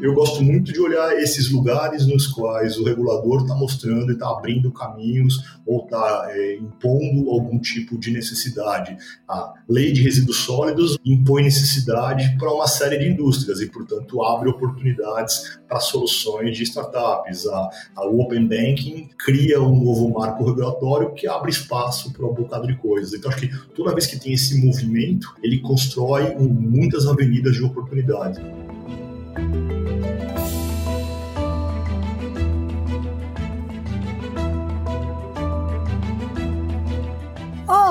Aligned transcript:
eu 0.00 0.14
gosto 0.14 0.42
muito 0.42 0.72
de 0.72 0.80
olhar 0.80 1.16
esses 1.18 1.50
lugares 1.50 2.06
nos 2.06 2.26
quais 2.26 2.78
o 2.78 2.84
regulador 2.84 3.42
está 3.42 3.54
mostrando 3.54 4.10
e 4.10 4.14
está 4.14 4.30
abrindo 4.30 4.70
caminhos 4.70 5.42
ou 5.66 5.84
está 5.84 6.28
é, 6.30 6.56
impondo 6.56 7.30
algum 7.30 7.58
tipo 7.58 7.98
de 7.98 8.10
necessidade. 8.10 8.96
A 9.28 9.54
lei 9.68 9.92
de 9.92 10.02
resíduos 10.02 10.38
sólidos 10.38 10.98
impõe 11.04 11.42
necessidade 11.42 12.36
para 12.38 12.52
uma 12.52 12.66
série 12.66 12.98
de 12.98 13.08
indústrias 13.08 13.60
e, 13.60 13.66
portanto, 13.66 14.22
abre 14.22 14.48
oportunidades 14.48 15.58
para 15.68 15.80
soluções 15.80 16.56
de 16.56 16.62
startups. 16.62 17.46
A, 17.46 17.70
a 17.96 18.06
Open 18.06 18.46
Banking 18.46 19.10
cria 19.18 19.60
um 19.60 19.84
novo 19.84 20.08
marco 20.10 20.44
regulatório 20.44 21.12
que 21.12 21.26
abre 21.26 21.50
espaço 21.50 22.12
para 22.12 22.26
um 22.26 22.34
bocado 22.34 22.66
de 22.66 22.76
coisas. 22.76 23.12
Então, 23.12 23.30
acho 23.30 23.40
que 23.40 23.50
toda 23.74 23.92
vez 23.92 24.06
que 24.06 24.18
tem 24.18 24.32
esse 24.32 24.64
movimento, 24.64 25.34
ele 25.42 25.58
constrói 25.58 26.36
um, 26.36 26.48
muitas 26.48 27.06
avenidas 27.06 27.56
de 27.56 27.64
oportunidade. 27.64 28.40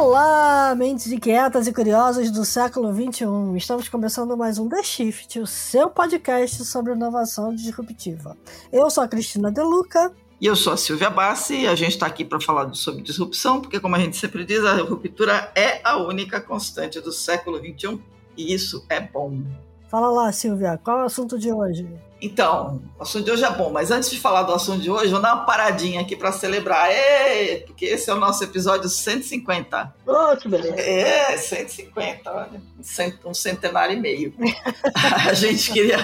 Olá, 0.07 0.73
mentes 0.73 1.11
inquietas 1.11 1.67
e 1.67 1.73
curiosas 1.73 2.31
do 2.31 2.45
século 2.45 2.93
XXI. 2.93 3.25
Estamos 3.57 3.89
começando 3.89 4.37
mais 4.37 4.57
um 4.57 4.69
The 4.69 4.81
Shift, 4.81 5.37
o 5.37 5.45
seu 5.45 5.89
podcast 5.89 6.63
sobre 6.63 6.93
inovação 6.93 7.53
disruptiva. 7.53 8.37
Eu 8.71 8.89
sou 8.89 9.03
a 9.03 9.07
Cristina 9.09 9.51
Deluca. 9.51 10.13
E 10.39 10.45
eu 10.45 10.55
sou 10.55 10.71
a 10.71 10.77
Silvia 10.77 11.09
Bassi 11.09 11.55
e 11.55 11.67
a 11.67 11.75
gente 11.75 11.91
está 11.91 12.05
aqui 12.05 12.23
para 12.23 12.39
falar 12.39 12.73
sobre 12.73 13.03
disrupção, 13.03 13.59
porque, 13.59 13.81
como 13.81 13.97
a 13.97 13.99
gente 13.99 14.15
sempre 14.15 14.45
diz, 14.45 14.63
a 14.63 14.75
ruptura 14.81 15.51
é 15.53 15.81
a 15.83 15.97
única 15.97 16.39
constante 16.39 17.01
do 17.01 17.11
século 17.11 17.57
XXI 17.57 17.99
e 18.37 18.53
isso 18.53 18.85
é 18.87 19.01
bom. 19.01 19.43
Fala 19.89 20.09
lá, 20.09 20.31
Silvia, 20.33 20.77
qual 20.83 20.99
é 20.99 21.03
o 21.03 21.05
assunto 21.05 21.39
de 21.39 21.51
hoje? 21.51 21.87
Então, 22.21 22.81
o 22.99 23.03
assunto 23.03 23.23
de 23.23 23.31
hoje 23.31 23.45
é 23.45 23.51
bom, 23.51 23.69
mas 23.71 23.89
antes 23.89 24.09
de 24.09 24.19
falar 24.19 24.43
do 24.43 24.51
assunto 24.51 24.81
de 24.81 24.91
hoje, 24.91 25.11
vou 25.11 25.21
dar 25.21 25.35
uma 25.35 25.45
paradinha 25.45 26.01
aqui 26.01 26.15
para 26.15 26.31
celebrar. 26.31 26.89
Porque 27.65 27.85
esse 27.85 28.09
é 28.09 28.13
o 28.13 28.17
nosso 28.17 28.43
episódio 28.43 28.89
150. 28.89 29.95
Oh, 30.05 30.35
que 30.35 30.49
beleza. 30.49 30.75
É, 30.81 31.37
150, 31.37 32.29
olha, 32.29 32.61
um 33.23 33.33
centenário 33.33 33.95
e 33.95 33.99
meio. 33.99 34.33
a 35.25 35.33
gente 35.33 35.71
queria 35.71 35.97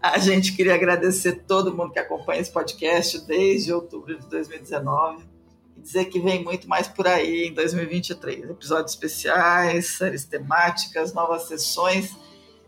a 0.00 0.18
gente 0.18 0.52
queria 0.52 0.74
agradecer 0.74 1.42
todo 1.46 1.74
mundo 1.74 1.92
que 1.92 1.98
acompanha 1.98 2.40
esse 2.40 2.50
podcast 2.50 3.18
desde 3.26 3.72
outubro 3.72 4.18
de 4.18 4.26
2019 4.28 5.24
e 5.76 5.80
dizer 5.80 6.06
que 6.06 6.20
vem 6.20 6.42
muito 6.42 6.68
mais 6.68 6.86
por 6.88 7.06
aí 7.06 7.48
em 7.48 7.52
2023. 7.52 8.50
Episódios 8.50 8.92
especiais, 8.92 9.98
séries 9.98 10.24
temáticas, 10.24 11.12
novas 11.12 11.48
sessões 11.48 12.16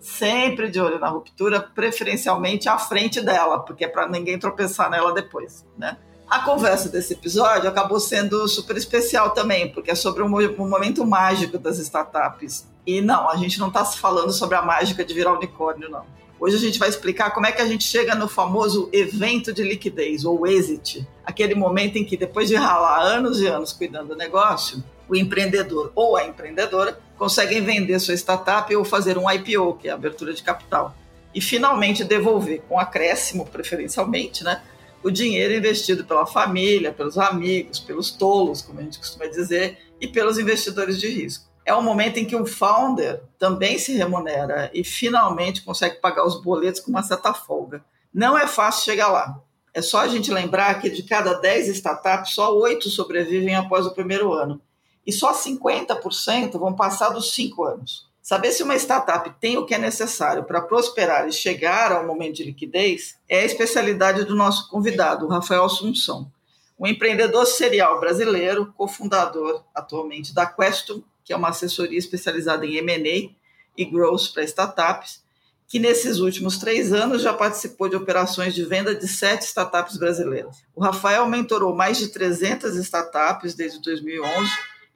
sempre 0.09 0.71
de 0.71 0.81
olho 0.81 0.99
na 0.99 1.09
ruptura, 1.09 1.61
preferencialmente 1.61 2.69
à 2.69 2.79
frente 2.79 3.21
dela, 3.21 3.61
porque 3.61 3.85
é 3.85 3.89
para 3.89 4.09
ninguém 4.09 4.39
tropeçar 4.39 4.91
nela 4.91 5.13
depois, 5.13 5.67
né? 5.77 5.99
A 6.29 6.41
conversa 6.41 6.89
desse 6.89 7.15
episódio 7.15 7.69
acabou 7.69 7.99
sendo 7.99 8.47
super 8.49 8.77
especial 8.77 9.31
também, 9.31 9.73
porque 9.73 9.91
é 9.91 9.95
sobre 9.95 10.23
um, 10.23 10.29
momento 10.29 11.05
mágico 11.07 11.59
das 11.59 11.79
startups. 11.79 12.67
E 12.87 13.01
não, 13.01 13.31
a 13.31 13.37
gente 13.37 13.59
não 13.59 13.69
está 13.69 13.83
falando 13.85 14.31
sobre 14.31 14.57
a 14.57 14.63
mágica 14.63 15.05
de 15.05 15.15
virar 15.15 15.33
unicórnio, 15.33 15.89
não. 15.89 16.05
Hoje 16.39 16.57
a 16.57 16.59
gente 16.59 16.79
vai 16.79 16.89
explicar 16.89 17.31
como 17.31 17.47
é 17.47 17.53
que 17.53 17.63
a 17.63 17.67
gente 17.67 17.85
chega 17.85 18.15
no 18.15 18.29
famoso 18.29 18.91
evento 18.93 19.53
de 19.53 19.63
liquidez, 19.63 20.25
ou 20.25 20.47
exit, 20.47 21.09
aquele 21.25 21.55
momento 21.55 21.97
em 21.97 22.05
que, 22.05 22.17
depois 22.17 22.49
de 22.49 22.57
ralar 22.57 23.01
anos 23.01 23.41
e 23.41 23.47
anos 23.47 23.73
cuidando 23.73 24.09
do 24.09 24.17
negócio, 24.17 24.85
o 25.09 25.17
empreendedor 25.17 25.91
ou 25.95 26.17
a 26.17 26.27
empreendedora 26.27 27.01
conseguem 27.19 27.61
vender 27.61 27.99
sua 27.99 28.15
startup 28.15 28.75
ou 28.75 28.85
fazer 28.85 29.19
um 29.19 29.31
IPO, 29.31 29.75
que 29.75 29.89
é 29.89 29.91
a 29.91 29.95
abertura 29.95 30.33
de 30.33 30.43
capital, 30.43 30.95
e 31.35 31.41
finalmente 31.41 32.05
devolver 32.05 32.63
com 32.69 32.79
acréscimo, 32.79 33.45
preferencialmente, 33.45 34.45
né, 34.45 34.63
o 35.03 35.11
dinheiro 35.11 35.55
investido 35.55 36.05
pela 36.05 36.27
família, 36.27 36.93
pelos 36.93 37.19
amigos, 37.19 37.79
pelos 37.79 38.11
tolos, 38.11 38.63
como 38.63 38.81
a 38.81 38.83
gente 38.83 38.99
costuma 38.99 39.27
dizer, 39.27 39.79
e 40.01 40.07
pelos 40.07 40.39
investidores 40.39 40.99
de 40.99 41.09
risco. 41.09 41.47
É 41.65 41.75
um 41.75 41.83
momento 41.83 42.19
em 42.19 42.25
que 42.25 42.35
o 42.35 42.47
founder 42.47 43.21
também 43.39 43.79
se 43.79 43.93
remunera 43.93 44.71
e 44.73 44.83
finalmente 44.83 45.63
consegue 45.63 45.97
pagar 45.97 46.25
os 46.25 46.41
boletos 46.41 46.81
com 46.81 46.91
uma 46.91 47.03
certa 47.03 47.35
folga. 47.35 47.85
Não 48.13 48.39
é 48.39 48.47
fácil 48.47 48.85
chegar 48.85 49.09
lá. 49.09 49.39
É 49.75 49.83
só 49.83 50.01
a 50.01 50.09
gente 50.09 50.33
lembrar 50.33 50.81
que 50.81 50.89
de 50.89 51.03
cada 51.03 51.35
10 51.35 51.69
startups, 51.69 52.33
só 52.33 52.57
8 52.57 52.89
sobrevivem 52.89 53.55
após 53.55 53.87
o 53.87 53.93
primeiro 53.93 54.33
ano 54.33 54.61
e 55.09 55.13
só 55.13 55.33
50% 55.33 56.59
vão 56.59 56.75
passar 56.75 57.09
dos 57.09 57.33
cinco 57.33 57.65
anos. 57.65 58.07
Saber 58.21 58.53
se 58.53 58.63
uma 58.63 58.77
startup 58.77 59.35
tem 59.41 59.57
o 59.57 59.65
que 59.65 59.75
é 59.75 59.79
necessário 59.79 60.45
para 60.45 60.61
prosperar 60.61 61.27
e 61.27 61.33
chegar 61.33 61.93
ao 61.93 62.07
momento 62.07 62.37
de 62.37 62.45
liquidez 62.45 63.17
é 63.27 63.41
a 63.41 63.45
especialidade 63.45 64.25
do 64.25 64.37
nosso 64.37 64.69
convidado, 64.69 65.25
o 65.25 65.29
Rafael 65.31 65.65
Assunção, 65.65 66.31
um 66.79 66.87
empreendedor 66.87 67.47
serial 67.47 67.99
brasileiro, 67.99 68.71
cofundador 68.77 69.65
atualmente 69.75 70.35
da 70.35 70.45
Questum, 70.45 71.03
que 71.25 71.33
é 71.33 71.37
uma 71.37 71.49
assessoria 71.49 71.99
especializada 71.99 72.67
em 72.67 72.77
M&A 72.77 73.31
e 73.79 73.85
growth 73.87 74.35
para 74.35 74.45
startups, 74.45 75.23
que 75.67 75.79
nesses 75.79 76.19
últimos 76.19 76.59
três 76.59 76.93
anos 76.93 77.23
já 77.23 77.33
participou 77.33 77.89
de 77.89 77.97
operações 77.97 78.55
de 78.55 78.63
venda 78.63 78.95
de 78.95 79.09
sete 79.09 79.47
startups 79.47 79.97
brasileiras. 79.97 80.63
O 80.77 80.83
Rafael 80.83 81.27
mentorou 81.27 81.75
mais 81.75 81.97
de 81.97 82.09
300 82.09 82.77
startups 82.77 83.55
desde 83.55 83.81
2011 83.81 84.47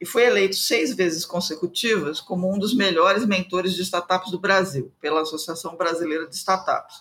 e 0.03 0.05
foi 0.05 0.25
eleito 0.25 0.57
seis 0.57 0.93
vezes 0.97 1.25
consecutivas 1.25 2.21
como 2.21 2.53
um 2.53 2.59
dos 2.59 2.75
melhores 2.75 3.25
mentores 3.25 3.73
de 3.73 3.83
startups 3.83 4.33
do 4.33 4.39
Brasil, 4.41 4.93
pela 5.01 5.21
Associação 5.21 5.77
Brasileira 5.77 6.27
de 6.27 6.35
Startups. 6.35 6.97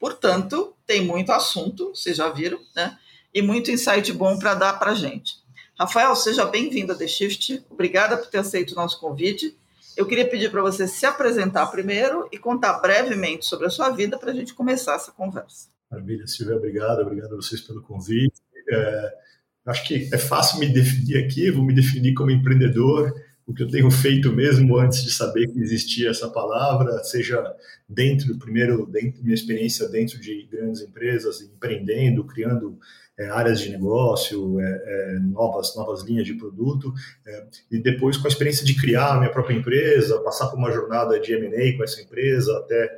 Portanto, 0.00 0.74
tem 0.84 1.04
muito 1.04 1.30
assunto, 1.30 1.90
vocês 1.94 2.16
já 2.16 2.28
viram, 2.28 2.58
né? 2.74 2.98
E 3.32 3.40
muito 3.40 3.70
insight 3.70 4.12
bom 4.12 4.36
para 4.36 4.54
dar 4.54 4.80
para 4.80 4.90
a 4.90 4.94
gente. 4.96 5.34
Rafael, 5.78 6.16
seja 6.16 6.44
bem-vindo 6.44 6.92
a 6.92 6.96
The 6.96 7.06
Shift. 7.06 7.64
Obrigada 7.70 8.16
por 8.16 8.26
ter 8.26 8.38
aceito 8.38 8.72
o 8.72 8.74
nosso 8.74 8.98
convite. 8.98 9.56
Eu 9.96 10.04
queria 10.04 10.28
pedir 10.28 10.50
para 10.50 10.60
você 10.60 10.88
se 10.88 11.06
apresentar 11.06 11.66
primeiro 11.66 12.28
e 12.32 12.38
contar 12.38 12.80
brevemente 12.80 13.46
sobre 13.46 13.68
a 13.68 13.70
sua 13.70 13.90
vida 13.90 14.18
para 14.18 14.32
a 14.32 14.34
gente 14.34 14.54
começar 14.54 14.96
essa 14.96 15.12
conversa. 15.12 15.68
Maravilha, 15.88 16.26
Silvia, 16.26 16.56
obrigado. 16.56 17.02
Obrigado 17.02 17.32
a 17.32 17.36
vocês 17.36 17.60
pelo 17.60 17.80
convite. 17.80 18.40
É 18.72 19.29
Acho 19.70 19.86
que 19.86 20.08
é 20.12 20.18
fácil 20.18 20.58
me 20.58 20.68
definir 20.68 21.24
aqui, 21.24 21.50
vou 21.50 21.64
me 21.64 21.72
definir 21.72 22.12
como 22.14 22.30
empreendedor, 22.30 23.14
o 23.46 23.54
que 23.54 23.62
eu 23.62 23.68
tenho 23.68 23.90
feito 23.90 24.32
mesmo 24.32 24.78
antes 24.78 25.02
de 25.02 25.10
saber 25.10 25.46
que 25.48 25.60
existia 25.60 26.10
essa 26.10 26.28
palavra, 26.28 27.02
seja 27.02 27.42
dentro, 27.88 28.36
primeiro, 28.38 28.86
dentro 28.86 29.22
minha 29.22 29.34
experiência 29.34 29.88
dentro 29.88 30.20
de 30.20 30.48
grandes 30.50 30.82
empresas, 30.82 31.40
empreendendo, 31.40 32.24
criando 32.24 32.78
é, 33.18 33.28
áreas 33.28 33.60
de 33.60 33.68
negócio, 33.70 34.60
é, 34.60 34.64
é, 34.64 35.18
novas, 35.18 35.74
novas 35.76 36.02
linhas 36.02 36.26
de 36.26 36.34
produto, 36.34 36.92
é, 37.26 37.46
e 37.70 37.78
depois 37.78 38.16
com 38.16 38.26
a 38.26 38.30
experiência 38.30 38.64
de 38.64 38.74
criar 38.74 39.14
a 39.14 39.18
minha 39.18 39.32
própria 39.32 39.54
empresa, 39.54 40.20
passar 40.20 40.46
por 40.48 40.56
uma 40.56 40.72
jornada 40.72 41.18
de 41.20 41.32
M&A 41.32 41.76
com 41.76 41.84
essa 41.84 42.00
empresa, 42.00 42.56
até 42.58 42.88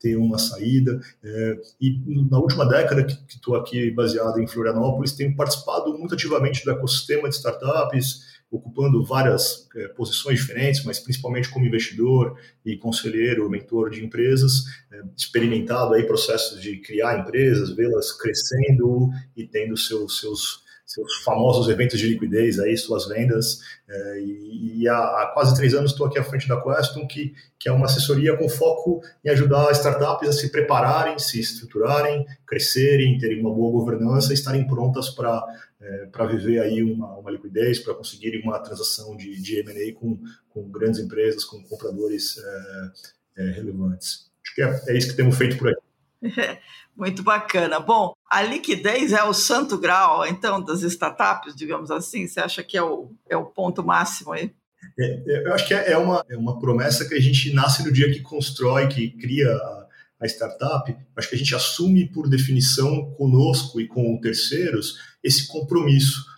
ter 0.00 0.16
uma 0.16 0.38
saída. 0.38 0.98
É, 1.22 1.60
e 1.80 2.00
na 2.30 2.38
última 2.38 2.66
década 2.66 3.04
que 3.04 3.14
estou 3.28 3.54
aqui 3.54 3.90
baseado 3.90 4.40
em 4.40 4.46
Florianópolis, 4.46 5.12
tenho 5.12 5.36
participado 5.36 5.96
muito 5.96 6.14
ativamente 6.14 6.64
do 6.64 6.70
ecossistema 6.70 7.28
de 7.28 7.34
startups, 7.36 8.30
ocupando 8.50 9.04
várias 9.04 9.68
é, 9.76 9.88
posições 9.88 10.40
diferentes, 10.40 10.84
mas 10.84 10.98
principalmente 10.98 11.48
como 11.48 11.66
investidor 11.66 12.36
e 12.64 12.76
conselheiro, 12.76 13.48
mentor 13.48 13.90
de 13.90 14.04
empresas, 14.04 14.64
é, 14.90 15.02
experimentado 15.16 15.94
aí 15.94 16.02
processos 16.02 16.60
de 16.60 16.78
criar 16.78 17.20
empresas, 17.20 17.70
vê-las 17.70 18.10
crescendo 18.12 19.10
e 19.36 19.46
tendo 19.46 19.76
seus, 19.76 20.18
seus 20.18 20.64
seus 20.92 21.16
famosos 21.22 21.68
eventos 21.68 21.98
de 22.00 22.08
liquidez, 22.08 22.58
aí, 22.58 22.76
suas 22.76 23.06
vendas. 23.06 23.60
É, 23.88 24.20
e, 24.20 24.82
e 24.82 24.88
há, 24.88 25.30
quase 25.32 25.54
três 25.54 25.72
anos 25.72 25.92
estou 25.92 26.06
aqui 26.06 26.18
à 26.18 26.24
frente 26.24 26.48
da 26.48 26.60
Queston, 26.60 27.06
que, 27.06 27.32
que 27.58 27.68
é 27.68 27.72
uma 27.72 27.86
assessoria 27.86 28.36
com 28.36 28.48
foco 28.48 29.00
em 29.24 29.30
ajudar 29.30 29.70
startups 29.72 30.28
a 30.28 30.32
se 30.32 30.50
prepararem, 30.50 31.18
se 31.18 31.38
estruturarem, 31.38 32.26
crescerem, 32.44 33.18
terem 33.18 33.40
uma 33.40 33.54
boa 33.54 33.70
governança 33.70 34.34
estarem 34.34 34.66
prontas 34.66 35.10
para 35.10 35.44
é, 35.80 36.06
para 36.06 36.26
viver 36.26 36.60
aí 36.60 36.82
uma, 36.82 37.16
uma 37.16 37.30
liquidez, 37.30 37.78
para 37.78 37.94
conseguirem 37.94 38.42
uma 38.42 38.58
transação 38.58 39.16
de, 39.16 39.40
de 39.40 39.60
M&A 39.60 39.94
com, 39.98 40.18
com 40.50 40.70
grandes 40.70 41.00
empresas, 41.00 41.42
com 41.44 41.62
compradores 41.62 42.36
é, 42.36 43.42
é, 43.42 43.50
relevantes. 43.52 44.30
Acho 44.44 44.54
que 44.54 44.62
é, 44.62 44.82
é 44.88 44.98
isso 44.98 45.08
que 45.08 45.16
temos 45.16 45.38
feito 45.38 45.56
por 45.56 45.68
aí. 45.68 45.74
Muito 46.96 47.22
bacana. 47.22 47.80
Bom, 47.80 48.12
a 48.30 48.42
liquidez 48.42 49.12
é 49.12 49.22
o 49.22 49.32
santo 49.32 49.78
grau, 49.78 50.26
então, 50.26 50.62
das 50.62 50.82
startups, 50.82 51.54
digamos 51.54 51.90
assim? 51.90 52.26
Você 52.26 52.40
acha 52.40 52.62
que 52.62 52.76
é 52.76 52.82
o, 52.82 53.10
é 53.28 53.36
o 53.36 53.46
ponto 53.46 53.82
máximo 53.82 54.32
aí? 54.32 54.52
É, 54.98 55.22
é 55.26 55.46
eu 55.46 55.54
acho 55.54 55.66
que 55.66 55.74
é, 55.74 55.92
é 55.92 55.98
uma, 55.98 56.24
é 56.28 56.36
uma 56.36 56.58
promessa 56.58 57.08
que 57.08 57.14
a 57.14 57.20
gente 57.20 57.52
nasce 57.52 57.84
no 57.84 57.92
dia 57.92 58.10
que 58.12 58.20
constrói, 58.20 58.88
que 58.88 59.10
cria 59.10 59.50
a, 59.50 59.86
a 60.20 60.26
startup. 60.26 60.94
Acho 61.16 61.28
que 61.28 61.34
a 61.34 61.38
gente 61.38 61.54
assume, 61.54 62.06
por 62.08 62.28
definição, 62.28 63.12
conosco 63.12 63.80
e 63.80 63.88
com 63.88 64.20
terceiros, 64.20 64.98
esse 65.22 65.46
compromisso? 65.46 66.29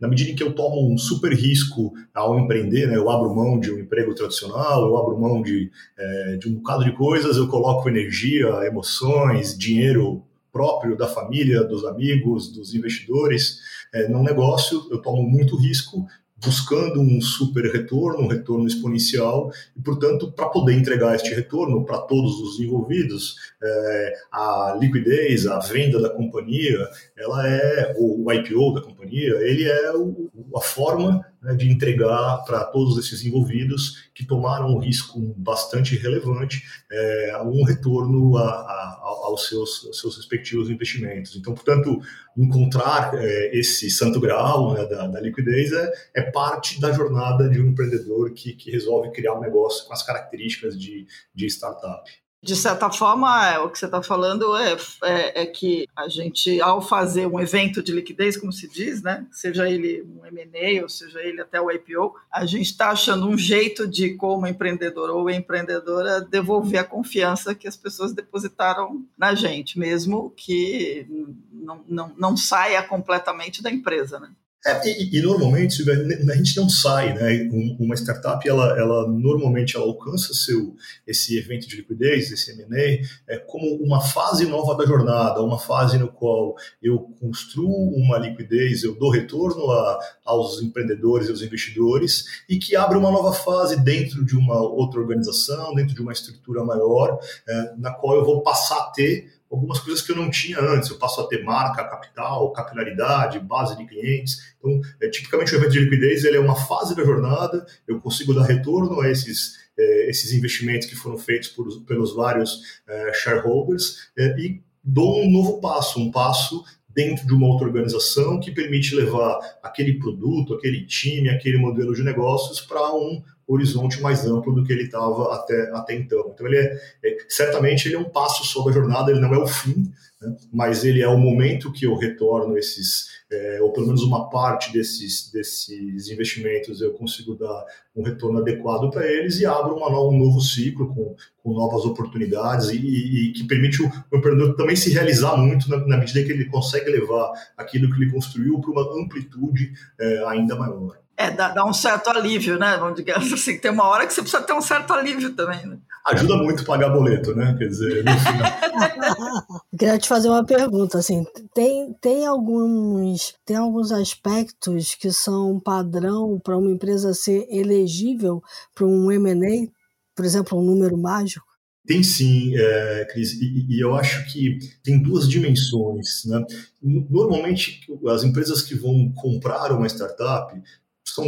Na 0.00 0.08
medida 0.08 0.30
em 0.30 0.34
que 0.34 0.42
eu 0.42 0.52
tomo 0.52 0.92
um 0.92 0.96
super 0.96 1.32
risco 1.32 1.92
ao 2.14 2.38
empreender, 2.38 2.86
né? 2.86 2.96
eu 2.96 3.10
abro 3.10 3.34
mão 3.34 3.58
de 3.58 3.70
um 3.72 3.78
emprego 3.78 4.14
tradicional, 4.14 4.86
eu 4.86 4.96
abro 4.96 5.18
mão 5.18 5.42
de, 5.42 5.70
é, 5.98 6.36
de 6.36 6.48
um 6.48 6.54
bocado 6.54 6.84
de 6.84 6.92
coisas, 6.92 7.36
eu 7.36 7.48
coloco 7.48 7.88
energia, 7.88 8.48
emoções, 8.66 9.56
dinheiro 9.56 10.22
próprio 10.52 10.96
da 10.96 11.06
família, 11.06 11.62
dos 11.62 11.84
amigos, 11.84 12.52
dos 12.52 12.74
investidores. 12.74 13.58
É, 13.92 14.08
num 14.08 14.22
negócio, 14.22 14.86
eu 14.90 15.00
tomo 15.00 15.22
muito 15.22 15.56
risco 15.56 16.06
buscando 16.42 17.00
um 17.00 17.20
super 17.20 17.70
retorno, 17.70 18.24
um 18.24 18.28
retorno 18.28 18.66
exponencial, 18.66 19.52
e, 19.76 19.80
portanto, 19.80 20.32
para 20.32 20.48
poder 20.48 20.74
entregar 20.74 21.14
este 21.14 21.34
retorno 21.34 21.84
para 21.84 21.98
todos 21.98 22.40
os 22.40 22.58
envolvidos, 22.58 23.36
é, 23.62 24.14
a 24.32 24.76
liquidez, 24.80 25.46
a 25.46 25.58
venda 25.58 26.00
da 26.00 26.10
companhia, 26.10 26.88
ela 27.16 27.46
é, 27.46 27.94
o 27.98 28.32
IPO 28.32 28.74
da 28.74 28.82
companhia, 28.82 29.34
ele 29.40 29.64
é 29.64 29.92
o, 29.94 30.30
a 30.56 30.60
forma 30.60 31.24
né, 31.42 31.54
de 31.54 31.70
entregar 31.70 32.44
para 32.44 32.64
todos 32.64 32.98
esses 32.98 33.24
envolvidos 33.24 34.10
que 34.14 34.26
tomaram 34.26 34.68
um 34.68 34.78
risco 34.78 35.18
bastante 35.36 35.96
relevante 35.96 36.62
é, 36.90 37.42
um 37.44 37.64
retorno 37.64 38.36
a, 38.36 38.42
a, 38.42 38.98
aos, 39.24 39.48
seus, 39.48 39.86
aos, 39.86 40.00
seus, 40.00 40.16
respectivos 40.16 40.68
investimentos. 40.68 41.36
Então, 41.36 41.54
portanto, 41.54 42.00
encontrar 42.36 43.14
é, 43.14 43.58
esse 43.58 43.90
santo 43.90 44.20
graal 44.20 44.74
né, 44.74 44.84
da, 44.86 45.06
da, 45.06 45.20
liquidez 45.20 45.72
é, 45.72 45.92
é, 46.16 46.22
parte 46.30 46.80
da 46.80 46.92
jornada 46.92 47.48
de 47.48 47.60
um 47.60 47.68
empreendedor 47.68 48.32
que, 48.32 48.52
que 48.52 48.70
resolve 48.70 49.10
criar 49.10 49.34
um 49.34 49.40
negócio 49.40 49.86
com 49.86 49.92
as 49.92 50.02
características 50.02 50.78
de, 50.78 51.06
de 51.34 51.46
startup 51.46 52.10
de 52.42 52.56
certa 52.56 52.90
forma, 52.90 53.48
é, 53.48 53.58
o 53.58 53.68
que 53.68 53.78
você 53.78 53.84
está 53.84 54.02
falando 54.02 54.56
é, 54.56 54.76
é, 55.04 55.42
é, 55.42 55.46
que 55.46 55.86
a 55.94 56.08
gente, 56.08 56.58
ao 56.62 56.80
fazer 56.80 57.26
um 57.26 57.38
evento 57.38 57.82
de 57.82 57.92
liquidez, 57.92 58.36
como 58.36 58.50
se 58.50 58.66
diz, 58.66 59.02
né, 59.02 59.26
seja 59.30 59.68
ele 59.68 60.02
um 60.02 60.24
M&A 60.24 60.82
ou 60.82 60.88
seja 60.88 61.20
ele 61.20 61.42
até 61.42 61.60
o 61.60 61.70
IPO, 61.70 62.14
a 62.32 62.46
gente 62.46 62.70
está 62.70 62.90
achando 62.90 63.28
um 63.28 63.36
jeito 63.36 63.86
de, 63.86 64.14
como 64.14 64.46
empreendedor 64.46 65.10
ou 65.10 65.28
empreendedora, 65.28 66.22
devolver 66.22 66.80
a 66.80 66.84
confiança 66.84 67.54
que 67.54 67.68
as 67.68 67.76
pessoas 67.76 68.14
depositaram 68.14 69.04
na 69.18 69.34
gente, 69.34 69.78
mesmo 69.78 70.30
que 70.34 71.06
não, 71.52 71.84
não, 71.86 72.14
não 72.16 72.36
saia 72.38 72.82
completamente 72.82 73.62
da 73.62 73.70
empresa. 73.70 74.18
Né? 74.18 74.30
É, 74.66 74.86
e, 74.86 75.18
e, 75.18 75.22
normalmente 75.22 75.82
a 75.90 76.36
gente 76.36 76.54
não 76.58 76.68
sai, 76.68 77.14
né? 77.14 77.48
Uma 77.78 77.94
startup 77.94 78.46
ela, 78.46 78.78
ela 78.78 79.08
normalmente 79.08 79.74
ela 79.74 79.86
alcança 79.86 80.34
seu 80.34 80.76
esse 81.06 81.38
evento 81.38 81.66
de 81.66 81.76
liquidez, 81.76 82.30
esse 82.30 82.50
M&A, 82.52 83.32
é 83.32 83.38
como 83.38 83.76
uma 83.76 84.02
fase 84.02 84.44
nova 84.44 84.76
da 84.76 84.84
jornada, 84.84 85.42
uma 85.42 85.58
fase 85.58 85.96
no 85.96 86.08
qual 86.08 86.54
eu 86.82 86.98
construo 87.18 87.90
uma 87.96 88.18
liquidez, 88.18 88.82
eu 88.82 88.94
dou 88.94 89.10
retorno 89.10 89.70
a, 89.70 89.98
aos 90.26 90.60
empreendedores 90.60 91.30
aos 91.30 91.40
investidores 91.40 92.26
e 92.46 92.58
que 92.58 92.76
abre 92.76 92.98
uma 92.98 93.10
nova 93.10 93.32
fase 93.32 93.82
dentro 93.82 94.22
de 94.26 94.36
uma 94.36 94.60
outra 94.60 95.00
organização, 95.00 95.74
dentro 95.74 95.94
de 95.94 96.02
uma 96.02 96.12
estrutura 96.12 96.62
maior, 96.62 97.18
é, 97.48 97.74
na 97.78 97.94
qual 97.94 98.16
eu 98.16 98.26
vou 98.26 98.42
passar 98.42 98.78
a 98.78 98.90
ter 98.90 99.39
algumas 99.50 99.80
coisas 99.80 100.00
que 100.00 100.12
eu 100.12 100.16
não 100.16 100.30
tinha 100.30 100.60
antes. 100.60 100.88
Eu 100.88 100.98
passo 100.98 101.20
a 101.20 101.26
ter 101.26 101.42
marca, 101.42 101.84
capital, 101.84 102.52
capilaridade, 102.52 103.40
base 103.40 103.76
de 103.76 103.84
clientes. 103.84 104.54
Então, 104.58 104.80
é, 105.00 105.08
tipicamente 105.08 105.54
o 105.54 105.58
evento 105.58 105.72
de 105.72 105.80
liquidez 105.80 106.24
ele 106.24 106.36
é 106.36 106.40
uma 106.40 106.54
fase 106.54 106.94
da 106.94 107.04
jornada, 107.04 107.66
eu 107.88 108.00
consigo 108.00 108.32
dar 108.32 108.44
retorno 108.44 109.00
a 109.00 109.10
esses, 109.10 109.56
é, 109.76 110.08
esses 110.08 110.32
investimentos 110.32 110.86
que 110.86 110.94
foram 110.94 111.18
feitos 111.18 111.48
por, 111.48 111.66
pelos 111.82 112.14
vários 112.14 112.60
é, 112.86 113.12
shareholders 113.12 114.10
é, 114.16 114.38
e 114.38 114.62
dou 114.82 115.22
um 115.22 115.30
novo 115.30 115.60
passo, 115.60 116.00
um 116.00 116.10
passo 116.10 116.64
dentro 116.88 117.26
de 117.26 117.32
uma 117.32 117.46
outra 117.46 117.66
organização 117.66 118.40
que 118.40 118.50
permite 118.50 118.94
levar 118.94 119.38
aquele 119.62 119.98
produto, 119.98 120.54
aquele 120.54 120.84
time, 120.86 121.28
aquele 121.28 121.58
modelo 121.58 121.94
de 121.94 122.02
negócios 122.02 122.60
para 122.60 122.94
um 122.94 123.22
horizonte 123.54 124.00
mais 124.00 124.24
amplo 124.26 124.54
do 124.54 124.64
que 124.64 124.72
ele 124.72 124.84
estava 124.84 125.34
até, 125.34 125.70
até 125.72 125.94
então. 125.94 126.30
Então, 126.32 126.46
ele 126.46 126.56
é, 126.56 126.80
é, 127.04 127.18
certamente 127.28 127.88
ele 127.88 127.96
é 127.96 127.98
um 127.98 128.08
passo 128.08 128.44
sobre 128.44 128.70
a 128.70 128.74
jornada, 128.74 129.10
ele 129.10 129.20
não 129.20 129.34
é 129.34 129.38
o 129.38 129.46
fim, 129.46 129.90
né? 130.20 130.36
mas 130.52 130.84
ele 130.84 131.02
é 131.02 131.08
o 131.08 131.18
momento 131.18 131.72
que 131.72 131.86
eu 131.86 131.96
retorno 131.96 132.56
esses, 132.56 133.08
é, 133.30 133.58
ou 133.60 133.72
pelo 133.72 133.86
menos 133.86 134.02
uma 134.02 134.28
parte 134.30 134.72
desses, 134.72 135.30
desses 135.32 136.08
investimentos, 136.08 136.80
eu 136.80 136.92
consigo 136.92 137.34
dar 137.34 137.64
um 137.96 138.02
retorno 138.02 138.38
adequado 138.38 138.90
para 138.90 139.10
eles 139.10 139.40
e 139.40 139.46
abro 139.46 139.74
uma, 139.74 139.88
um 139.88 140.16
novo 140.16 140.40
ciclo 140.40 140.94
com, 140.94 141.16
com 141.42 141.52
novas 141.52 141.84
oportunidades 141.84 142.68
e, 142.68 142.76
e, 142.76 143.30
e 143.30 143.32
que 143.32 143.44
permite 143.44 143.82
o, 143.82 143.86
o, 144.10 144.16
empreendedor 144.16 144.54
também 144.56 144.76
se 144.76 144.90
realizar 144.90 145.36
muito 145.36 145.68
na, 145.68 145.84
na, 145.86 145.96
medida 145.96 146.22
que 146.22 146.30
ele 146.30 146.46
consegue 146.46 146.90
levar 146.90 147.32
aquilo 147.56 147.90
que 147.90 148.02
ele 148.02 148.12
construiu 148.12 148.60
para 148.60 148.70
uma 148.70 149.02
amplitude 149.02 149.72
é, 149.98 150.24
ainda 150.28 150.54
maior. 150.54 150.98
É, 151.20 151.30
dá, 151.30 151.50
dá, 151.50 151.66
um 151.66 151.72
certo 151.74 152.08
alívio, 152.08 152.58
né? 152.58 152.78
Vamos 152.78 152.96
dizer 152.96 153.12
assim, 153.34 153.58
tem 153.58 153.70
uma 153.70 153.86
hora 153.86 154.06
que 154.06 154.14
você 154.14 154.22
precisa 154.22 154.42
ter 154.42 154.54
um 154.54 154.62
certo 154.62 154.90
alívio 154.94 155.34
também, 155.34 155.66
né? 155.66 155.76
Ajuda 156.06 156.34
muito 156.38 156.62
a 156.62 156.64
pagar 156.64 156.88
boleto, 156.88 157.34
né? 157.34 157.54
Quer 157.58 157.68
dizer, 157.68 158.02
no 158.02 158.18
final. 158.18 159.62
queria 159.78 159.98
te 159.98 160.08
fazer 160.08 160.30
uma 160.30 160.46
pergunta, 160.46 160.96
assim, 160.96 161.26
tem, 161.54 161.94
tem 162.00 162.26
alguns 162.26 163.34
tem 163.44 163.56
alguns 163.56 163.92
aspectos 163.92 164.94
que 164.94 165.12
são 165.12 165.60
padrão 165.60 166.40
para 166.42 166.56
uma 166.56 166.70
empresa 166.70 167.12
ser 167.12 167.46
elegível 167.50 168.42
para 168.74 168.86
um 168.86 169.12
M&A, 169.12 169.70
por 170.16 170.24
exemplo, 170.24 170.58
um 170.58 170.64
número 170.64 170.96
mágico? 170.96 171.44
Tem 171.86 172.02
sim, 172.02 172.56
é, 172.56 173.08
Cris, 173.10 173.32
e, 173.32 173.66
e, 173.68 173.80
eu 173.80 173.94
acho 173.94 174.24
que 174.32 174.58
tem 174.82 175.02
duas 175.02 175.28
dimensões. 175.28 176.24
Né? 176.24 176.44
Normalmente, 176.82 177.80
as 178.08 178.22
empresas 178.22 178.62
que 178.62 178.74
vão 178.74 179.10
comprar 179.12 179.72
uma 179.72 179.86
startup 179.88 180.54
são, 181.04 181.24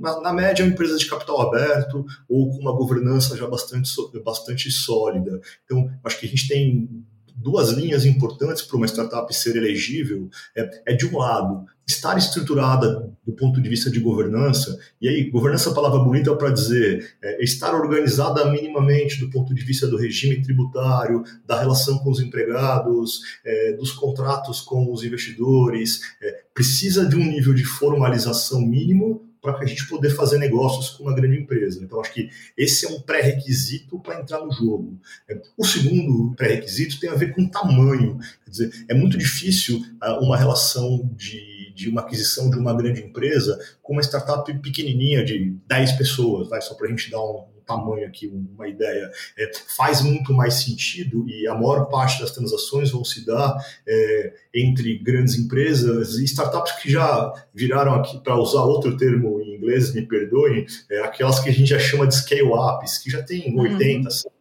na, 0.00 0.20
na, 0.20 0.32
média, 0.32 0.64
empresas 0.64 1.00
de 1.00 1.08
capital 1.08 1.40
aberto 1.40 2.04
ou 2.28 2.50
com 2.50 2.58
uma 2.58 2.72
governança 2.72 3.36
já 3.36 3.46
bastante, 3.46 3.90
bastante 4.24 4.70
sólida. 4.70 5.40
Então, 5.64 5.90
acho 6.04 6.20
que 6.20 6.26
a 6.26 6.28
gente 6.28 6.46
tem 6.46 7.04
duas 7.38 7.70
linhas 7.70 8.04
importantes 8.04 8.62
para 8.62 8.76
uma 8.76 8.86
startup 8.86 9.34
ser 9.34 9.56
elegível. 9.56 10.28
É, 10.56 10.82
é, 10.86 10.94
de 10.94 11.06
um 11.06 11.18
lado, 11.18 11.64
estar 11.86 12.18
estruturada 12.18 13.10
do 13.24 13.32
ponto 13.32 13.62
de 13.62 13.68
vista 13.68 13.90
de 13.90 14.00
governança, 14.00 14.78
e 15.00 15.08
aí, 15.08 15.30
governança 15.30 15.70
é 15.70 15.74
palavra 15.74 16.00
bonita 16.00 16.34
para 16.36 16.50
dizer 16.50 17.16
é, 17.22 17.42
estar 17.42 17.74
organizada 17.74 18.50
minimamente 18.50 19.20
do 19.20 19.30
ponto 19.30 19.54
de 19.54 19.64
vista 19.64 19.86
do 19.86 19.96
regime 19.96 20.42
tributário, 20.42 21.22
da 21.46 21.58
relação 21.58 21.98
com 21.98 22.10
os 22.10 22.20
empregados, 22.20 23.20
é, 23.44 23.72
dos 23.72 23.92
contratos 23.92 24.60
com 24.60 24.92
os 24.92 25.04
investidores, 25.04 26.00
é, 26.20 26.42
precisa 26.52 27.06
de 27.06 27.16
um 27.16 27.24
nível 27.24 27.54
de 27.54 27.64
formalização 27.64 28.60
mínimo 28.60 29.27
para 29.40 29.58
a 29.58 29.64
gente 29.64 29.86
poder 29.88 30.10
fazer 30.10 30.38
negócios 30.38 30.90
com 30.90 31.04
uma 31.04 31.14
grande 31.14 31.38
empresa. 31.38 31.82
Então, 31.82 32.00
acho 32.00 32.12
que 32.12 32.30
esse 32.56 32.86
é 32.86 32.88
um 32.88 33.00
pré-requisito 33.00 33.98
para 34.00 34.20
entrar 34.20 34.44
no 34.44 34.52
jogo. 34.52 34.98
É, 35.28 35.40
o 35.56 35.64
segundo 35.64 36.34
pré-requisito 36.34 37.00
tem 37.00 37.10
a 37.10 37.14
ver 37.14 37.34
com 37.34 37.48
tamanho. 37.48 38.18
Quer 38.44 38.50
dizer, 38.50 38.84
é 38.88 38.94
muito 38.94 39.16
difícil 39.16 39.84
ah, 40.00 40.20
uma 40.20 40.36
relação 40.36 41.08
de 41.16 41.58
de 41.78 41.88
uma 41.88 42.00
aquisição 42.00 42.50
de 42.50 42.58
uma 42.58 42.74
grande 42.74 43.00
empresa 43.00 43.56
com 43.80 43.92
uma 43.92 44.02
startup 44.02 44.52
pequenininha 44.58 45.24
de 45.24 45.56
10 45.68 45.92
pessoas, 45.92 46.48
vai, 46.48 46.60
só 46.60 46.74
para 46.74 46.88
a 46.88 46.90
gente 46.90 47.08
dar 47.08 47.20
um, 47.20 47.44
tamanho 47.68 48.06
aqui, 48.06 48.26
uma 48.26 48.66
ideia, 48.66 49.10
é, 49.38 49.50
faz 49.76 50.00
muito 50.00 50.32
mais 50.32 50.54
sentido 50.54 51.28
e 51.28 51.46
a 51.46 51.54
maior 51.54 51.84
parte 51.84 52.20
das 52.20 52.30
transações 52.30 52.90
vão 52.90 53.04
se 53.04 53.26
dar 53.26 53.54
é, 53.86 54.32
entre 54.54 54.98
grandes 54.98 55.38
empresas 55.38 56.14
e 56.14 56.24
startups 56.24 56.72
que 56.80 56.90
já 56.90 57.32
viraram 57.54 57.94
aqui, 57.94 58.18
para 58.20 58.40
usar 58.40 58.62
outro 58.62 58.96
termo 58.96 59.40
em 59.42 59.56
inglês, 59.56 59.94
me 59.94 60.02
perdoem, 60.02 60.64
é, 60.90 61.00
aquelas 61.00 61.38
que 61.40 61.50
a 61.50 61.52
gente 61.52 61.68
já 61.68 61.78
chama 61.78 62.06
de 62.06 62.16
scale-ups, 62.16 62.98
que 62.98 63.10
já 63.10 63.22
tem 63.22 63.54
80, 63.56 64.08
uhum. 64.08 64.38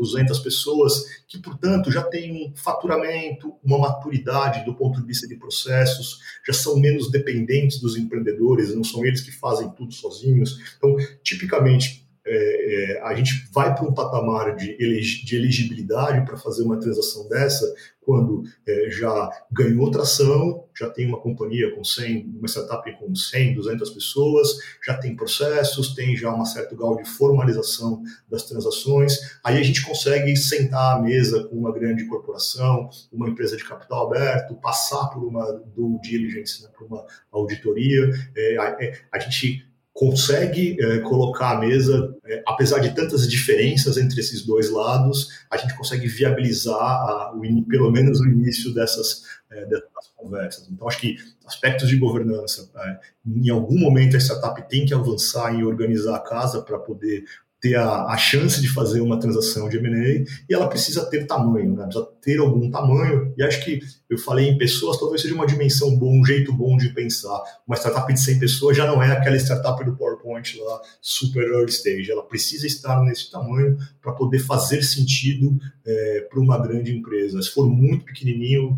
200 0.00 0.38
pessoas, 0.38 1.04
que, 1.28 1.38
portanto, 1.38 1.92
já 1.92 2.02
têm 2.02 2.32
um 2.32 2.56
faturamento, 2.56 3.54
uma 3.62 3.78
maturidade 3.78 4.64
do 4.64 4.74
ponto 4.74 4.98
de 5.00 5.06
vista 5.06 5.28
de 5.28 5.36
processos, 5.36 6.18
já 6.46 6.54
são 6.54 6.78
menos 6.78 7.10
dependentes 7.10 7.78
dos 7.78 7.96
empreendedores, 7.96 8.74
não 8.74 8.82
são 8.82 9.04
eles 9.04 9.20
que 9.20 9.30
fazem 9.30 9.68
tudo 9.70 9.92
sozinhos. 9.92 10.58
Então, 10.78 10.96
tipicamente, 11.22 12.08
é, 12.32 12.94
é, 12.94 13.02
a 13.02 13.12
gente 13.14 13.48
vai 13.52 13.74
para 13.74 13.84
um 13.84 13.92
patamar 13.92 14.54
de, 14.54 14.76
de 14.76 15.36
elegibilidade 15.36 16.24
para 16.24 16.36
fazer 16.36 16.62
uma 16.62 16.78
transação 16.78 17.28
dessa 17.28 17.74
quando 18.00 18.42
é, 18.66 18.90
já 18.90 19.30
ganhou 19.52 19.90
tração, 19.90 20.64
já 20.76 20.88
tem 20.88 21.06
uma 21.06 21.20
companhia 21.20 21.74
com 21.74 21.84
100, 21.84 22.34
uma 22.38 22.48
startup 22.48 22.90
com 22.98 23.14
100, 23.14 23.54
200 23.54 23.90
pessoas, 23.90 24.48
já 24.84 24.96
tem 24.96 25.14
processos, 25.14 25.94
tem 25.94 26.16
já 26.16 26.32
uma 26.32 26.44
certo 26.44 26.74
grau 26.74 26.96
de 26.96 27.08
formalização 27.08 28.02
das 28.28 28.44
transações, 28.44 29.38
aí 29.44 29.58
a 29.58 29.62
gente 29.62 29.84
consegue 29.84 30.34
sentar 30.36 30.96
à 30.96 31.00
mesa 31.00 31.44
com 31.44 31.56
uma 31.56 31.72
grande 31.72 32.06
corporação, 32.06 32.88
uma 33.12 33.28
empresa 33.28 33.56
de 33.56 33.64
capital 33.64 34.06
aberto, 34.06 34.56
passar 34.56 35.08
por 35.08 35.22
uma 35.22 35.52
due 35.74 36.00
diligence, 36.00 36.62
né, 36.62 36.70
por 36.76 36.86
uma 36.86 37.04
auditoria, 37.30 38.10
é, 38.36 38.56
é, 38.84 39.00
a 39.12 39.18
gente 39.18 39.69
consegue 39.92 40.76
é, 40.80 40.98
colocar 41.00 41.56
a 41.56 41.60
mesa, 41.60 42.16
é, 42.24 42.42
apesar 42.46 42.78
de 42.78 42.94
tantas 42.94 43.28
diferenças 43.28 43.96
entre 43.96 44.20
esses 44.20 44.44
dois 44.46 44.70
lados, 44.70 45.28
a 45.50 45.56
gente 45.56 45.76
consegue 45.76 46.06
viabilizar 46.06 46.80
a, 46.80 47.32
o, 47.34 47.62
pelo 47.64 47.90
menos 47.90 48.20
o 48.20 48.28
início 48.28 48.72
dessas, 48.72 49.24
é, 49.50 49.66
dessas 49.66 50.10
conversas. 50.16 50.68
Então, 50.70 50.88
acho 50.88 51.00
que 51.00 51.16
aspectos 51.46 51.88
de 51.88 51.96
governança, 51.96 52.70
é, 52.76 52.98
em 53.26 53.50
algum 53.50 53.78
momento 53.78 54.16
a 54.16 54.20
startup 54.20 54.68
tem 54.68 54.86
que 54.86 54.94
avançar 54.94 55.54
em 55.54 55.64
organizar 55.64 56.16
a 56.16 56.20
casa 56.20 56.62
para 56.62 56.78
poder 56.78 57.24
ter 57.60 57.74
a, 57.76 58.06
a, 58.06 58.16
chance 58.16 58.60
de 58.60 58.68
fazer 58.68 59.00
uma 59.00 59.20
transação 59.20 59.68
de 59.68 59.76
M&A 59.76 60.24
e 60.48 60.54
ela 60.54 60.66
precisa 60.66 61.04
ter 61.04 61.26
tamanho, 61.26 61.74
né? 61.74 61.84
precisa 61.84 62.08
ter 62.22 62.38
algum 62.38 62.70
tamanho. 62.70 63.34
E 63.36 63.42
acho 63.42 63.62
que 63.62 63.80
eu 64.08 64.16
falei 64.16 64.48
em 64.48 64.56
pessoas, 64.56 64.98
talvez 64.98 65.20
seja 65.20 65.34
uma 65.34 65.46
dimensão 65.46 65.94
bom, 65.96 66.20
um 66.20 66.24
jeito 66.24 66.52
bom 66.52 66.76
de 66.76 66.88
pensar. 66.88 67.42
Uma 67.66 67.76
startup 67.76 68.12
de 68.12 68.18
100 68.18 68.38
pessoas 68.38 68.76
já 68.76 68.86
não 68.86 69.02
é 69.02 69.12
aquela 69.12 69.36
startup 69.36 69.84
do 69.84 69.94
PowerPoint 69.94 70.58
lá, 70.58 70.80
super 71.02 71.42
early 71.42 71.70
stage. 71.70 72.10
Ela 72.10 72.22
precisa 72.22 72.66
estar 72.66 73.02
nesse 73.02 73.30
tamanho 73.30 73.76
para 74.00 74.12
poder 74.12 74.38
fazer 74.38 74.82
sentido 74.82 75.58
é, 75.84 76.26
para 76.30 76.40
uma 76.40 76.58
grande 76.58 76.96
empresa. 76.96 77.42
Se 77.42 77.50
for 77.50 77.68
muito 77.68 78.06
pequenininho, 78.06 78.74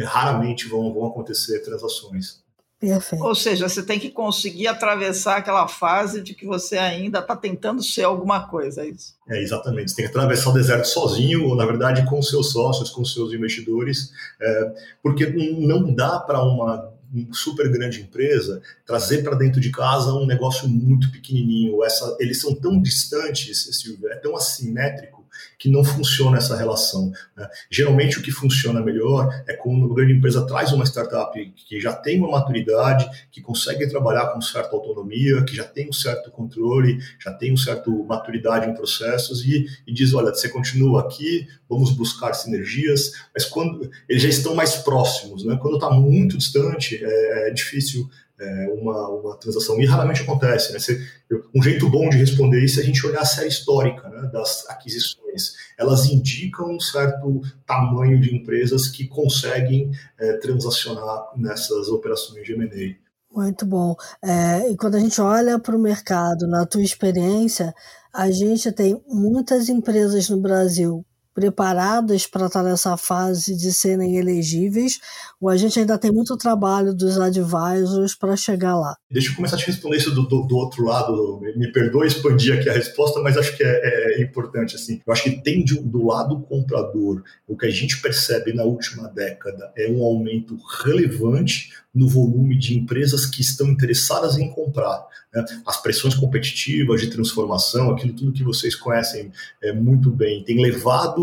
raramente 0.00 0.68
vão, 0.68 0.94
vão 0.94 1.06
acontecer 1.06 1.58
transações. 1.60 2.40
Perfeito. 2.82 3.24
Ou 3.24 3.32
seja, 3.32 3.68
você 3.68 3.80
tem 3.80 3.96
que 3.96 4.10
conseguir 4.10 4.66
atravessar 4.66 5.36
aquela 5.36 5.68
fase 5.68 6.20
de 6.20 6.34
que 6.34 6.44
você 6.44 6.76
ainda 6.76 7.20
está 7.20 7.36
tentando 7.36 7.80
ser 7.80 8.02
alguma 8.02 8.48
coisa, 8.48 8.82
é 8.82 8.88
isso? 8.88 9.14
É, 9.28 9.40
exatamente. 9.40 9.92
Você 9.92 9.96
tem 9.98 10.04
que 10.06 10.10
atravessar 10.10 10.50
o 10.50 10.52
deserto 10.52 10.86
sozinho, 10.86 11.46
ou 11.46 11.54
na 11.54 11.64
verdade 11.64 12.04
com 12.06 12.20
seus 12.20 12.50
sócios, 12.50 12.90
com 12.90 13.04
seus 13.04 13.32
investidores, 13.32 14.10
é, 14.40 14.72
porque 15.00 15.26
não 15.28 15.94
dá 15.94 16.18
para 16.18 16.42
uma 16.42 16.92
super 17.32 17.70
grande 17.70 18.00
empresa 18.00 18.60
trazer 18.84 19.22
para 19.22 19.36
dentro 19.36 19.60
de 19.60 19.70
casa 19.70 20.12
um 20.12 20.26
negócio 20.26 20.68
muito 20.68 21.12
pequenininho. 21.12 21.84
Essa, 21.84 22.16
eles 22.18 22.40
são 22.40 22.52
tão 22.52 22.82
distantes, 22.82 23.64
Silvio, 23.80 24.08
é 24.08 24.16
tão 24.16 24.34
assimétrico 24.34 25.21
que 25.58 25.68
não 25.68 25.84
funciona 25.84 26.38
essa 26.38 26.56
relação. 26.56 27.12
Né? 27.36 27.48
Geralmente 27.70 28.18
o 28.18 28.22
que 28.22 28.30
funciona 28.30 28.80
melhor 28.80 29.28
é 29.46 29.54
quando 29.54 29.86
uma 29.86 29.94
grande 29.94 30.14
empresa 30.14 30.46
traz 30.46 30.72
uma 30.72 30.84
startup 30.84 31.32
que 31.68 31.80
já 31.80 31.92
tem 31.92 32.18
uma 32.18 32.30
maturidade, 32.30 33.08
que 33.30 33.40
consegue 33.40 33.86
trabalhar 33.88 34.28
com 34.28 34.40
certa 34.40 34.74
autonomia, 34.74 35.44
que 35.44 35.54
já 35.54 35.64
tem 35.64 35.88
um 35.88 35.92
certo 35.92 36.30
controle, 36.30 36.98
já 37.22 37.32
tem 37.32 37.52
um 37.52 37.56
certo 37.56 38.04
maturidade 38.04 38.68
em 38.68 38.74
processos 38.74 39.44
e, 39.44 39.66
e 39.86 39.92
diz, 39.92 40.14
olha, 40.14 40.34
você 40.34 40.48
continua 40.48 41.02
aqui, 41.02 41.46
vamos 41.68 41.92
buscar 41.92 42.32
sinergias, 42.34 43.12
mas 43.34 43.44
quando 43.44 43.90
eles 44.08 44.22
já 44.22 44.28
estão 44.28 44.54
mais 44.54 44.76
próximos, 44.76 45.44
né? 45.44 45.58
quando 45.60 45.74
está 45.74 45.90
muito 45.90 46.36
distante, 46.36 47.00
é, 47.02 47.48
é 47.48 47.50
difícil 47.50 48.08
é, 48.40 48.68
uma, 48.74 49.08
uma 49.08 49.36
transação. 49.36 49.80
E 49.80 49.86
raramente 49.86 50.22
acontece. 50.22 50.72
Né? 50.72 51.06
Um 51.54 51.62
jeito 51.62 51.88
bom 51.88 52.08
de 52.08 52.16
responder 52.16 52.62
isso 52.62 52.80
é 52.80 52.82
a 52.82 52.86
gente 52.86 53.06
olhar 53.06 53.20
a 53.20 53.26
série 53.26 53.48
histórica 53.48 54.08
né, 54.08 54.30
das 54.32 54.68
aquisições. 54.68 55.54
Elas 55.78 56.06
indicam 56.06 56.74
um 56.74 56.80
certo 56.80 57.40
tamanho 57.66 58.20
de 58.20 58.34
empresas 58.34 58.88
que 58.88 59.06
conseguem 59.06 59.90
é, 60.18 60.34
transacionar 60.34 61.28
nessas 61.36 61.88
operações 61.88 62.44
de 62.44 62.52
M&A. 62.52 63.02
Muito 63.34 63.64
bom. 63.64 63.96
É, 64.22 64.70
e 64.70 64.76
quando 64.76 64.96
a 64.96 65.00
gente 65.00 65.20
olha 65.20 65.58
para 65.58 65.74
o 65.74 65.80
mercado, 65.80 66.46
na 66.46 66.66
tua 66.66 66.82
experiência, 66.82 67.74
a 68.12 68.30
gente 68.30 68.70
tem 68.72 69.02
muitas 69.08 69.70
empresas 69.70 70.28
no 70.28 70.38
Brasil 70.38 71.04
preparadas 71.34 72.26
para 72.26 72.46
estar 72.46 72.62
nessa 72.62 72.96
fase 72.96 73.56
de 73.56 73.72
serem 73.72 74.16
elegíveis, 74.16 74.98
ou 75.40 75.48
a 75.48 75.56
gente 75.56 75.78
ainda 75.78 75.98
tem 75.98 76.12
muito 76.12 76.36
trabalho 76.36 76.94
dos 76.94 77.18
advisors 77.18 78.14
para 78.14 78.36
chegar 78.36 78.76
lá? 78.76 78.96
Deixa 79.10 79.30
eu 79.30 79.36
começar 79.36 79.56
a 79.56 79.58
te 79.58 79.66
responder 79.66 79.96
isso 79.96 80.14
do, 80.14 80.22
do, 80.22 80.42
do 80.42 80.56
outro 80.56 80.84
lado. 80.84 81.40
Me 81.56 81.72
perdoe 81.72 82.06
expandir 82.06 82.58
aqui 82.58 82.68
a 82.68 82.72
resposta, 82.72 83.20
mas 83.20 83.36
acho 83.36 83.56
que 83.56 83.62
é, 83.64 84.20
é 84.20 84.22
importante. 84.22 84.76
Assim. 84.76 85.00
Eu 85.06 85.12
acho 85.12 85.24
que 85.24 85.42
tem 85.42 85.64
de, 85.64 85.78
do 85.80 86.06
lado 86.06 86.40
comprador, 86.40 87.22
o 87.46 87.56
que 87.56 87.66
a 87.66 87.70
gente 87.70 88.00
percebe 88.00 88.52
na 88.52 88.64
última 88.64 89.08
década 89.08 89.72
é 89.76 89.90
um 89.90 90.02
aumento 90.02 90.56
relevante 90.82 91.70
no 91.94 92.08
volume 92.08 92.56
de 92.56 92.76
empresas 92.76 93.26
que 93.26 93.42
estão 93.42 93.68
interessadas 93.68 94.38
em 94.38 94.48
comprar. 94.50 95.06
Né? 95.32 95.44
As 95.66 95.80
pressões 95.82 96.14
competitivas 96.14 97.00
de 97.00 97.08
transformação, 97.08 97.90
aquilo 97.90 98.14
tudo 98.14 98.32
que 98.32 98.42
vocês 98.42 98.74
conhecem 98.74 99.30
é, 99.62 99.72
muito 99.72 100.10
bem, 100.10 100.42
tem 100.42 100.60
levado 100.60 101.21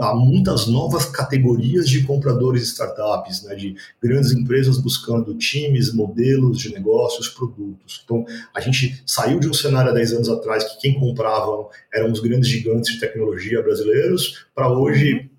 a 0.00 0.14
muitas 0.14 0.66
novas 0.66 1.04
categorias 1.04 1.88
de 1.88 2.02
compradores 2.02 2.62
de 2.62 2.68
startups, 2.68 3.44
né? 3.44 3.54
de 3.54 3.76
grandes 4.02 4.32
empresas 4.32 4.78
buscando 4.78 5.34
times, 5.34 5.92
modelos 5.92 6.58
de 6.58 6.72
negócios, 6.72 7.28
produtos. 7.28 8.02
Então, 8.04 8.24
a 8.54 8.60
gente 8.60 9.02
saiu 9.06 9.38
de 9.38 9.48
um 9.48 9.54
cenário 9.54 9.90
há 9.90 9.94
10 9.94 10.12
anos 10.14 10.28
atrás 10.28 10.64
que 10.64 10.80
quem 10.80 10.98
compravam 10.98 11.68
eram 11.92 12.10
os 12.10 12.20
grandes 12.20 12.48
gigantes 12.48 12.94
de 12.94 13.00
tecnologia 13.00 13.62
brasileiros, 13.62 14.46
para 14.54 14.72
hoje 14.72 15.14
uhum 15.14 15.29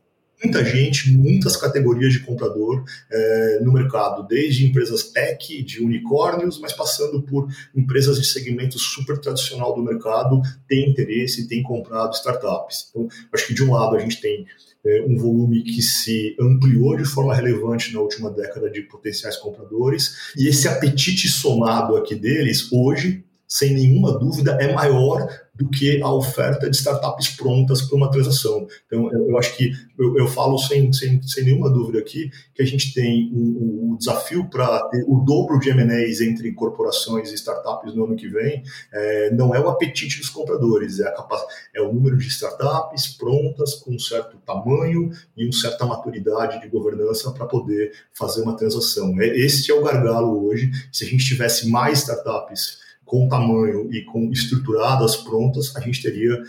muita 0.44 0.66
gente, 0.66 1.12
muitas 1.14 1.56
categorias 1.56 2.14
de 2.14 2.20
comprador 2.20 2.84
é, 3.10 3.60
no 3.62 3.72
mercado, 3.72 4.28
desde 4.28 4.66
empresas 4.66 5.04
tech, 5.04 5.64
de 5.64 5.82
unicórnios, 5.82 6.60
mas 6.60 6.74
passando 6.74 7.22
por 7.22 7.48
empresas 7.76 8.20
de 8.20 8.26
segmento 8.26 8.80
super 8.80 9.20
tradicional 9.20 9.76
do 9.76 9.84
mercado, 9.84 10.42
tem 10.68 10.90
interesse, 10.90 11.48
tem 11.48 11.62
comprado 11.62 12.14
startups. 12.14 12.88
Então, 12.90 13.08
acho 13.32 13.48
que 13.48 13.54
de 13.54 13.64
um 13.64 13.72
lado 13.72 13.96
a 13.96 14.00
gente 14.00 14.20
tem 14.20 14.46
é, 14.84 15.06
um 15.08 15.16
volume 15.16 15.64
que 15.64 15.82
se 15.82 16.36
ampliou 16.40 16.98
de 16.98 17.06
forma 17.06 17.36
relevante 17.36 17.94
na 17.94 18.02
última 18.02 18.32
década 18.32 18.70
de 18.70 18.82
potenciais 18.82 19.38
compradores, 19.38 20.34
e 20.36 20.48
esse 20.48 20.68
apetite 20.68 21.28
somado 21.28 21.96
aqui 21.96 22.16
deles, 22.16 22.72
hoje, 22.72 23.24
sem 23.52 23.74
nenhuma 23.74 24.18
dúvida, 24.18 24.54
é 24.62 24.74
maior 24.74 25.28
do 25.54 25.70
que 25.70 26.02
a 26.02 26.10
oferta 26.10 26.70
de 26.70 26.78
startups 26.78 27.36
prontas 27.36 27.82
para 27.82 27.98
uma 27.98 28.10
transação. 28.10 28.66
Então, 28.88 29.12
eu, 29.12 29.38
acho 29.38 29.58
que 29.58 29.74
eu, 30.00 30.18
eu 30.18 30.26
falo 30.26 30.58
sem, 30.58 30.92
sem, 30.94 31.22
sem, 31.22 31.44
nenhuma 31.44 31.70
dúvida 31.70 32.00
aqui 32.00 32.32
que 32.56 32.62
a 32.62 32.66
gente 32.66 32.94
tem 32.94 33.30
um, 33.34 33.92
um 33.92 33.98
desafio 33.98 34.50
para 34.50 34.88
ter 34.88 35.04
o 35.06 35.20
dobro 35.20 35.60
de 35.60 35.70
M&As 35.70 36.22
entre 36.22 36.54
corporações 36.54 37.30
e 37.30 37.36
startups 37.36 37.94
no 37.94 38.06
ano 38.06 38.16
que 38.16 38.30
vem. 38.30 38.64
É, 38.90 39.32
não 39.32 39.54
é 39.54 39.60
o 39.60 39.68
apetite 39.68 40.18
dos 40.20 40.30
compradores, 40.30 41.02
é, 41.02 41.10
a 41.10 41.28
é 41.76 41.82
o 41.82 41.92
número 41.92 42.18
de 42.18 42.30
startups 42.30 43.18
prontas 43.18 43.74
com 43.74 43.94
um 43.94 44.00
certo 44.00 44.38
tamanho 44.46 45.12
e 45.36 45.44
uma 45.44 45.52
certa 45.52 45.86
maturidade 45.86 46.62
de 46.62 46.70
governança 46.70 47.30
para 47.32 47.46
poder 47.46 47.92
fazer 48.14 48.44
uma 48.44 48.56
transação. 48.56 49.20
É, 49.20 49.28
esse 49.28 49.70
é 49.70 49.74
o 49.74 49.84
gargalo 49.84 50.48
hoje. 50.48 50.72
Se 50.90 51.04
a 51.04 51.08
gente 51.08 51.26
tivesse 51.26 51.70
mais 51.70 52.00
startups 52.00 52.80
com 53.12 53.28
tamanho 53.28 53.94
e 53.94 54.06
com 54.06 54.32
estruturadas 54.32 55.18
prontas, 55.18 55.76
a 55.76 55.82
gente 55.82 56.02
teria 56.02 56.42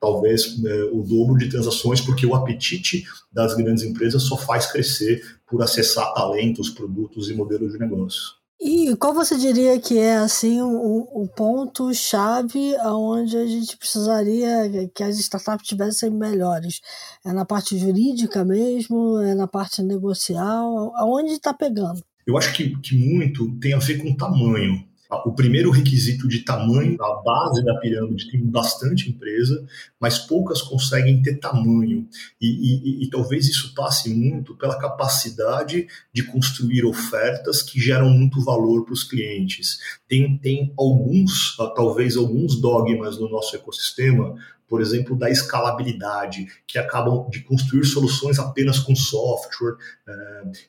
talvez 0.00 0.58
né, 0.62 0.72
o 0.90 1.02
dobro 1.02 1.36
de 1.36 1.50
transações, 1.50 2.00
porque 2.00 2.24
o 2.24 2.34
apetite 2.34 3.04
das 3.30 3.54
grandes 3.54 3.84
empresas 3.84 4.22
só 4.22 4.34
faz 4.34 4.64
crescer 4.72 5.20
por 5.46 5.62
acessar 5.62 6.14
talentos, 6.14 6.70
produtos 6.70 7.28
e 7.28 7.34
modelos 7.34 7.72
de 7.72 7.78
negócio. 7.78 8.34
E 8.58 8.96
qual 8.96 9.12
você 9.12 9.36
diria 9.36 9.78
que 9.78 9.98
é 9.98 10.16
assim 10.16 10.62
o, 10.62 11.06
o 11.12 11.28
ponto 11.28 11.92
chave 11.92 12.74
aonde 12.76 13.36
a 13.36 13.46
gente 13.46 13.76
precisaria 13.76 14.88
que 14.94 15.02
as 15.02 15.18
startups 15.18 15.68
tivessem 15.68 16.10
melhores? 16.10 16.80
É 17.26 17.30
na 17.30 17.44
parte 17.44 17.76
jurídica 17.76 18.42
mesmo? 18.42 19.20
É 19.20 19.34
na 19.34 19.46
parte 19.46 19.82
negocial? 19.82 20.96
Aonde 20.96 21.32
está 21.32 21.52
pegando? 21.52 22.02
Eu 22.26 22.38
acho 22.38 22.54
que, 22.54 22.74
que 22.80 22.96
muito 22.96 23.54
tem 23.58 23.74
a 23.74 23.78
ver 23.78 23.98
com 24.02 24.16
tamanho. 24.16 24.82
O 25.24 25.32
primeiro 25.32 25.70
requisito 25.70 26.26
de 26.26 26.40
tamanho, 26.40 26.96
a 27.00 27.22
base 27.22 27.64
da 27.64 27.76
pirâmide 27.76 28.30
tem 28.30 28.40
bastante 28.40 29.08
empresa, 29.08 29.64
mas 30.00 30.18
poucas 30.18 30.60
conseguem 30.60 31.22
ter 31.22 31.38
tamanho. 31.38 32.08
E, 32.40 32.46
e, 32.46 33.04
e, 33.04 33.10
talvez 33.10 33.46
isso 33.46 33.72
passe 33.74 34.12
muito 34.12 34.56
pela 34.56 34.78
capacidade 34.78 35.86
de 36.12 36.24
construir 36.24 36.84
ofertas 36.84 37.62
que 37.62 37.80
geram 37.80 38.10
muito 38.10 38.44
valor 38.44 38.84
para 38.84 38.94
os 38.94 39.04
clientes. 39.04 39.78
Tem, 40.08 40.36
tem 40.38 40.72
alguns, 40.76 41.56
talvez 41.74 42.16
alguns 42.16 42.60
dogmas 42.60 43.18
no 43.18 43.28
nosso 43.28 43.54
ecossistema, 43.54 44.34
por 44.68 44.80
exemplo, 44.80 45.16
da 45.16 45.30
escalabilidade, 45.30 46.46
que 46.66 46.78
acabam 46.78 47.28
de 47.30 47.40
construir 47.40 47.84
soluções 47.84 48.38
apenas 48.38 48.78
com 48.78 48.94
software, 48.96 49.76
é, 50.08 50.12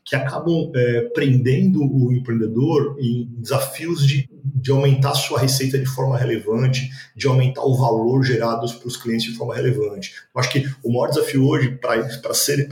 que 0.05 0.15
acabam 0.15 0.71
é, 0.75 1.01
prendendo 1.13 1.81
o 1.81 2.11
empreendedor 2.13 2.95
em 2.99 3.27
desafios 3.37 4.05
de, 4.05 4.29
de 4.43 4.71
aumentar 4.71 5.15
sua 5.15 5.39
receita 5.39 5.77
de 5.77 5.85
forma 5.85 6.17
relevante, 6.17 6.89
de 7.15 7.27
aumentar 7.27 7.63
o 7.63 7.75
valor 7.75 8.23
gerado 8.23 8.67
para 8.77 8.87
os 8.87 8.97
clientes 8.97 9.31
de 9.31 9.37
forma 9.37 9.55
relevante. 9.55 10.13
Eu 10.33 10.39
acho 10.39 10.51
que 10.51 10.69
o 10.83 10.91
maior 10.91 11.09
desafio 11.09 11.47
hoje 11.47 11.77
para 11.77 11.97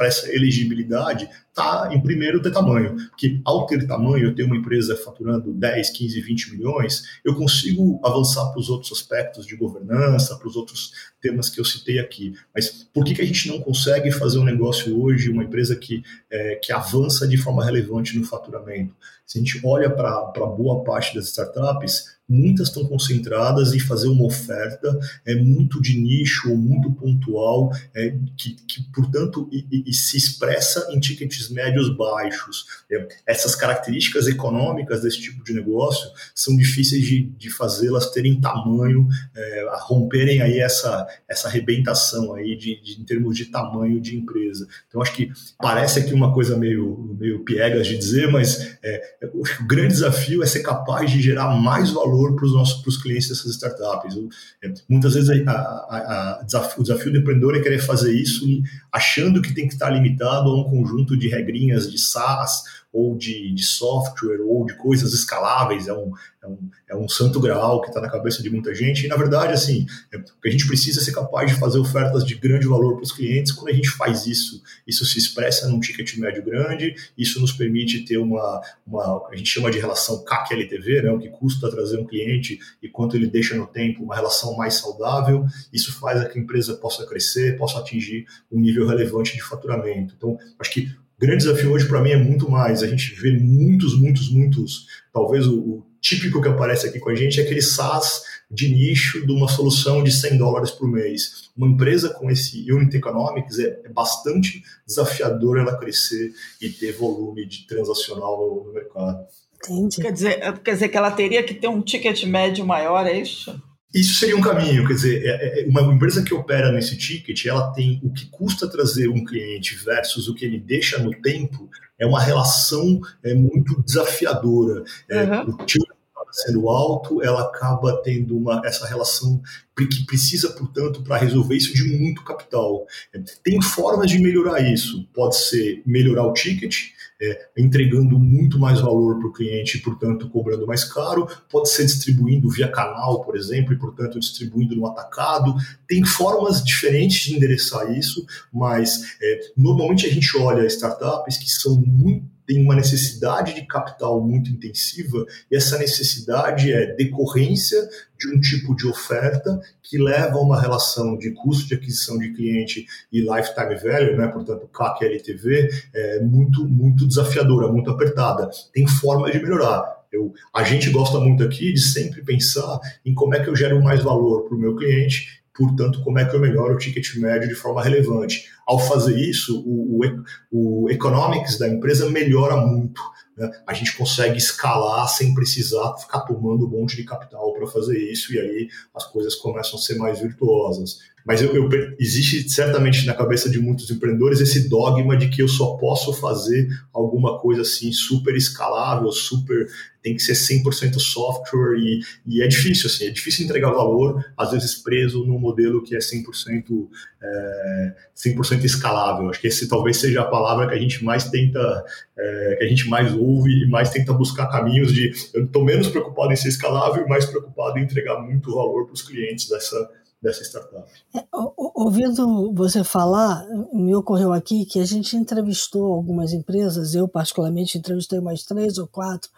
essa 0.08 0.32
elegibilidade 0.32 1.28
está, 1.56 1.90
em 1.92 2.02
primeiro, 2.02 2.42
ter 2.42 2.52
tamanho. 2.52 2.98
Porque 3.10 3.40
ao 3.46 3.66
ter 3.66 3.88
tamanho, 3.88 4.26
eu 4.26 4.36
tenho 4.36 4.48
uma 4.48 4.58
empresa 4.58 4.96
faturando 4.98 5.54
10, 5.54 5.90
15, 5.92 6.22
20 6.22 6.52
milhões, 6.52 7.04
eu 7.24 7.34
consigo 7.34 8.00
avançar 8.04 8.52
para 8.52 8.60
os 8.60 8.70
outros 8.70 8.92
aspectos 8.92 9.46
de 9.48 9.56
governança, 9.56 10.36
para 10.36 10.48
os 10.48 10.58
outros 10.58 10.92
temas 11.22 11.50
que 11.50 11.60
eu 11.60 11.66
citei 11.66 11.98
aqui. 11.98 12.36
Mas 12.54 12.70
por 12.94 13.06
que, 13.06 13.16
que 13.16 13.22
a 13.22 13.26
gente 13.26 13.48
não 13.48 13.62
consegue 13.62 14.12
fazer 14.12 14.38
um 14.38 14.44
negócio 14.44 15.02
hoje, 15.02 15.32
uma 15.32 15.44
empresa 15.44 15.76
que, 15.76 16.04
é, 16.30 16.56
que 16.56 16.74
avança 16.74 17.26
de 17.26 17.38
forma 17.38 17.64
relevante 17.64 18.18
no 18.18 18.26
faturamento? 18.26 18.94
Se 19.26 19.40
a 19.40 19.42
gente 19.42 19.60
olha 19.64 19.90
para 19.90 20.46
boa 20.46 20.84
parte 20.84 21.16
das 21.16 21.28
startups, 21.30 22.15
muitas 22.28 22.68
estão 22.68 22.86
concentradas 22.86 23.74
em 23.74 23.80
fazer 23.80 24.08
uma 24.08 24.26
oferta 24.26 24.98
é 25.26 25.36
muito 25.36 25.82
de 25.82 25.98
nicho 25.98 26.50
ou 26.50 26.58
muito 26.58 26.92
pontual, 26.92 27.72
é, 27.94 28.16
que, 28.36 28.56
que 28.68 28.84
portanto 28.92 29.48
e, 29.52 29.66
e, 29.72 29.90
e 29.90 29.94
se 29.94 30.18
expressa 30.18 30.88
em 30.92 31.00
tickets 31.00 31.50
médios 31.50 31.96
baixos. 31.96 32.66
É, 32.92 33.08
essas 33.28 33.56
características 33.56 34.28
econômicas 34.28 35.02
desse 35.02 35.22
tipo 35.22 35.44
de 35.44 35.54
negócio 35.54 36.10
são 36.34 36.56
difíceis 36.58 37.06
de, 37.06 37.24
de 37.38 37.50
fazê-las 37.50 38.12
terem 38.12 38.42
tamanho, 38.42 39.08
é, 39.36 39.68
romperem 39.82 40.42
aí 40.42 40.60
essa, 40.60 41.08
essa 41.30 41.48
arrebentação 41.48 42.34
aí 42.34 42.56
de, 42.56 42.82
de, 42.82 43.02
em 43.02 43.06
termos 43.06 43.38
de 43.38 43.46
tamanho 43.46 44.02
de 44.02 44.16
empresa. 44.16 44.68
Então 44.88 45.02
acho 45.02 45.14
que 45.14 45.32
parece 45.60 46.00
aqui 46.00 46.14
uma 46.14 46.34
coisa 46.34 46.58
meio, 46.58 47.16
meio 47.20 47.44
piegas 47.44 47.86
de 47.86 47.98
dizer, 47.98 48.32
mas 48.32 48.78
é, 48.84 49.16
o 49.34 49.44
grande 49.68 49.94
desafio 49.94 50.42
é 50.42 50.46
ser 50.46 50.62
capaz 50.62 51.12
de 51.12 51.22
gerar 51.22 51.56
mais 51.56 51.92
valor 51.92 52.15
para 52.36 52.46
os 52.46 52.54
nossos 52.54 52.82
pros 52.82 52.98
clientes 52.98 53.30
dessas 53.30 53.52
startups. 53.52 54.16
É, 54.64 54.74
muitas 54.90 55.14
vezes 55.14 55.30
a, 55.48 55.52
a, 55.52 56.40
a 56.40 56.76
o 56.78 56.84
desafio 56.84 57.12
do 57.12 57.20
empreendedor 57.20 57.56
é 57.56 57.60
querer 57.60 57.80
fazer 57.80 58.14
isso 58.14 58.46
achando 58.92 59.42
que 59.42 59.54
tem 59.54 59.68
que 59.68 59.74
estar 59.74 59.90
limitado 59.90 60.50
a 60.50 60.62
um 60.62 60.64
conjunto 60.64 61.18
de 61.18 61.28
regrinhas 61.28 61.92
de 61.92 61.98
SaaS 61.98 62.64
ou 62.96 63.14
de, 63.18 63.54
de 63.54 63.66
software 63.66 64.40
ou 64.42 64.66
de 64.66 64.74
coisas 64.76 65.14
escaláveis, 65.14 65.90
é 65.90 65.94
um, 65.94 66.14
é 66.42 66.48
um, 66.48 66.70
é 66.92 66.96
um 66.96 67.10
santo 67.10 67.42
graal 67.42 67.82
que 67.82 67.90
está 67.90 68.00
na 68.00 68.10
cabeça 68.10 68.42
de 68.42 68.50
muita 68.50 68.74
gente. 68.74 69.06
E, 69.06 69.10
na 69.10 69.18
verdade, 69.18 69.52
assim, 69.52 69.86
é, 70.14 70.18
a 70.18 70.50
gente 70.50 70.66
precisa 70.66 71.02
ser 71.02 71.12
capaz 71.12 71.52
de 71.52 71.60
fazer 71.60 71.78
ofertas 71.78 72.24
de 72.24 72.36
grande 72.36 72.66
valor 72.66 72.94
para 72.94 73.04
os 73.04 73.12
clientes. 73.12 73.52
Quando 73.52 73.68
a 73.68 73.74
gente 73.74 73.90
faz 73.90 74.26
isso, 74.26 74.64
isso 74.88 75.06
se 75.06 75.20
expressa 75.20 75.68
num 75.68 75.82
ticket 75.82 76.16
médio 76.16 76.42
grande, 76.42 76.96
isso 77.18 77.42
nos 77.42 77.52
permite 77.52 78.06
ter 78.06 78.18
uma, 78.18 78.62
uma 78.88 79.28
a 79.30 79.36
gente 79.36 79.50
chama 79.50 79.70
de 79.70 79.78
relação 79.78 80.24
CAC-LTV, 80.24 81.02
né, 81.02 81.12
o 81.12 81.20
que 81.20 81.28
custa 81.28 81.70
trazer 81.70 82.00
um 82.00 82.06
cliente 82.06 82.58
e 82.82 82.88
quanto 82.88 83.18
ele 83.18 83.28
deixa 83.28 83.56
no 83.56 83.68
tempo, 83.68 84.04
uma 84.04 84.16
relação 84.16 84.56
mais 84.56 84.76
saudável. 84.76 85.46
Isso 85.74 85.92
faz 86.00 86.24
com 86.24 86.30
que 86.30 86.40
a 86.40 86.42
empresa 86.42 86.76
possa 86.76 87.06
crescer, 87.06 87.58
possa 87.58 87.78
atingir 87.78 88.26
um 88.50 88.58
nível 88.58 88.88
relevante 88.88 89.34
de 89.34 89.44
faturamento. 89.44 90.14
Então, 90.16 90.38
acho 90.58 90.72
que 90.72 90.82
o 90.86 91.05
grande 91.20 91.46
desafio 91.46 91.72
hoje 91.72 91.88
para 91.88 92.02
mim 92.02 92.12
é 92.12 92.18
muito 92.18 92.50
mais. 92.50 92.84
A 92.84 92.88
gente 92.88 93.14
vê 93.16 93.32
muitos, 93.32 94.00
muitos, 94.00 94.30
muitos. 94.30 94.88
Talvez 95.14 95.48
o, 95.48 95.60
o, 95.60 95.86
típico 96.02 96.40
que 96.40 96.48
aparece 96.48 96.88
aqui 96.88 97.00
com 97.00 97.10
a 97.10 97.16
gente 97.16 97.40
é 97.40 97.44
aquele 97.44 97.64
SaaS 97.64 98.24
de 98.52 98.70
nicho 98.70 99.26
de 99.26 99.32
uma 99.32 99.48
solução 99.48 100.04
de 100.04 100.12
100 100.12 100.38
dólares 100.38 100.70
por 100.70 100.88
mês. 100.88 101.50
Uma 101.58 101.68
empresa 101.68 102.10
com 102.10 102.30
esse 102.30 102.72
unit 102.72 102.96
economics 102.96 103.58
é, 103.58 103.82
é 103.84 103.90
bastante 103.90 104.64
desafiador 104.86 105.58
ela 105.58 105.78
crescer 105.78 106.32
e 106.62 106.70
ter 106.70 106.92
volume 106.92 107.48
de 107.48 107.66
transacional 107.66 108.38
no, 108.38 108.66
no 108.66 108.74
mercado. 108.74 109.26
Entendi. 109.64 110.00
Quer 110.00 110.12
dizer, 110.12 110.60
quer 110.60 110.74
dizer 110.74 110.90
que 110.90 110.98
ela 110.98 111.10
teria 111.10 111.42
que 111.42 111.56
ter 111.56 111.68
um 111.68 111.82
ticket 111.82 112.24
médio 112.26 112.64
maior, 112.66 113.08
é 113.08 113.20
isso? 113.20 113.60
Isso 113.94 114.16
seria 114.16 114.36
um 114.36 114.42
caminho, 114.42 114.86
quer 114.86 114.94
dizer, 114.94 115.24
é, 115.26 115.62
é, 115.62 115.68
uma 115.68 115.82
empresa 115.82 116.22
que 116.22 116.34
opera 116.34 116.72
nesse 116.72 116.98
ticket, 116.98 117.46
ela 117.46 117.72
tem 117.72 118.00
o 118.04 118.12
que 118.12 118.26
custa 118.26 118.70
trazer 118.70 119.08
um 119.08 119.24
cliente 119.24 119.76
versus 119.76 120.28
o 120.28 120.36
que 120.36 120.44
ele 120.44 120.60
deixa 120.60 121.00
no 121.00 121.12
tempo, 121.22 121.70
é 121.98 122.06
uma 122.06 122.22
relação 122.22 123.00
é, 123.24 123.34
muito 123.34 123.82
desafiadora. 123.84 124.84
É, 125.10 125.24
uhum. 125.24 125.50
O 125.50 125.66
ticket 125.66 125.96
sendo 126.36 126.68
alto, 126.68 127.24
ela 127.24 127.44
acaba 127.44 128.02
tendo 128.04 128.38
uma, 128.38 128.62
essa 128.66 128.86
relação 128.86 129.42
que 129.76 130.06
precisa, 130.06 130.50
portanto, 130.50 131.02
para 131.02 131.18
resolver 131.18 131.56
isso 131.56 131.74
de 131.74 131.98
muito 131.98 132.24
capital. 132.24 132.86
É, 133.14 133.20
tem 133.44 133.62
formas 133.62 134.10
de 134.10 134.20
melhorar 134.20 134.60
isso. 134.60 135.08
Pode 135.14 135.38
ser 135.38 135.82
melhorar 135.86 136.26
o 136.26 136.34
ticket, 136.34 136.90
é, 137.22 137.48
entregando 137.58 138.20
muito 138.20 138.60
mais 138.60 138.80
valor 138.82 139.18
para 139.18 139.28
o 139.28 139.34
cliente 139.34 139.78
e, 139.78 139.82
portanto, 139.82 140.30
cobrando 140.30 140.68
mais 140.68 140.84
caro. 140.84 141.28
Pode 141.50 141.70
ser 141.70 141.86
distribuindo 141.86 142.50
via 142.50 142.68
canal, 142.68 143.24
por 143.24 143.36
exemplo, 143.36 143.74
e, 143.74 143.78
portanto, 143.78 144.20
distribuindo 144.20 144.76
no 144.76 144.88
atacado. 144.88 145.56
Tem 145.88 146.04
formas 146.04 146.64
diferentes 146.64 147.24
de 147.24 147.36
endereçar 147.36 147.92
isso, 147.98 148.26
mas 148.54 149.18
é, 149.22 149.40
normalmente 149.56 150.06
a 150.06 150.10
gente 150.10 150.38
olha 150.38 150.66
startups 150.66 151.38
que 151.38 151.50
são 151.50 151.82
muito 151.82 152.35
tem 152.46 152.62
uma 152.62 152.76
necessidade 152.76 153.54
de 153.54 153.66
capital 153.66 154.22
muito 154.22 154.50
intensiva, 154.50 155.26
e 155.52 155.56
essa 155.56 155.78
necessidade 155.78 156.72
é 156.72 156.96
decorrência 156.96 157.82
de 158.18 158.34
um 158.34 158.40
tipo 158.40 158.76
de 158.76 158.88
oferta 158.88 159.60
que 159.84 159.98
leva 159.98 160.38
a 160.38 160.42
uma 160.42 160.60
relação 160.60 161.18
de 161.18 161.32
custo 161.32 161.68
de 161.68 161.76
aquisição 161.76 162.18
de 162.18 162.34
cliente 162.34 162.86
e 163.12 163.22
lifetime 163.22 163.76
value, 163.76 164.18
né, 164.18 164.28
portanto, 164.28 164.68
CAC 164.68 165.06
LTV, 165.06 165.70
é 165.94 166.20
muito, 166.22 166.66
muito 166.66 167.08
desafiadora, 167.08 167.68
muito 167.68 167.90
apertada. 167.90 168.50
Tem 168.74 168.88
forma 168.88 169.30
de 169.32 169.40
melhorar. 169.40 169.96
Eu, 170.12 170.34
a 170.54 170.64
gente 170.64 170.90
gosta 170.92 171.20
muito 171.20 171.44
aqui 171.44 171.74
de 171.74 171.82
sempre 171.82 172.24
pensar 172.24 172.80
em 173.06 173.14
como 173.14 173.36
é 173.36 173.44
que 173.44 173.50
eu 173.50 173.56
gero 173.56 173.84
mais 173.84 174.02
valor 174.02 174.44
para 174.44 174.56
o 174.56 174.60
meu 174.60 174.76
cliente 174.76 175.35
portanto, 175.56 176.04
como 176.04 176.20
é 176.20 176.26
que 176.26 176.36
eu 176.36 176.40
melhoro 176.40 176.76
o 176.76 176.78
ticket 176.78 177.16
médio 177.16 177.48
de 177.48 177.56
forma 177.56 177.82
relevante. 177.82 178.46
Ao 178.66 178.78
fazer 178.78 179.18
isso, 179.18 179.64
o, 179.66 180.04
o, 180.52 180.86
o 180.86 180.90
economics 180.90 181.58
da 181.58 181.68
empresa 181.68 182.10
melhora 182.10 182.58
muito. 182.58 183.02
Né? 183.38 183.50
A 183.66 183.74
gente 183.74 183.96
consegue 183.96 184.38
escalar 184.38 185.08
sem 185.08 185.34
precisar 185.34 185.96
ficar 185.98 186.22
tomando 186.22 186.66
um 186.66 186.70
monte 186.70 186.96
de 186.96 187.04
capital 187.04 187.54
para 187.54 187.68
fazer 187.68 187.98
isso, 187.98 188.34
e 188.34 188.40
aí 188.40 188.68
as 188.94 189.06
coisas 189.06 189.36
começam 189.36 189.80
a 189.80 189.82
ser 189.82 189.96
mais 189.96 190.20
virtuosas. 190.20 191.00
Mas 191.26 191.42
eu, 191.42 191.56
eu, 191.56 191.68
existe 192.00 192.48
certamente 192.50 193.06
na 193.06 193.14
cabeça 193.14 193.50
de 193.50 193.60
muitos 193.60 193.90
empreendedores 193.90 194.40
esse 194.40 194.70
dogma 194.70 195.18
de 195.18 195.28
que 195.28 195.42
eu 195.42 195.48
só 195.48 195.76
posso 195.76 196.14
fazer 196.14 196.68
alguma 196.94 197.40
coisa 197.40 197.64
assim 197.64 197.92
super 197.92 198.36
escalável, 198.36 199.12
super 199.12 199.68
tem 200.04 200.16
que 200.16 200.22
ser 200.22 200.34
100% 200.34 201.00
software 201.00 201.80
e, 201.80 202.00
e, 202.28 202.44
é 202.44 202.48
difícil 202.48 202.86
assim, 202.86 203.08
é 203.08 203.10
difícil 203.10 203.44
entregar 203.44 203.72
valor, 203.72 204.24
às 204.38 204.52
vezes 204.52 204.76
preso 204.76 205.26
num 205.26 205.40
modelo 205.40 205.82
que 205.82 205.96
é 205.96 205.98
100%, 205.98 206.88
é, 207.24 207.96
100% 208.16 208.64
escalável. 208.64 209.28
Acho 209.28 209.42
que 209.42 209.48
esse 209.48 209.68
talvez 209.68 209.98
seja 209.98 210.22
a 210.22 210.26
palavra 210.26 210.68
que 210.68 210.76
a 210.76 210.80
gente 210.80 211.04
mais 211.04 211.28
tenta, 211.28 211.84
é, 212.16 212.56
que 212.60 212.66
a 212.66 212.68
gente 212.68 212.88
mais 212.88 213.16
ouve 213.16 213.64
e 213.64 213.68
mais 213.68 213.90
tenta 213.90 214.14
buscar 214.14 214.46
caminhos 214.46 214.94
de 214.94 215.12
eu 215.34 215.46
estou 215.46 215.66
menos 215.66 215.88
preocupado 215.88 216.32
em 216.32 216.36
ser 216.36 216.50
escalável 216.50 217.04
e 217.04 217.10
mais 217.10 217.26
preocupado 217.26 217.80
em 217.80 217.84
entregar 217.84 218.22
muito 218.22 218.54
valor 218.54 218.86
para 218.86 218.94
os 218.94 219.02
clientes 219.02 219.50
dessa 219.50 219.90
dessa 220.26 220.44
startup. 220.44 220.84
É, 221.14 221.24
ouvindo 221.32 222.52
você 222.54 222.84
falar, 222.84 223.46
me 223.72 223.96
ocorreu 223.96 224.34
aqui 224.34 224.66
que 224.66 224.80
a 224.80 224.86
gente 224.86 225.16
entrevistou 225.16 225.94
algumas 225.94 226.34
empresas, 226.34 226.96
eu 226.96 227.08
particularmente 227.08 227.78
entrevistei 227.78 228.20
mais 228.20 228.44
três 228.44 228.80
ou 228.80 228.88
quatro, 228.88 229.30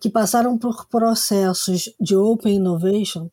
que 0.00 0.08
passaram 0.08 0.56
por 0.56 0.86
processos 0.86 1.92
de 2.00 2.16
Open 2.16 2.56
Innovation 2.56 3.28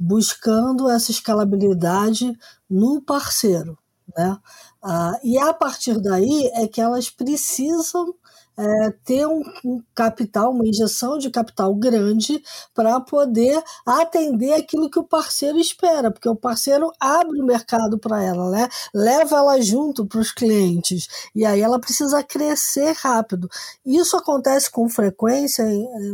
buscando 0.00 0.88
essa 0.88 1.10
escalabilidade 1.10 2.36
no 2.68 3.02
parceiro. 3.02 3.78
Né? 4.16 4.36
Ah, 4.82 5.18
e 5.22 5.38
a 5.38 5.52
partir 5.52 6.00
daí 6.00 6.50
é 6.54 6.66
que 6.66 6.80
elas 6.80 7.10
precisam 7.10 8.14
é, 8.56 8.90
ter 9.04 9.26
um, 9.26 9.42
um, 9.64 9.82
capital, 9.94 10.52
uma 10.52 10.66
injeção 10.66 11.18
de 11.18 11.30
capital 11.30 11.74
grande 11.74 12.42
para 12.74 13.00
poder 13.00 13.62
atender 13.84 14.52
aquilo 14.54 14.90
que 14.90 14.98
o 14.98 15.04
parceiro 15.04 15.58
espera, 15.58 16.10
porque 16.10 16.28
o 16.28 16.36
parceiro 16.36 16.90
abre 17.00 17.40
o 17.40 17.46
mercado 17.46 17.98
para 17.98 18.22
ela, 18.22 18.50
né? 18.50 18.68
leva 18.94 19.36
ela 19.36 19.60
junto 19.60 20.06
para 20.06 20.20
os 20.20 20.30
clientes, 20.30 21.08
e 21.34 21.44
aí 21.44 21.60
ela 21.60 21.80
precisa 21.80 22.22
crescer 22.22 22.94
rápido. 22.96 23.48
Isso 23.84 24.16
acontece 24.16 24.70
com 24.70 24.88
frequência 24.88 25.64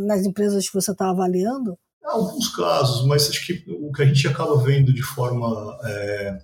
nas 0.07 0.25
empresas 0.25 0.67
que 0.67 0.75
você 0.75 0.93
está 0.93 1.11
avaliando? 1.11 1.79
Alguns 2.03 2.49
casos, 2.57 3.07
mas 3.07 3.29
acho 3.29 3.47
que 3.47 3.65
o 3.69 3.93
que 3.93 4.03
a 4.03 4.07
gente 4.07 4.27
acaba 4.27 4.57
vendo 4.63 4.93
de 4.93 5.03
forma 5.03 5.79
é, 5.85 6.39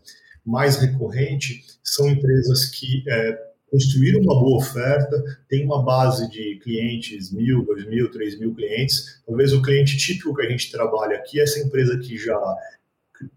mais 0.44 0.76
recorrente 0.76 1.64
são 1.82 2.08
empresas 2.08 2.66
que 2.66 3.02
é, 3.08 3.38
construíram 3.70 4.20
uma 4.20 4.38
boa 4.38 4.58
oferta, 4.58 5.22
tem 5.48 5.64
uma 5.64 5.84
base 5.84 6.30
de 6.30 6.58
clientes, 6.62 7.32
mil, 7.32 7.64
dois 7.64 7.86
mil, 7.86 8.10
três 8.10 8.38
mil 8.38 8.54
clientes. 8.54 9.20
Talvez 9.26 9.52
o 9.52 9.62
cliente 9.62 9.96
típico 9.96 10.34
que 10.34 10.42
a 10.42 10.50
gente 10.50 10.70
trabalha 10.70 11.16
aqui 11.16 11.40
é 11.40 11.42
essa 11.42 11.58
empresa 11.58 11.98
que 11.98 12.16
já 12.16 12.38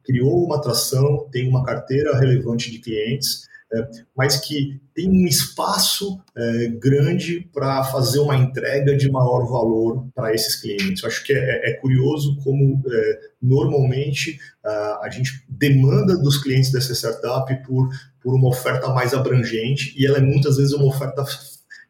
criou 0.03 0.45
uma 0.45 0.57
atração, 0.57 1.27
tem 1.31 1.47
uma 1.47 1.63
carteira 1.63 2.17
relevante 2.17 2.71
de 2.71 2.79
clientes, 2.79 3.47
é, 3.71 3.87
mas 4.15 4.37
que 4.37 4.79
tem 4.95 5.09
um 5.09 5.27
espaço 5.27 6.19
é, 6.35 6.67
grande 6.67 7.47
para 7.53 7.83
fazer 7.85 8.19
uma 8.19 8.35
entrega 8.35 8.95
de 8.95 9.09
maior 9.11 9.45
valor 9.47 10.07
para 10.13 10.33
esses 10.33 10.55
clientes. 10.55 11.03
Eu 11.03 11.09
acho 11.09 11.23
que 11.23 11.33
é, 11.33 11.69
é 11.69 11.73
curioso 11.73 12.37
como 12.43 12.81
é, 12.91 13.19
normalmente 13.41 14.39
a, 14.63 14.99
a 15.03 15.09
gente 15.09 15.45
demanda 15.47 16.17
dos 16.17 16.41
clientes 16.41 16.71
dessa 16.71 16.93
startup 16.93 17.53
por, 17.65 17.89
por 18.21 18.33
uma 18.33 18.49
oferta 18.49 18.89
mais 18.89 19.13
abrangente 19.13 19.93
e 19.97 20.05
ela 20.05 20.17
é 20.17 20.21
muitas 20.21 20.57
vezes 20.57 20.73
uma 20.73 20.85
oferta 20.85 21.23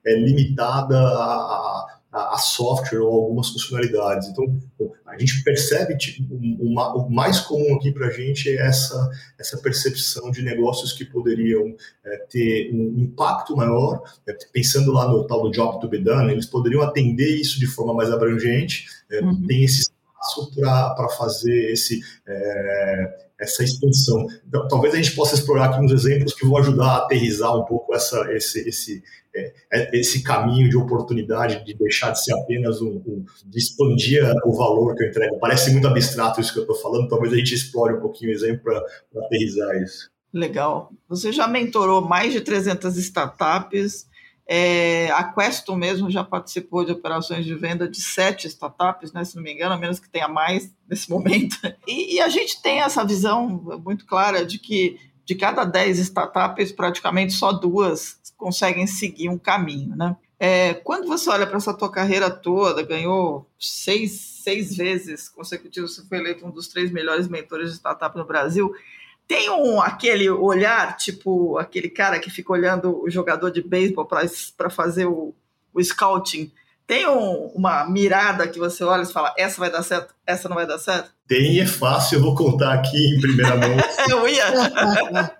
é, 0.05 0.15
limitada 0.15 0.97
a, 0.97 1.99
a, 2.11 2.35
a, 2.35 2.37
software 2.37 2.99
ou 2.99 3.11
algumas 3.11 3.49
funcionalidades. 3.49 4.27
Então, 4.29 4.59
a 5.05 5.17
gente 5.17 5.43
percebe, 5.43 5.97
tipo, 5.97 6.35
uma, 6.35 6.95
o 6.95 7.09
mais 7.09 7.39
comum 7.39 7.75
aqui 7.75 7.91
para 7.91 8.07
a 8.07 8.11
gente 8.11 8.49
é 8.49 8.65
essa, 8.67 9.09
essa 9.37 9.57
percepção 9.57 10.31
de 10.31 10.41
negócios 10.41 10.93
que 10.93 11.05
poderiam 11.05 11.75
é, 12.05 12.17
ter 12.29 12.71
um 12.73 12.95
impacto 12.99 13.55
maior, 13.55 14.01
é, 14.27 14.35
pensando 14.53 14.91
lá 14.91 15.07
no 15.07 15.25
tal 15.27 15.43
do 15.43 15.51
job 15.51 15.79
to 15.81 15.89
be 15.89 15.99
done, 15.99 16.31
eles 16.31 16.45
poderiam 16.45 16.81
atender 16.81 17.35
isso 17.35 17.59
de 17.59 17.67
forma 17.67 17.93
mais 17.93 18.11
abrangente, 18.11 18.85
é, 19.11 19.19
uhum. 19.21 19.45
tem 19.45 19.63
esse 19.63 19.89
espaço 20.19 20.51
para 20.55 21.09
fazer 21.09 21.71
esse, 21.71 21.99
é, 22.27 23.29
essa 23.39 23.63
expansão. 23.63 24.25
Então, 24.47 24.67
talvez 24.67 24.93
a 24.93 24.97
gente 24.97 25.15
possa 25.15 25.35
explorar 25.35 25.65
aqui 25.65 25.83
uns 25.83 25.91
exemplos 25.91 26.33
que 26.33 26.45
vão 26.45 26.57
ajudar 26.57 26.85
a 26.85 26.97
aterrizar 26.97 27.55
um 27.55 27.65
pouco 27.65 27.95
essa, 27.95 28.31
esse, 28.33 28.67
esse, 28.67 29.03
é, 29.33 29.53
é 29.71 29.99
esse 29.99 30.21
caminho 30.21 30.69
de 30.69 30.77
oportunidade 30.77 31.63
de 31.63 31.73
deixar 31.73 32.11
de 32.11 32.23
ser 32.23 32.33
apenas 32.33 32.81
um, 32.81 33.01
um, 33.05 33.25
de 33.45 33.57
expandir 33.57 34.23
o 34.45 34.53
valor 34.53 34.95
que 34.95 35.03
eu 35.03 35.09
entrego. 35.09 35.39
Parece 35.39 35.71
muito 35.71 35.87
abstrato 35.87 36.41
isso 36.41 36.53
que 36.53 36.59
eu 36.59 36.63
estou 36.63 36.77
falando, 36.77 37.07
talvez 37.07 37.33
a 37.33 37.37
gente 37.37 37.55
explore 37.55 37.95
um 37.95 38.01
pouquinho 38.01 38.31
o 38.31 38.33
exemplo 38.33 38.63
para 38.63 39.25
aterrizar 39.25 39.75
isso. 39.81 40.09
Legal. 40.31 40.91
Você 41.07 41.31
já 41.31 41.47
mentorou 41.47 42.01
mais 42.01 42.31
de 42.31 42.41
300 42.41 42.97
startups, 42.97 44.05
é, 44.51 45.11
a 45.11 45.23
Queston 45.25 45.75
mesmo 45.75 46.09
já 46.09 46.23
participou 46.23 46.83
de 46.83 46.91
operações 46.91 47.45
de 47.45 47.53
venda 47.53 47.87
de 47.87 48.01
sete 48.01 48.47
startups, 48.47 49.13
né, 49.13 49.23
se 49.23 49.35
não 49.35 49.43
me 49.43 49.53
engano, 49.53 49.75
a 49.75 49.77
menos 49.77 49.99
que 49.99 50.09
tenha 50.09 50.27
mais 50.27 50.73
nesse 50.89 51.07
momento. 51.07 51.55
E, 51.85 52.15
e, 52.15 52.19
a 52.19 52.27
gente 52.29 52.59
tem 52.59 52.79
essa 52.81 53.05
visão 53.05 53.47
muito 53.85 54.07
clara 54.07 54.43
de 54.43 54.57
que 54.57 54.99
de 55.23 55.35
cada 55.35 55.63
dez 55.63 55.99
startups, 55.99 56.71
praticamente 56.71 57.33
só 57.33 57.51
duas 57.51 58.19
conseguem 58.35 58.87
seguir 58.87 59.29
um 59.29 59.37
caminho. 59.37 59.95
Né? 59.95 60.15
É, 60.39 60.73
quando 60.73 61.07
você 61.07 61.29
olha 61.29 61.45
para 61.45 61.57
essa 61.57 61.71
tua 61.71 61.91
carreira 61.91 62.31
toda, 62.31 62.81
ganhou 62.81 63.47
seis, 63.59 64.41
seis 64.43 64.75
vezes 64.75 65.29
consecutivos, 65.29 65.93
você 65.93 66.07
foi 66.07 66.17
eleito 66.17 66.43
um 66.43 66.49
dos 66.49 66.67
três 66.67 66.89
melhores 66.91 67.27
mentores 67.27 67.69
de 67.69 67.77
startup 67.77 68.17
no 68.17 68.25
Brasil 68.25 68.73
tem 69.29 69.47
um 69.47 69.79
aquele 69.79 70.27
olhar, 70.27 70.97
tipo 70.97 71.55
aquele 71.59 71.87
cara 71.87 72.19
que 72.19 72.31
fica 72.31 72.51
olhando 72.51 73.03
o 73.03 73.11
jogador 73.11 73.51
de 73.51 73.61
beisebol 73.61 74.07
para 74.57 74.71
fazer 74.71 75.05
o, 75.05 75.35
o 75.71 75.83
scouting. 75.83 76.51
Tem 76.87 77.07
um, 77.07 77.45
uma 77.53 77.87
mirada 77.87 78.47
que 78.47 78.57
você 78.57 78.83
olha 78.83 79.03
e 79.03 79.05
fala: 79.05 79.31
essa 79.37 79.59
vai 79.59 79.71
dar 79.71 79.83
certo, 79.83 80.15
essa 80.25 80.49
não 80.49 80.55
vai 80.55 80.65
dar 80.65 80.79
certo? 80.79 81.11
Tem, 81.27 81.59
é 81.59 81.67
fácil, 81.67 82.17
eu 82.17 82.23
vou 82.23 82.33
contar 82.33 82.73
aqui 82.73 82.97
em 82.97 83.21
primeira 83.21 83.55
mão. 83.55 83.77
eu 84.09 84.25
ia. 84.27 85.31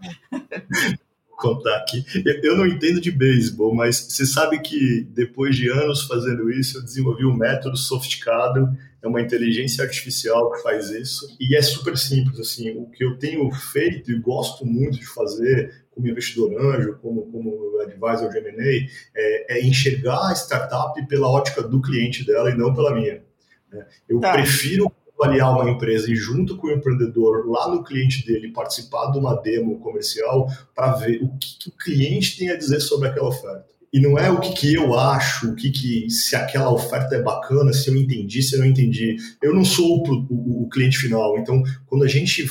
contar 1.31 1.77
aqui. 1.77 2.05
Eu 2.43 2.55
não 2.55 2.67
entendo 2.67 3.01
de 3.01 3.09
beisebol, 3.09 3.73
mas 3.73 3.97
você 3.97 4.23
sabe 4.23 4.59
que 4.59 5.01
depois 5.09 5.55
de 5.55 5.67
anos 5.67 6.03
fazendo 6.03 6.51
isso, 6.51 6.77
eu 6.77 6.83
desenvolvi 6.83 7.25
um 7.25 7.35
método 7.35 7.75
sofisticado 7.75 8.69
é 9.01 9.07
uma 9.07 9.21
inteligência 9.21 9.83
artificial 9.83 10.51
que 10.51 10.61
faz 10.61 10.89
isso 10.89 11.35
e 11.39 11.55
é 11.55 11.61
super 11.61 11.97
simples 11.97 12.39
assim 12.39 12.71
o 12.77 12.89
que 12.89 13.03
eu 13.03 13.17
tenho 13.17 13.49
feito 13.51 14.11
e 14.11 14.19
gosto 14.19 14.65
muito 14.65 14.99
de 14.99 15.05
fazer 15.05 15.85
como 15.91 16.07
investidor 16.07 16.53
anjo 16.59 16.97
como 17.01 17.31
como 17.31 17.79
advisor 17.81 18.29
de 18.29 18.37
M&A 18.39 18.89
é, 19.15 19.57
é, 19.57 19.65
enxergar 19.65 20.29
a 20.29 20.35
startup 20.35 21.07
pela 21.07 21.29
ótica 21.29 21.61
do 21.61 21.81
cliente 21.81 22.25
dela 22.25 22.51
e 22.51 22.57
não 22.57 22.73
pela 22.73 22.93
minha 22.93 23.23
né? 23.71 23.85
eu 24.07 24.19
tá. 24.19 24.33
prefiro 24.33 24.91
avaliar 25.17 25.51
uma 25.51 25.69
empresa 25.69 26.09
e 26.11 26.15
junto 26.15 26.57
com 26.57 26.67
o 26.67 26.71
empreendedor 26.71 27.45
lá 27.49 27.69
no 27.69 27.83
cliente 27.83 28.25
dele 28.25 28.53
participar 28.53 29.11
de 29.11 29.19
uma 29.19 29.35
demo 29.35 29.79
comercial 29.79 30.47
para 30.73 30.93
ver 30.93 31.21
o 31.21 31.29
que, 31.37 31.57
que 31.59 31.69
o 31.69 31.73
cliente 31.73 32.37
tem 32.37 32.49
a 32.49 32.57
dizer 32.57 32.79
sobre 32.79 33.09
aquela 33.09 33.27
oferta 33.27 33.78
e 33.91 33.99
não 33.99 34.17
é 34.17 34.29
o 34.29 34.39
que, 34.39 34.53
que 34.53 34.73
eu 34.73 34.97
acho, 34.97 35.49
o 35.49 35.55
que, 35.55 35.71
que 35.71 36.09
se 36.09 36.35
aquela 36.35 36.71
oferta 36.71 37.15
é 37.15 37.21
bacana, 37.21 37.73
se 37.73 37.89
eu 37.89 37.95
entendi, 37.95 38.41
se 38.43 38.55
eu 38.55 38.59
não 38.59 38.67
entendi. 38.67 39.17
Eu 39.41 39.53
não 39.53 39.65
sou 39.65 40.03
o, 40.07 40.27
o, 40.29 40.63
o 40.63 40.69
cliente 40.69 40.97
final. 40.97 41.37
Então, 41.39 41.63
quando 41.87 42.03
a 42.03 42.07
gente 42.07 42.47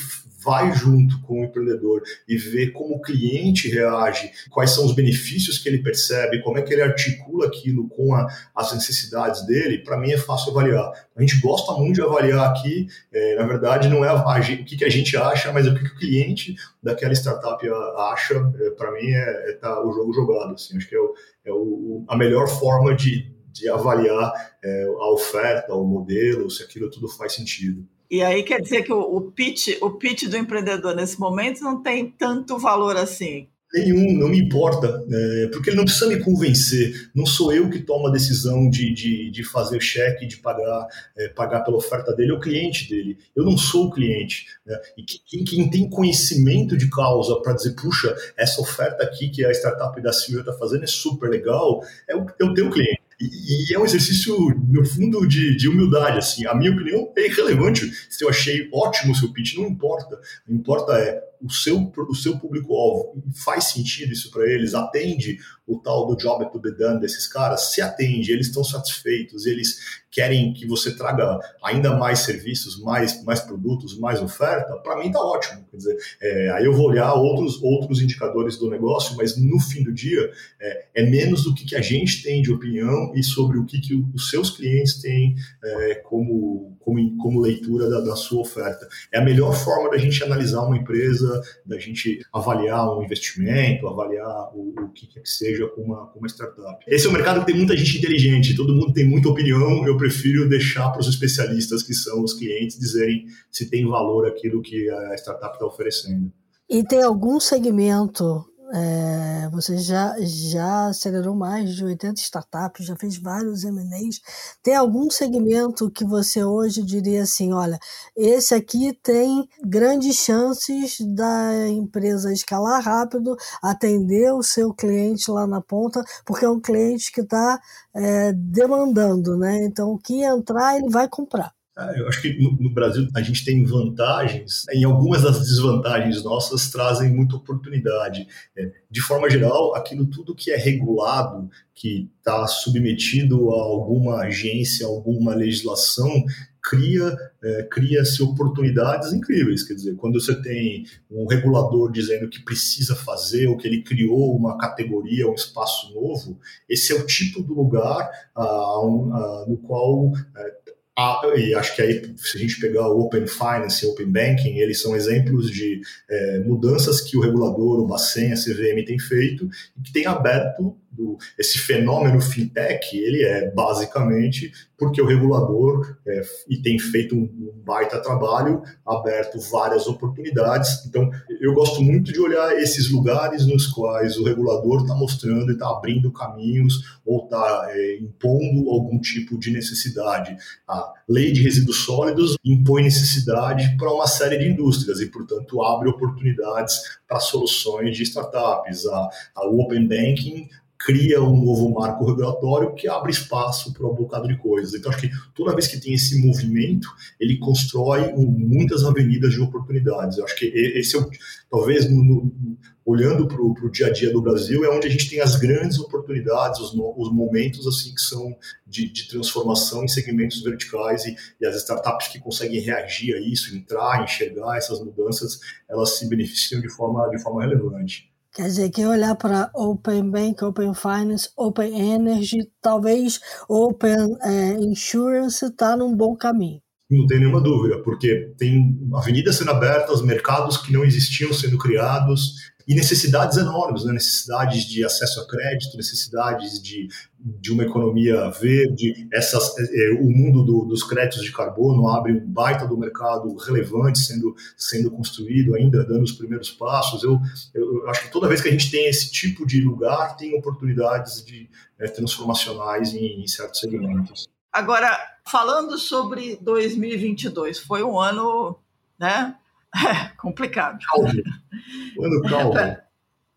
vai 0.48 0.72
junto 0.72 1.20
com 1.20 1.42
o 1.42 1.44
empreendedor 1.44 2.02
e 2.26 2.38
vê 2.38 2.70
como 2.70 2.94
o 2.94 3.00
cliente 3.02 3.68
reage, 3.68 4.30
quais 4.48 4.70
são 4.70 4.86
os 4.86 4.94
benefícios 4.94 5.58
que 5.58 5.68
ele 5.68 5.82
percebe, 5.82 6.40
como 6.40 6.56
é 6.56 6.62
que 6.62 6.72
ele 6.72 6.80
articula 6.80 7.46
aquilo 7.46 7.86
com 7.86 8.14
a, 8.14 8.26
as 8.56 8.72
necessidades 8.72 9.44
dele, 9.44 9.84
para 9.84 9.98
mim 9.98 10.10
é 10.10 10.16
fácil 10.16 10.52
avaliar. 10.52 10.90
A 11.14 11.20
gente 11.20 11.38
gosta 11.42 11.74
muito 11.74 11.96
de 11.96 12.02
avaliar 12.02 12.48
aqui, 12.48 12.86
é, 13.12 13.36
na 13.36 13.46
verdade, 13.46 13.88
não 13.88 14.02
é 14.02 14.08
a, 14.08 14.12
a, 14.12 14.38
o 14.38 14.64
que, 14.64 14.78
que, 14.78 14.84
a 14.86 14.88
gente 14.88 15.14
acha, 15.18 15.52
mas 15.52 15.66
o 15.66 15.74
que, 15.74 15.80
que 15.80 15.94
o 15.94 15.98
cliente 15.98 16.56
daquela 16.82 17.12
startup 17.12 17.62
acha, 18.10 18.34
é, 18.58 18.70
para 18.70 18.90
mim 18.92 19.06
é, 19.06 19.50
é 19.50 19.52
tá 19.52 19.84
o 19.84 19.92
jogo 19.92 20.14
jogado. 20.14 20.54
Assim, 20.54 20.78
acho 20.78 20.88
que 20.88 20.96
é, 20.96 20.98
o, 20.98 21.14
é 21.44 21.52
o, 21.52 22.04
a 22.08 22.16
melhor 22.16 22.48
forma 22.48 22.94
de, 22.94 23.30
de 23.52 23.68
avaliar 23.68 24.32
é, 24.64 24.84
a 24.84 25.12
oferta, 25.12 25.74
o 25.74 25.84
modelo, 25.84 26.48
se 26.48 26.62
aquilo 26.62 26.88
tudo 26.88 27.06
faz 27.06 27.34
sentido. 27.34 27.86
E 28.10 28.22
aí 28.22 28.42
quer 28.42 28.60
dizer 28.60 28.82
que 28.82 28.92
o, 28.92 29.00
o, 29.00 29.32
pitch, 29.32 29.76
o 29.82 29.90
pitch 29.90 30.24
do 30.24 30.36
empreendedor 30.36 30.94
nesse 30.94 31.20
momento 31.20 31.62
não 31.62 31.82
tem 31.82 32.10
tanto 32.10 32.58
valor 32.58 32.96
assim. 32.96 33.48
Nenhum, 33.70 34.18
não 34.18 34.28
me 34.30 34.38
importa, 34.38 35.04
é, 35.12 35.48
porque 35.48 35.68
ele 35.68 35.76
não 35.76 35.84
precisa 35.84 36.06
me 36.06 36.18
convencer. 36.24 37.10
Não 37.14 37.26
sou 37.26 37.52
eu 37.52 37.68
que 37.68 37.80
tomo 37.80 38.06
a 38.06 38.10
decisão 38.10 38.70
de, 38.70 38.94
de, 38.94 39.30
de 39.30 39.44
fazer 39.44 39.78
cheque, 39.82 40.26
de 40.26 40.38
pagar, 40.38 40.86
é, 41.14 41.28
pagar 41.28 41.60
pela 41.60 41.76
oferta 41.76 42.16
dele, 42.16 42.30
é 42.30 42.34
o 42.34 42.40
cliente 42.40 42.88
dele. 42.88 43.18
Eu 43.36 43.44
não 43.44 43.58
sou 43.58 43.88
o 43.88 43.90
cliente. 43.90 44.46
Né? 44.64 44.74
E 44.96 45.02
quem, 45.02 45.44
quem, 45.44 45.70
tem 45.70 45.90
conhecimento 45.90 46.78
de 46.78 46.88
causa 46.88 47.38
para 47.42 47.52
dizer, 47.52 47.74
puxa, 47.74 48.16
essa 48.38 48.58
oferta 48.62 49.04
aqui 49.04 49.28
que 49.28 49.44
a 49.44 49.52
startup 49.52 50.00
da 50.00 50.14
Silvia 50.14 50.40
está 50.40 50.54
fazendo 50.54 50.84
é 50.84 50.86
super 50.86 51.28
legal, 51.28 51.82
é 52.08 52.16
o, 52.16 52.24
é 52.40 52.44
o 52.46 52.54
teu 52.54 52.70
cliente. 52.70 53.07
E, 53.20 53.70
e, 53.70 53.74
é 53.74 53.78
um 53.78 53.84
exercício, 53.84 54.36
no 54.68 54.84
fundo, 54.84 55.26
de, 55.26 55.56
de, 55.56 55.68
humildade. 55.68 56.18
Assim. 56.18 56.46
A 56.46 56.54
minha 56.54 56.70
opinião 56.70 57.12
é 57.16 57.26
irrelevante. 57.26 57.90
Se 58.08 58.24
eu 58.24 58.28
achei 58.28 58.68
ótimo 58.72 59.12
o 59.12 59.14
seu 59.14 59.32
pitch, 59.32 59.56
não 59.56 59.66
importa. 59.66 60.16
O 60.16 60.46
que 60.46 60.52
importa 60.52 60.92
é 60.92 61.27
o 61.42 61.50
seu, 61.50 61.92
o 61.96 62.14
seu 62.14 62.38
público-alvo. 62.38 63.22
Faz 63.34 63.64
sentido 63.64 64.12
isso 64.12 64.30
para 64.30 64.46
eles? 64.46 64.74
Atende 64.74 65.38
o 65.66 65.78
tal 65.78 66.06
do 66.06 66.16
job 66.16 66.50
to 66.50 66.58
be 66.58 66.72
done 66.72 67.00
desses 67.00 67.26
caras? 67.26 67.72
Se 67.72 67.80
atende, 67.80 68.32
eles 68.32 68.48
estão 68.48 68.64
satisfeitos, 68.64 69.46
eles 69.46 69.78
querem 70.10 70.52
que 70.52 70.66
você 70.66 70.96
traga 70.96 71.38
ainda 71.62 71.96
mais 71.96 72.20
serviços, 72.20 72.80
mais, 72.80 73.22
mais 73.24 73.40
produtos, 73.40 73.98
mais 73.98 74.20
oferta, 74.20 74.74
para 74.78 74.98
mim 74.98 75.08
está 75.08 75.20
ótimo. 75.20 75.64
Quer 75.70 75.76
dizer, 75.76 75.96
é, 76.20 76.50
aí 76.52 76.64
eu 76.64 76.72
vou 76.72 76.88
olhar 76.88 77.12
outros, 77.14 77.62
outros 77.62 78.00
indicadores 78.00 78.56
do 78.56 78.70
negócio, 78.70 79.16
mas 79.16 79.36
no 79.36 79.60
fim 79.60 79.82
do 79.82 79.92
dia 79.92 80.30
é, 80.60 80.86
é 80.94 81.02
menos 81.02 81.44
do 81.44 81.54
que, 81.54 81.66
que 81.66 81.76
a 81.76 81.82
gente 81.82 82.22
tem 82.22 82.42
de 82.42 82.50
opinião 82.50 83.12
e 83.14 83.22
sobre 83.22 83.58
o 83.58 83.64
que, 83.64 83.80
que 83.80 83.94
os 84.14 84.30
seus 84.30 84.50
clientes 84.50 85.00
têm 85.00 85.36
é, 85.62 85.94
como, 85.96 86.76
como, 86.80 87.16
como 87.18 87.40
leitura 87.40 87.90
da, 87.90 88.00
da 88.00 88.16
sua 88.16 88.40
oferta. 88.40 88.88
É 89.12 89.18
a 89.18 89.24
melhor 89.24 89.52
forma 89.52 89.90
da 89.90 89.98
gente 89.98 90.22
analisar 90.24 90.62
uma 90.62 90.76
empresa, 90.76 91.27
da 91.64 91.78
gente 91.78 92.20
avaliar 92.32 92.96
um 92.96 93.02
investimento, 93.02 93.86
avaliar 93.86 94.50
o, 94.54 94.74
o 94.80 94.88
que 94.90 95.06
quer 95.06 95.20
que 95.20 95.28
seja 95.28 95.66
com 95.68 95.82
uma, 95.82 96.06
com 96.08 96.18
uma 96.18 96.28
startup. 96.28 96.84
Esse 96.86 97.06
é 97.06 97.10
um 97.10 97.12
mercado 97.12 97.40
que 97.40 97.46
tem 97.46 97.56
muita 97.56 97.76
gente 97.76 97.98
inteligente, 97.98 98.56
todo 98.56 98.74
mundo 98.74 98.92
tem 98.92 99.06
muita 99.06 99.28
opinião, 99.28 99.86
eu 99.86 99.96
prefiro 99.96 100.48
deixar 100.48 100.90
para 100.90 101.00
os 101.00 101.08
especialistas, 101.08 101.82
que 101.82 101.94
são 101.94 102.22
os 102.22 102.34
clientes, 102.34 102.78
dizerem 102.78 103.26
se 103.50 103.68
tem 103.68 103.86
valor 103.86 104.26
aquilo 104.26 104.62
que 104.62 104.88
a 104.90 105.14
startup 105.14 105.54
está 105.54 105.66
oferecendo. 105.66 106.32
E 106.68 106.84
tem 106.84 107.02
algum 107.02 107.40
segmento 107.40 108.44
é, 108.72 109.48
você 109.50 109.78
já, 109.78 110.14
já 110.20 110.88
acelerou 110.88 111.34
mais 111.34 111.74
de 111.74 111.84
80 111.84 112.20
startups, 112.20 112.86
já 112.86 112.96
fez 112.96 113.16
vários 113.16 113.64
M&As. 113.64 114.20
Tem 114.62 114.74
algum 114.74 115.10
segmento 115.10 115.90
que 115.90 116.04
você 116.04 116.44
hoje 116.44 116.82
diria 116.82 117.22
assim, 117.22 117.52
olha, 117.52 117.78
esse 118.16 118.54
aqui 118.54 118.92
tem 119.02 119.48
grandes 119.64 120.16
chances 120.16 120.98
da 121.00 121.68
empresa 121.68 122.32
escalar 122.32 122.82
rápido, 122.82 123.36
atender 123.62 124.32
o 124.32 124.42
seu 124.42 124.72
cliente 124.74 125.30
lá 125.30 125.46
na 125.46 125.60
ponta, 125.60 126.04
porque 126.24 126.44
é 126.44 126.50
um 126.50 126.60
cliente 126.60 127.10
que 127.10 127.22
está 127.22 127.60
é, 127.94 128.32
demandando, 128.32 129.36
né? 129.36 129.64
Então, 129.64 129.92
o 129.92 129.98
que 129.98 130.22
entrar, 130.22 130.76
ele 130.76 130.90
vai 130.90 131.08
comprar. 131.08 131.57
Ah, 131.78 131.92
eu 131.96 132.08
acho 132.08 132.20
que 132.20 132.36
no, 132.60 132.70
Brasil 132.70 133.06
a 133.14 133.22
gente 133.22 133.44
tem 133.44 133.64
vantagens, 133.64 134.64
em 134.72 134.82
algumas 134.82 135.22
das 135.22 135.38
desvantagens 135.38 136.24
nossas 136.24 136.68
trazem 136.72 137.08
muita 137.08 137.36
oportunidade. 137.36 138.26
É, 138.56 138.72
de 138.90 139.00
forma 139.00 139.30
geral, 139.30 139.76
aquilo 139.76 140.04
tudo 140.04 140.34
que 140.34 140.50
é 140.50 140.56
regulado, 140.56 141.48
que 141.72 142.10
está 142.18 142.48
submetido 142.48 143.54
a 143.54 143.62
alguma 143.62 144.22
agência, 144.22 144.84
alguma 144.88 145.36
legislação, 145.36 146.24
cria 146.60 147.16
é, 147.42 147.62
cria-se 147.70 148.22
oportunidades 148.22 149.12
incríveis. 149.12 149.62
Quer 149.62 149.74
dizer, 149.74 149.96
quando 149.96 150.20
você 150.20 150.34
tem 150.42 150.84
um 151.10 151.26
regulador 151.26 151.90
dizendo 151.90 152.28
que 152.28 152.42
precisa 152.42 152.94
fazer, 152.96 153.46
ou 153.46 153.56
que 153.56 153.66
ele 153.66 153.82
criou 153.82 154.36
uma 154.36 154.58
categoria, 154.58 155.28
um 155.28 155.34
espaço 155.34 155.94
novo, 155.94 156.38
esse 156.68 156.92
é 156.92 156.96
o 156.96 157.06
tipo 157.06 157.42
do 157.42 157.54
lugar 157.54 158.10
ah, 158.34 158.42
ah, 158.42 159.44
no 159.46 159.56
qual 159.58 160.12
é, 160.36 160.57
ah, 161.00 161.20
e 161.36 161.54
acho 161.54 161.76
que 161.76 161.82
aí, 161.82 162.12
se 162.16 162.36
a 162.36 162.40
gente 162.40 162.58
pegar 162.58 162.88
o 162.88 162.98
Open 162.98 163.24
Finance 163.24 163.86
e 163.86 163.88
Open 163.88 164.10
Banking, 164.10 164.58
eles 164.58 164.82
são 164.82 164.96
exemplos 164.96 165.48
de 165.48 165.80
é, 166.10 166.40
mudanças 166.40 167.00
que 167.00 167.16
o 167.16 167.20
regulador, 167.20 167.78
o 167.78 167.86
Bacen, 167.86 168.32
a 168.32 168.34
CVM 168.34 168.84
tem 168.84 168.98
feito 168.98 169.48
e 169.78 169.80
que 169.80 169.92
tem 169.92 170.06
aberto 170.06 170.76
do, 170.98 171.16
esse 171.38 171.58
fenômeno 171.58 172.20
fintech, 172.20 172.96
ele 172.98 173.22
é 173.22 173.50
basicamente 173.52 174.52
porque 174.76 175.00
o 175.00 175.06
regulador 175.06 175.96
é, 176.06 176.22
e 176.48 176.56
tem 176.62 176.78
feito 176.78 177.14
um, 177.16 177.22
um, 177.22 177.62
baita 177.64 178.00
trabalho, 178.00 178.62
aberto 178.86 179.40
várias 179.50 179.86
oportunidades. 179.86 180.86
Então, 180.86 181.10
eu 181.40 181.52
gosto 181.52 181.82
muito 181.82 182.12
de 182.12 182.20
olhar 182.20 182.56
esses 182.56 182.90
lugares 182.90 183.44
nos 183.44 183.66
quais 183.66 184.16
o 184.16 184.24
regulador 184.24 184.82
está 184.82 184.94
mostrando 184.94 185.50
e 185.50 185.54
está 185.54 185.68
abrindo 185.68 186.12
caminhos 186.12 186.98
ou 187.04 187.24
está 187.24 187.66
é, 187.70 187.98
impondo 187.98 188.70
algum 188.70 189.00
tipo 189.00 189.36
de 189.36 189.50
necessidade. 189.50 190.36
A 190.68 190.92
lei 191.08 191.32
de 191.32 191.42
resíduos 191.42 191.84
sólidos 191.84 192.36
impõe 192.44 192.84
necessidade 192.84 193.76
para 193.76 193.92
uma 193.92 194.06
série 194.06 194.38
de 194.38 194.48
indústrias 194.48 195.00
e, 195.00 195.06
portanto, 195.06 195.60
abre 195.62 195.88
oportunidades 195.88 196.98
para 197.08 197.18
soluções 197.18 197.96
de 197.96 198.04
startups. 198.04 198.86
A, 198.86 199.08
a 199.34 199.46
Open 199.48 199.88
Banking 199.88 200.48
cria 200.78 201.20
um 201.20 201.44
novo 201.44 201.70
marco 201.70 202.06
regulatório 202.06 202.74
que 202.74 202.88
abre 202.88 203.10
espaço 203.10 203.72
para 203.72 203.86
um 203.86 203.94
bocado 203.94 204.28
de 204.28 204.38
coisas. 204.38 204.74
Então, 204.74 204.92
acho 204.92 205.00
que 205.00 205.10
toda 205.34 205.52
vez 205.52 205.66
que 205.66 205.80
tem 205.80 205.94
esse 205.94 206.24
movimento, 206.24 206.88
ele 207.18 207.38
constrói 207.38 208.12
muitas 208.14 208.84
avenidas 208.84 209.32
de 209.32 209.40
oportunidades. 209.40 210.18
Eu 210.18 210.24
acho 210.24 210.36
que 210.36 210.46
esse 210.46 210.96
é 210.96 211.04
talvez, 211.50 211.90
no, 211.90 212.04
no, 212.04 212.58
olhando 212.84 213.26
para 213.26 213.42
o 213.42 213.70
dia 213.70 213.88
a 213.88 213.92
dia 213.92 214.12
do 214.12 214.22
Brasil, 214.22 214.64
é 214.64 214.70
onde 214.70 214.86
a 214.86 214.90
gente 214.90 215.10
tem 215.10 215.20
as 215.20 215.36
grandes 215.36 215.78
oportunidades, 215.78 216.60
os, 216.60 216.72
os 216.72 217.12
momentos 217.12 217.66
assim 217.66 217.92
que 217.94 218.00
são 218.00 218.34
de, 218.66 218.88
de, 218.88 219.08
transformação 219.08 219.84
em 219.84 219.88
segmentos 219.88 220.42
verticais 220.42 221.04
e, 221.04 221.14
e, 221.40 221.46
as 221.46 221.56
startups 221.56 222.08
que 222.08 222.20
conseguem 222.20 222.60
reagir 222.60 223.14
a 223.14 223.20
isso, 223.20 223.54
entrar, 223.54 224.04
enxergar 224.04 224.56
essas 224.56 224.80
mudanças, 224.80 225.40
elas 225.68 225.98
se 225.98 226.08
beneficiam 226.08 226.60
de 226.60 226.70
forma, 226.70 227.10
de 227.10 227.20
forma 227.20 227.42
relevante. 227.42 228.10
Quer 228.38 228.44
dizer, 228.44 228.70
quem 228.70 228.86
olhar 228.86 229.16
para 229.16 229.50
Open 229.52 230.12
Bank, 230.12 230.44
Open 230.44 230.72
Finance, 230.72 231.28
Open 231.36 231.76
Energy, 231.76 232.48
talvez 232.62 233.18
Open 233.48 234.16
é, 234.22 234.52
Insurance 234.60 235.44
está 235.44 235.76
num 235.76 235.92
bom 235.92 236.14
caminho. 236.14 236.60
Não 236.88 237.04
tem 237.08 237.18
nenhuma 237.18 237.40
dúvida, 237.40 237.82
porque 237.82 238.32
tem 238.38 238.78
avenidas 238.94 239.34
sendo 239.34 239.50
abertas, 239.50 240.02
mercados 240.02 240.56
que 240.56 240.72
não 240.72 240.84
existiam 240.84 241.32
sendo 241.32 241.58
criados, 241.58 242.34
e 242.68 242.74
necessidades 242.74 243.38
enormes, 243.38 243.82
né? 243.84 243.94
necessidades 243.94 244.64
de 244.66 244.84
acesso 244.84 245.22
a 245.22 245.26
crédito, 245.26 245.74
necessidades 245.74 246.62
de, 246.62 246.86
de 247.18 247.50
uma 247.50 247.62
economia 247.62 248.28
verde. 248.28 249.08
Essas, 249.10 249.58
é, 249.58 249.90
o 249.98 250.10
mundo 250.10 250.44
do, 250.44 250.66
dos 250.66 250.82
créditos 250.82 251.24
de 251.24 251.32
carbono 251.32 251.88
abre 251.88 252.12
um 252.12 252.30
baita 252.30 252.66
do 252.66 252.76
mercado 252.76 253.34
relevante 253.36 254.00
sendo, 254.00 254.36
sendo 254.54 254.90
construído, 254.90 255.54
ainda 255.54 255.82
dando 255.82 256.02
os 256.02 256.12
primeiros 256.12 256.50
passos. 256.50 257.02
Eu, 257.02 257.18
eu 257.54 257.88
acho 257.88 258.02
que 258.02 258.12
toda 258.12 258.28
vez 258.28 258.42
que 258.42 258.48
a 258.48 258.52
gente 258.52 258.70
tem 258.70 258.86
esse 258.86 259.10
tipo 259.10 259.46
de 259.46 259.62
lugar, 259.62 260.14
tem 260.18 260.36
oportunidades 260.38 261.24
de 261.24 261.48
é, 261.78 261.88
transformacionais 261.88 262.92
em, 262.92 263.22
em 263.22 263.26
certos 263.26 263.60
segmentos. 263.60 264.28
Agora, 264.52 264.94
falando 265.26 265.78
sobre 265.78 266.36
2022, 266.42 267.60
foi 267.60 267.82
um 267.82 267.98
ano 267.98 268.58
né, 268.98 269.34
é, 269.74 270.08
complicado. 270.16 270.78
Calma. 270.86 271.10
Ano. 271.10 272.76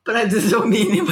Para 0.04 0.26
dizer 0.26 0.56
o 0.58 0.66
mínimo. 0.66 1.10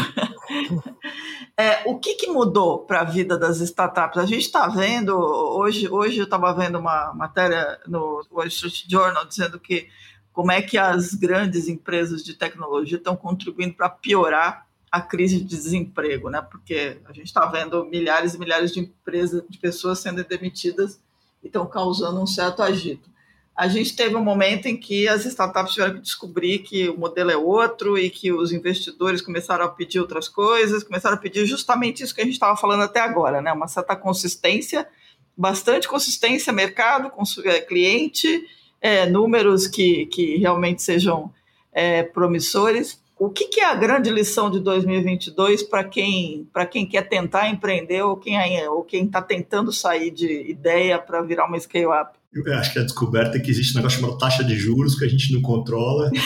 É, 1.55 1.83
o 1.85 1.99
que, 1.99 2.15
que 2.15 2.27
mudou 2.27 2.85
para 2.85 3.01
a 3.01 3.03
vida 3.03 3.37
das 3.37 3.59
startups? 3.59 4.17
A 4.17 4.25
gente 4.25 4.45
está 4.45 4.67
vendo, 4.67 5.13
hoje, 5.13 5.89
hoje 5.89 6.17
eu 6.17 6.23
estava 6.23 6.53
vendo 6.53 6.79
uma 6.79 7.13
matéria 7.13 7.79
no 7.85 8.25
Wall 8.31 8.47
Street 8.47 8.85
Journal 8.89 9.25
dizendo 9.25 9.59
que 9.59 9.89
como 10.31 10.51
é 10.51 10.61
que 10.61 10.77
as 10.77 11.13
grandes 11.13 11.67
empresas 11.67 12.23
de 12.23 12.33
tecnologia 12.33 12.97
estão 12.97 13.15
contribuindo 13.15 13.73
para 13.73 13.89
piorar 13.89 14.65
a 14.91 15.01
crise 15.01 15.39
de 15.39 15.43
desemprego, 15.43 16.29
né? 16.29 16.41
Porque 16.41 16.99
a 17.05 17.11
gente 17.11 17.27
está 17.27 17.45
vendo 17.45 17.85
milhares 17.85 18.33
e 18.33 18.39
milhares 18.39 18.71
de 18.71 18.79
empresas, 18.79 19.43
de 19.47 19.57
pessoas 19.59 19.99
sendo 19.99 20.23
demitidas 20.23 20.99
e 21.43 21.47
estão 21.47 21.65
causando 21.67 22.21
um 22.21 22.25
certo 22.25 22.63
agito 22.63 23.09
a 23.59 23.67
gente 23.67 23.93
teve 23.93 24.15
um 24.15 24.23
momento 24.23 24.67
em 24.67 24.77
que 24.77 25.05
as 25.05 25.25
startups 25.25 25.73
tiveram 25.73 25.95
que 25.95 25.99
descobrir 25.99 26.59
que 26.59 26.87
o 26.87 26.97
modelo 26.97 27.29
é 27.29 27.35
outro 27.35 27.97
e 27.97 28.09
que 28.09 28.31
os 28.31 28.53
investidores 28.53 29.21
começaram 29.21 29.65
a 29.65 29.67
pedir 29.67 29.99
outras 29.99 30.29
coisas, 30.29 30.81
começaram 30.81 31.17
a 31.17 31.19
pedir 31.19 31.45
justamente 31.45 32.01
isso 32.01 32.15
que 32.15 32.21
a 32.21 32.23
gente 32.23 32.35
estava 32.35 32.55
falando 32.55 32.83
até 32.83 33.01
agora, 33.01 33.41
né? 33.41 33.51
Uma 33.51 33.67
certa 33.67 33.97
consistência, 33.97 34.87
bastante 35.35 35.89
consistência, 35.89 36.53
mercado, 36.53 37.11
é, 37.43 37.59
cliente, 37.59 38.47
é, 38.79 39.05
números 39.05 39.67
que, 39.67 40.05
que 40.05 40.37
realmente 40.37 40.81
sejam 40.81 41.29
é, 41.73 42.01
promissores. 42.03 43.03
O 43.19 43.29
que, 43.29 43.49
que, 43.49 43.59
é 43.59 43.65
a 43.65 43.75
grande 43.75 44.09
lição 44.09 44.49
de 44.49 44.61
2022 44.61 45.63
para 45.63 45.83
quem, 45.83 46.47
quem 46.71 46.85
quer 46.85 47.09
tentar 47.09 47.49
empreender 47.49 48.03
ou 48.03 48.15
quem 48.15 48.37
ou 48.69 48.85
quem 48.85 49.03
está 49.03 49.21
tentando 49.21 49.73
sair 49.73 50.11
de 50.11 50.49
ideia 50.49 50.97
para 50.97 51.21
virar 51.21 51.45
uma 51.45 51.59
scale-up? 51.59 52.18
Eu 52.31 52.43
acho 52.53 52.73
que 52.73 52.79
a 52.79 52.83
descoberta 52.83 53.37
é 53.37 53.39
que 53.39 53.49
existe 53.49 53.73
um 53.73 53.77
negócio 53.77 53.99
chamado 53.99 54.19
taxa 54.19 54.43
de 54.43 54.55
juros 54.55 54.97
que 54.97 55.03
a 55.03 55.07
gente 55.07 55.33
não 55.33 55.41
controla. 55.41 56.11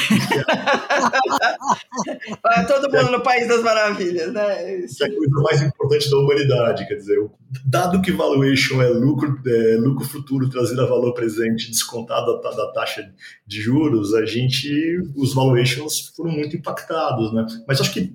Vai 2.44 2.68
todo 2.68 2.92
mundo 2.92 3.12
no 3.12 3.24
País 3.24 3.48
das 3.48 3.64
Maravilhas, 3.64 4.34
né? 4.34 4.80
Isso 4.80 5.02
é 5.02 5.08
a 5.08 5.16
coisa 5.16 5.42
mais 5.42 5.62
importante 5.62 6.10
da 6.10 6.18
humanidade. 6.18 6.86
Quer 6.88 6.96
dizer, 6.96 7.18
dado 7.66 8.02
que 8.02 8.12
valuation 8.12 8.82
é 8.82 8.90
lucro, 8.90 9.40
é 9.48 9.78
lucro 9.78 10.06
futuro 10.06 10.50
trazido 10.50 10.82
a 10.82 10.86
valor 10.86 11.14
presente 11.14 11.72
descontado 11.72 12.42
da, 12.42 12.52
da 12.52 12.74
taxa 12.74 13.10
de 13.48 13.62
juros, 13.62 14.14
a 14.14 14.26
gente, 14.26 14.70
os 15.16 15.34
valuations 15.34 16.12
foram 16.18 16.32
muito 16.32 16.58
impactados, 16.58 17.34
né? 17.34 17.46
Mas 17.66 17.80
acho 17.80 17.94
que 17.94 18.14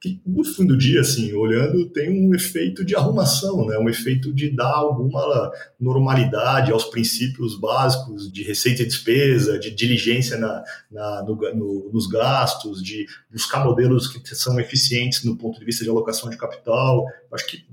que 0.00 0.20
no 0.24 0.44
fim 0.44 0.64
do 0.64 0.78
dia, 0.78 1.00
assim, 1.00 1.32
olhando, 1.32 1.88
tem 1.90 2.08
um 2.08 2.32
efeito 2.32 2.84
de 2.84 2.94
arrumação, 2.94 3.66
né? 3.66 3.76
um 3.78 3.88
efeito 3.88 4.32
de 4.32 4.48
dar 4.48 4.72
alguma 4.72 5.50
normalidade 5.78 6.70
aos 6.70 6.84
princípios 6.84 7.58
básicos 7.58 8.32
de 8.32 8.44
receita 8.44 8.82
e 8.82 8.86
despesa, 8.86 9.58
de 9.58 9.72
diligência 9.72 10.38
na, 10.38 10.62
na 10.90 11.22
no, 11.24 11.34
no, 11.54 11.90
nos 11.92 12.06
gastos, 12.06 12.80
de 12.82 13.06
buscar 13.30 13.64
modelos 13.64 14.06
que 14.06 14.34
são 14.36 14.60
eficientes 14.60 15.24
no 15.24 15.36
ponto 15.36 15.58
de 15.58 15.64
vista 15.64 15.82
de 15.82 15.90
alocação 15.90 16.30
de 16.30 16.36
capital. 16.36 17.04
Acho 17.32 17.46
que 17.46 17.66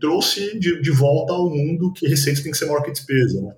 trouxe 0.00 0.58
de, 0.58 0.80
de, 0.80 0.90
volta 0.90 1.32
ao 1.32 1.50
mundo 1.50 1.92
que 1.92 2.06
receita 2.06 2.42
tem 2.42 2.52
que 2.52 2.58
ser 2.58 2.66
maior 2.66 2.82
que 2.82 2.92
despesa. 2.92 3.40
Né? 3.40 3.54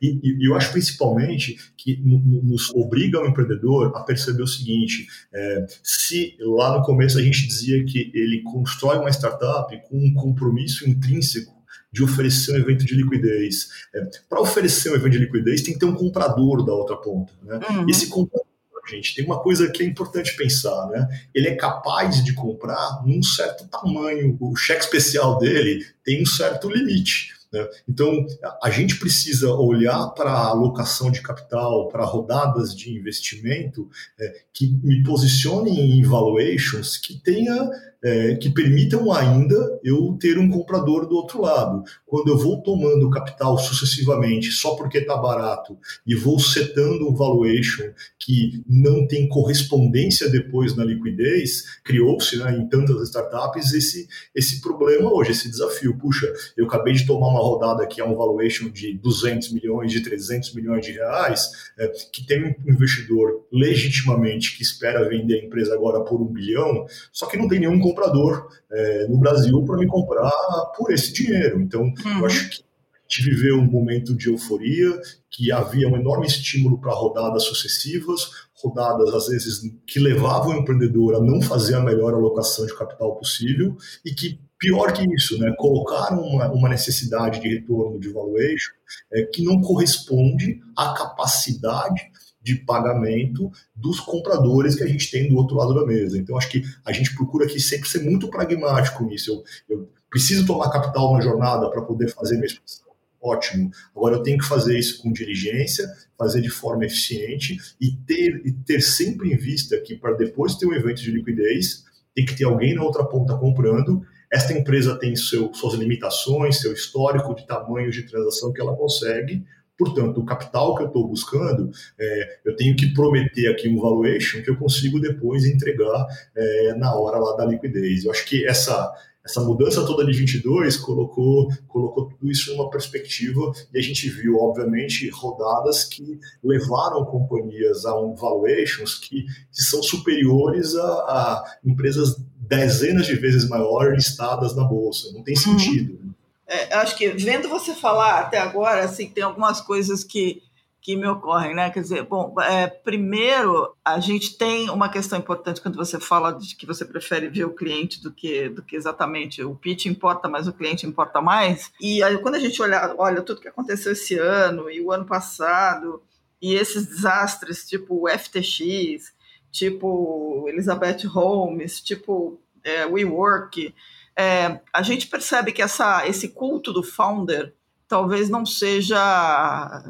E, 0.00 0.20
e, 0.22 0.48
eu 0.48 0.54
acho 0.54 0.72
principalmente 0.72 1.56
que 1.76 2.00
nos 2.04 2.70
obriga 2.74 3.20
o 3.20 3.26
empreendedor 3.26 3.92
a 3.94 4.02
perceber 4.02 4.42
o 4.42 4.46
seguinte: 4.46 5.06
é, 5.32 5.66
se 5.82 6.36
lá 6.40 6.76
no 6.76 6.84
começo 6.84 7.18
a 7.18 7.22
gente 7.22 7.46
dizia 7.46 7.84
que 7.84 8.10
ele 8.14 8.42
constrói 8.42 8.98
uma 8.98 9.10
startup 9.10 9.76
com 9.88 9.98
um 9.98 10.14
compromisso 10.14 10.88
intrínseco 10.88 11.52
de 11.92 12.02
oferecer 12.02 12.52
um 12.52 12.56
evento 12.56 12.84
de 12.84 12.94
liquidez. 12.94 13.68
É, 13.94 14.00
Para 14.28 14.40
oferecer 14.40 14.90
um 14.90 14.94
evento 14.94 15.12
de 15.12 15.18
liquidez, 15.18 15.62
tem 15.62 15.74
que 15.74 15.80
ter 15.80 15.86
um 15.86 15.94
comprador 15.94 16.64
da 16.64 16.72
outra 16.72 16.96
ponta. 16.96 17.32
Né? 17.42 17.60
Uhum. 17.70 17.88
Esse 17.88 18.08
comprador 18.08 18.51
gente, 18.88 19.14
tem 19.14 19.24
uma 19.24 19.40
coisa 19.40 19.70
que 19.70 19.82
é 19.82 19.86
importante 19.86 20.36
pensar, 20.36 20.86
né? 20.88 21.08
Ele 21.34 21.48
é 21.48 21.54
capaz 21.54 22.24
de 22.24 22.34
comprar 22.34 23.02
num 23.04 23.22
certo 23.22 23.66
tamanho, 23.68 24.36
o 24.40 24.56
cheque 24.56 24.84
especial 24.84 25.38
dele 25.38 25.84
tem 26.04 26.22
um 26.22 26.26
certo 26.26 26.68
limite. 26.68 27.32
Né? 27.52 27.68
Então, 27.88 28.26
a 28.62 28.70
gente 28.70 28.98
precisa 28.98 29.52
olhar 29.52 30.08
para 30.08 30.30
a 30.30 30.48
alocação 30.48 31.10
de 31.10 31.20
capital, 31.20 31.88
para 31.88 32.04
rodadas 32.04 32.74
de 32.74 32.90
investimento 32.90 33.88
é, 34.18 34.42
que 34.52 34.78
me 34.82 35.02
posicionem 35.02 35.98
em 35.98 36.02
valuations 36.02 36.96
que 36.96 37.20
tenha 37.20 37.70
é, 38.02 38.34
que 38.34 38.50
permitam 38.50 39.12
ainda 39.12 39.80
eu 39.84 40.16
ter 40.20 40.38
um 40.38 40.50
comprador 40.50 41.06
do 41.06 41.14
outro 41.14 41.40
lado. 41.40 41.84
Quando 42.06 42.28
eu 42.28 42.36
vou 42.36 42.60
tomando 42.60 43.08
capital 43.10 43.56
sucessivamente 43.58 44.50
só 44.50 44.74
porque 44.74 44.98
está 44.98 45.16
barato 45.16 45.78
e 46.06 46.14
vou 46.14 46.38
setando 46.38 47.08
um 47.08 47.14
valuation 47.14 47.90
que 48.18 48.62
não 48.68 49.06
tem 49.06 49.28
correspondência 49.28 50.28
depois 50.28 50.76
na 50.76 50.84
liquidez, 50.84 51.80
criou-se 51.84 52.36
né, 52.38 52.56
em 52.56 52.68
tantas 52.68 53.08
startups 53.08 53.72
esse, 53.72 54.08
esse 54.34 54.60
problema 54.60 55.12
hoje, 55.12 55.30
esse 55.30 55.48
desafio. 55.48 55.96
Puxa, 55.96 56.32
eu 56.56 56.66
acabei 56.66 56.94
de 56.94 57.06
tomar 57.06 57.28
uma 57.28 57.40
rodada 57.40 57.86
que 57.86 58.00
é 58.00 58.04
um 58.04 58.16
valuation 58.16 58.68
de 58.68 58.94
200 58.98 59.52
milhões, 59.52 59.92
de 59.92 60.00
300 60.02 60.54
milhões 60.54 60.84
de 60.84 60.92
reais, 60.92 61.50
é, 61.78 61.88
que 62.12 62.26
tem 62.26 62.44
um 62.44 62.72
investidor 62.72 63.46
legitimamente 63.52 64.56
que 64.56 64.62
espera 64.62 65.08
vender 65.08 65.40
a 65.40 65.44
empresa 65.44 65.74
agora 65.74 66.00
por 66.00 66.20
um 66.20 66.26
bilhão, 66.26 66.86
só 67.12 67.26
que 67.26 67.36
não 67.36 67.48
tem 67.48 67.60
nenhum 67.60 67.80
comprador 67.92 68.48
é, 68.70 69.06
no 69.08 69.18
Brasil 69.18 69.62
para 69.64 69.76
me 69.76 69.86
comprar 69.86 70.30
por 70.76 70.92
esse 70.92 71.12
dinheiro. 71.12 71.60
Então, 71.60 71.82
uhum. 71.82 72.18
eu 72.18 72.26
acho 72.26 72.50
que 72.50 72.62
a 72.62 73.14
gente 73.14 73.30
viveu 73.30 73.56
um 73.56 73.70
momento 73.70 74.14
de 74.14 74.28
euforia, 74.28 74.98
que 75.30 75.52
havia 75.52 75.88
um 75.88 75.96
enorme 75.96 76.26
estímulo 76.26 76.78
para 76.78 76.92
rodadas 76.92 77.44
sucessivas, 77.44 78.30
rodadas 78.54 79.12
às 79.14 79.28
vezes 79.28 79.60
que 79.86 79.98
levavam 79.98 80.54
o 80.54 80.58
empreendedor 80.60 81.16
a 81.16 81.20
não 81.20 81.42
fazer 81.42 81.74
a 81.74 81.80
melhor 81.80 82.14
alocação 82.14 82.64
de 82.64 82.76
capital 82.76 83.16
possível 83.16 83.76
e 84.04 84.14
que 84.14 84.40
pior 84.58 84.92
que 84.92 85.02
isso, 85.14 85.36
né, 85.38 85.52
colocaram 85.58 86.22
uma, 86.22 86.50
uma 86.52 86.68
necessidade 86.68 87.40
de 87.40 87.48
retorno 87.48 87.98
de 87.98 88.12
valuation 88.12 88.72
é, 89.12 89.24
que 89.24 89.42
não 89.42 89.60
corresponde 89.60 90.60
à 90.76 90.94
capacidade 90.94 92.00
de 92.42 92.56
pagamento 92.56 93.50
dos 93.74 94.00
compradores 94.00 94.74
que 94.74 94.82
a 94.82 94.86
gente 94.86 95.10
tem 95.10 95.28
do 95.28 95.36
outro 95.36 95.56
lado 95.56 95.74
da 95.74 95.86
mesa. 95.86 96.18
Então, 96.18 96.36
acho 96.36 96.50
que 96.50 96.62
a 96.84 96.92
gente 96.92 97.14
procura 97.14 97.46
aqui 97.46 97.60
sempre 97.60 97.88
ser 97.88 98.02
muito 98.02 98.28
pragmático 98.28 99.04
nisso. 99.04 99.44
Eu, 99.68 99.78
eu 99.78 99.88
preciso 100.10 100.46
tomar 100.46 100.70
capital 100.70 101.14
na 101.14 101.20
jornada 101.20 101.70
para 101.70 101.82
poder 101.82 102.08
fazer 102.08 102.34
minha 102.34 102.46
expansão. 102.46 102.92
Ótimo. 103.22 103.70
Agora 103.94 104.16
eu 104.16 104.22
tenho 104.22 104.36
que 104.36 104.44
fazer 104.44 104.76
isso 104.76 105.00
com 105.00 105.12
diligência, 105.12 105.88
fazer 106.18 106.40
de 106.40 106.50
forma 106.50 106.84
eficiente 106.84 107.56
e 107.80 107.92
ter, 107.92 108.42
e 108.44 108.50
ter 108.50 108.80
sempre 108.80 109.32
em 109.32 109.36
vista 109.36 109.80
que 109.80 109.94
para 109.94 110.14
depois 110.14 110.56
ter 110.56 110.66
um 110.66 110.74
evento 110.74 111.00
de 111.00 111.12
liquidez, 111.12 111.84
tem 112.14 112.26
que 112.26 112.36
ter 112.36 112.44
alguém 112.44 112.74
na 112.74 112.82
outra 112.82 113.04
ponta 113.04 113.38
comprando. 113.38 114.04
Esta 114.30 114.52
empresa 114.52 114.98
tem 114.98 115.14
seu, 115.14 115.54
suas 115.54 115.74
limitações, 115.74 116.60
seu 116.60 116.72
histórico 116.72 117.32
de 117.34 117.46
tamanho 117.46 117.92
de 117.92 118.02
transação 118.02 118.52
que 118.52 118.60
ela 118.60 118.76
consegue, 118.76 119.44
Portanto, 119.84 120.20
o 120.20 120.24
capital 120.24 120.76
que 120.76 120.84
eu 120.84 120.86
estou 120.86 121.08
buscando, 121.08 121.70
é, 121.98 122.38
eu 122.44 122.54
tenho 122.54 122.76
que 122.76 122.94
prometer 122.94 123.48
aqui 123.48 123.68
um 123.68 123.80
valuation 123.80 124.40
que 124.40 124.48
eu 124.48 124.56
consigo 124.56 125.00
depois 125.00 125.44
entregar 125.44 126.06
é, 126.36 126.74
na 126.74 126.94
hora 126.94 127.18
lá 127.18 127.36
da 127.36 127.44
liquidez. 127.44 128.04
Eu 128.04 128.12
acho 128.12 128.24
que 128.24 128.46
essa, 128.46 128.94
essa 129.24 129.40
mudança 129.40 129.84
toda 129.84 130.06
de 130.06 130.16
22 130.16 130.76
colocou, 130.76 131.48
colocou 131.66 132.06
tudo 132.10 132.30
isso 132.30 132.52
numa 132.52 132.70
perspectiva 132.70 133.40
e 133.74 133.78
a 133.78 133.82
gente 133.82 134.08
viu, 134.08 134.36
obviamente, 134.36 135.10
rodadas 135.10 135.82
que 135.82 136.20
levaram 136.44 137.04
companhias 137.04 137.84
a 137.84 138.00
um 138.00 138.14
valuations 138.14 138.94
que, 138.94 139.24
que 139.24 139.62
são 139.62 139.82
superiores 139.82 140.76
a, 140.76 140.86
a 140.86 141.44
empresas 141.64 142.16
dezenas 142.38 143.06
de 143.06 143.16
vezes 143.16 143.48
maiores 143.48 144.06
listadas 144.06 144.54
na 144.54 144.62
bolsa. 144.62 145.12
Não 145.12 145.24
tem 145.24 145.34
uhum. 145.34 145.58
sentido. 145.58 146.01
É, 146.46 146.74
acho 146.74 146.96
que 146.96 147.08
vendo 147.08 147.48
você 147.48 147.74
falar 147.74 148.20
até 148.20 148.38
agora, 148.38 148.84
assim, 148.84 149.08
tem 149.08 149.22
algumas 149.22 149.60
coisas 149.60 150.04
que, 150.04 150.42
que 150.80 150.96
me 150.96 151.06
ocorrem, 151.06 151.54
né? 151.54 151.70
Quer 151.70 151.80
dizer, 151.80 152.02
bom, 152.04 152.34
é, 152.40 152.66
primeiro 152.66 153.74
a 153.84 154.00
gente 154.00 154.36
tem 154.36 154.68
uma 154.68 154.88
questão 154.88 155.18
importante 155.18 155.60
quando 155.60 155.76
você 155.76 156.00
fala 156.00 156.32
de 156.32 156.56
que 156.56 156.66
você 156.66 156.84
prefere 156.84 157.28
ver 157.28 157.44
o 157.44 157.54
cliente 157.54 158.02
do 158.02 158.12
que, 158.12 158.48
do 158.48 158.62
que 158.62 158.76
exatamente 158.76 159.42
o 159.42 159.54
pitch 159.54 159.86
importa, 159.86 160.28
mas 160.28 160.48
o 160.48 160.52
cliente 160.52 160.86
importa 160.86 161.20
mais. 161.20 161.70
E 161.80 162.02
aí, 162.02 162.18
quando 162.18 162.34
a 162.34 162.40
gente 162.40 162.60
olha, 162.60 162.94
olha 162.98 163.22
tudo 163.22 163.40
que 163.40 163.48
aconteceu 163.48 163.92
esse 163.92 164.18
ano 164.18 164.68
e 164.68 164.80
o 164.80 164.90
ano 164.90 165.06
passado 165.06 166.02
e 166.40 166.54
esses 166.54 166.86
desastres, 166.86 167.64
tipo 167.68 168.02
o 168.02 168.08
FTX, 168.08 169.12
tipo 169.52 170.44
Elizabeth 170.48 171.06
Holmes, 171.06 171.80
tipo 171.80 172.40
é, 172.64 172.84
WeWork, 172.86 173.72
é, 174.16 174.60
a 174.72 174.82
gente 174.82 175.06
percebe 175.06 175.52
que 175.52 175.62
essa, 175.62 176.06
esse 176.06 176.28
culto 176.28 176.72
do 176.72 176.82
founder 176.82 177.54
talvez 177.88 178.28
não 178.30 178.46
seja, 178.46 179.84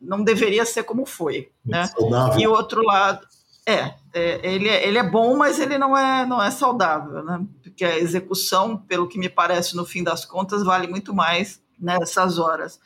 não 0.00 0.22
deveria 0.22 0.64
ser 0.64 0.82
como 0.82 1.06
foi, 1.06 1.50
né? 1.64 1.86
Saudável. 1.86 2.40
E 2.40 2.46
o 2.46 2.50
outro 2.50 2.82
lado, 2.82 3.26
é, 3.66 3.94
é, 4.12 4.40
ele, 4.42 4.68
é, 4.68 4.86
ele 4.86 4.98
é 4.98 5.02
bom, 5.02 5.36
mas 5.36 5.60
ele 5.60 5.78
não 5.78 5.96
é, 5.96 6.26
não 6.26 6.42
é 6.42 6.50
saudável, 6.50 7.22
né? 7.22 7.44
Porque 7.62 7.84
a 7.84 7.98
execução, 7.98 8.76
pelo 8.76 9.08
que 9.08 9.18
me 9.18 9.28
parece, 9.28 9.76
no 9.76 9.84
fim 9.84 10.02
das 10.02 10.24
contas, 10.24 10.64
vale 10.64 10.86
muito 10.86 11.14
mais 11.14 11.62
nessas 11.78 12.38
horas. 12.38 12.80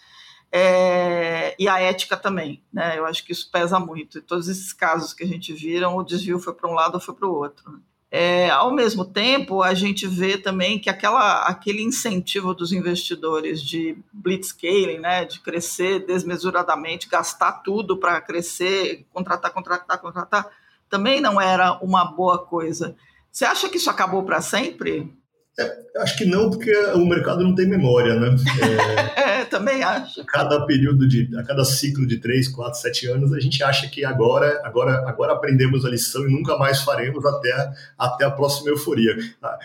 É, 0.55 1.55
e 1.59 1.67
a 1.67 1.81
ética 1.81 2.15
também, 2.15 2.63
né? 2.71 2.99
Eu 2.99 3.07
acho 3.07 3.25
que 3.25 3.33
isso 3.33 3.51
pesa 3.51 3.79
muito. 3.79 4.19
E 4.19 4.23
todos 4.23 4.49
esses 4.49 4.73
casos 4.73 5.15
que 5.15 5.25
a 5.25 5.27
gente 5.27 5.53
viram, 5.55 5.97
o 5.97 6.03
desvio 6.03 6.39
foi 6.39 6.53
para 6.53 6.69
um 6.69 6.75
lado 6.75 6.95
ou 6.97 7.01
foi 7.01 7.15
para 7.15 7.27
o 7.27 7.35
outro. 7.35 7.81
É, 8.14 8.51
ao 8.51 8.70
mesmo 8.70 9.07
tempo, 9.07 9.62
a 9.62 9.72
gente 9.72 10.07
vê 10.07 10.37
também 10.37 10.79
que 10.79 10.90
aquela, 10.90 11.46
aquele 11.46 11.83
incentivo 11.83 12.53
dos 12.53 12.70
investidores 12.70 13.62
de 13.62 13.96
blitzscaling, 14.12 14.98
né, 14.98 15.25
de 15.25 15.40
crescer 15.40 16.05
desmesuradamente, 16.05 17.09
gastar 17.09 17.62
tudo 17.62 17.96
para 17.96 18.20
crescer, 18.20 19.07
contratar, 19.14 19.51
contratar, 19.51 19.98
contratar, 19.98 20.51
também 20.90 21.22
não 21.22 21.40
era 21.40 21.79
uma 21.83 22.05
boa 22.05 22.37
coisa. 22.37 22.94
Você 23.31 23.46
acha 23.46 23.66
que 23.66 23.79
isso 23.79 23.88
acabou 23.88 24.22
para 24.25 24.42
sempre? 24.42 25.11
É, 25.59 25.83
acho 25.99 26.17
que 26.17 26.25
não, 26.25 26.49
porque 26.49 26.75
o 26.95 27.05
mercado 27.05 27.43
não 27.43 27.55
tem 27.55 27.67
memória, 27.67 28.15
né? 28.19 28.37
É, 29.15 29.45
também 29.45 29.83
acho. 29.83 30.21
A 30.21 30.25
cada 30.25 30.65
período 30.65 31.07
de, 31.07 31.29
a 31.37 31.43
cada 31.43 31.65
ciclo 31.65 32.07
de 32.07 32.19
3, 32.19 32.49
4, 32.49 32.81
7 32.81 33.07
anos, 33.09 33.33
a 33.33 33.41
gente 33.41 33.62
acha 33.62 33.88
que 33.88 34.05
agora, 34.05 34.61
agora, 34.65 35.09
agora 35.09 35.33
aprendemos 35.33 35.85
a 35.85 35.91
lição 35.91 36.27
e 36.27 36.33
nunca 36.33 36.57
mais 36.57 36.83
faremos 36.83 37.25
até, 37.25 37.73
até 37.99 38.25
a 38.25 38.31
próxima 38.31 38.71
euforia. 38.71 39.17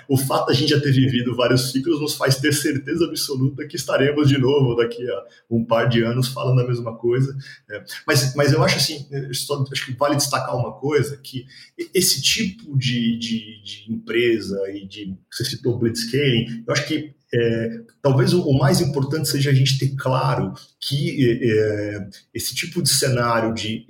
O 0.08 0.18
fato 0.18 0.48
de 0.48 0.52
a 0.52 0.56
gente 0.56 0.70
já 0.70 0.80
ter 0.80 0.92
vivido 0.92 1.36
vários 1.36 1.72
ciclos 1.72 2.02
nos 2.02 2.16
faz 2.16 2.38
ter 2.38 2.54
certeza 2.54 3.06
absoluta 3.06 3.66
que 3.66 3.76
estaremos 3.76 4.28
de 4.28 4.38
novo 4.38 4.76
daqui 4.76 5.10
a 5.10 5.24
um 5.50 5.64
par 5.64 5.88
de 5.88 6.04
anos 6.04 6.28
falando 6.28 6.62
a 6.62 6.68
mesma 6.68 6.96
coisa. 6.98 7.36
É. 7.70 7.84
Mas, 8.06 8.36
mas 8.36 8.52
eu 8.52 8.64
acho 8.64 8.78
assim, 8.78 9.08
só, 9.34 9.64
acho 9.72 9.86
que 9.86 9.94
vale 9.94 10.16
destacar 10.16 10.56
uma 10.56 10.74
coisa, 10.74 11.18
que 11.18 11.46
esse 11.94 12.22
tipo 12.22 12.78
de, 12.78 13.18
de, 13.18 13.62
de 13.64 13.94
empresa 13.94 14.60
e 14.70 14.86
de, 14.86 15.16
você 15.32 15.46
citou 15.46 15.77
blitzscaling, 15.78 16.64
eu 16.68 16.74
acho 16.74 16.88
que 16.88 17.16
é, 17.34 17.82
talvez 18.02 18.34
o, 18.34 18.42
o, 18.42 18.58
mais 18.58 18.80
importante 18.80 19.28
seja 19.28 19.50
a 19.50 19.54
gente 19.54 19.78
ter 19.78 19.94
claro 19.98 20.54
que 20.80 21.30
é, 21.30 21.98
é 21.98 22.10
esse 22.34 22.56
tipo 22.56 22.82
de 22.82 22.90
cenário 22.90 23.54
de 23.54 23.86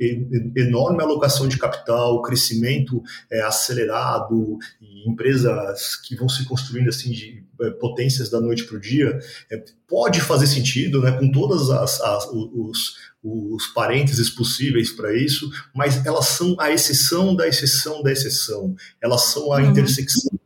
enorme 0.55 1.03
alocação 1.03 1.47
de 1.47 1.57
capital, 1.57 2.21
crescimento 2.23 3.01
é, 3.31 3.41
acelerado 3.41 4.57
e 4.81 5.07
empresas 5.07 5.95
que 5.97 6.15
vão 6.15 6.27
se 6.27 6.45
construindo 6.45 6.89
assim 6.89 7.11
de 7.11 7.43
é, 7.61 7.69
potências 7.71 8.29
da 8.29 8.41
noite 8.41 8.63
para 8.63 8.77
o 8.77 8.81
dia, 8.81 9.19
é, 9.51 9.63
pode 9.87 10.19
fazer 10.19 10.47
sentido, 10.47 11.01
né, 11.01 11.11
com 11.11 11.31
todas 11.31 11.69
as, 11.69 12.01
as 12.01 12.27
os, 12.31 12.95
os 13.23 13.67
parênteses 13.67 14.31
possíveis 14.31 14.91
para 14.91 15.15
isso, 15.15 15.47
mas 15.75 16.03
elas 16.07 16.25
são 16.25 16.55
a 16.59 16.71
exceção 16.71 17.35
da 17.35 17.47
exceção 17.47 18.01
da 18.01 18.11
exceção. 18.11 18.75
Elas 18.99 19.25
são 19.25 19.53
a 19.53 19.57
uhum. 19.57 19.69
intersecção 19.69 20.39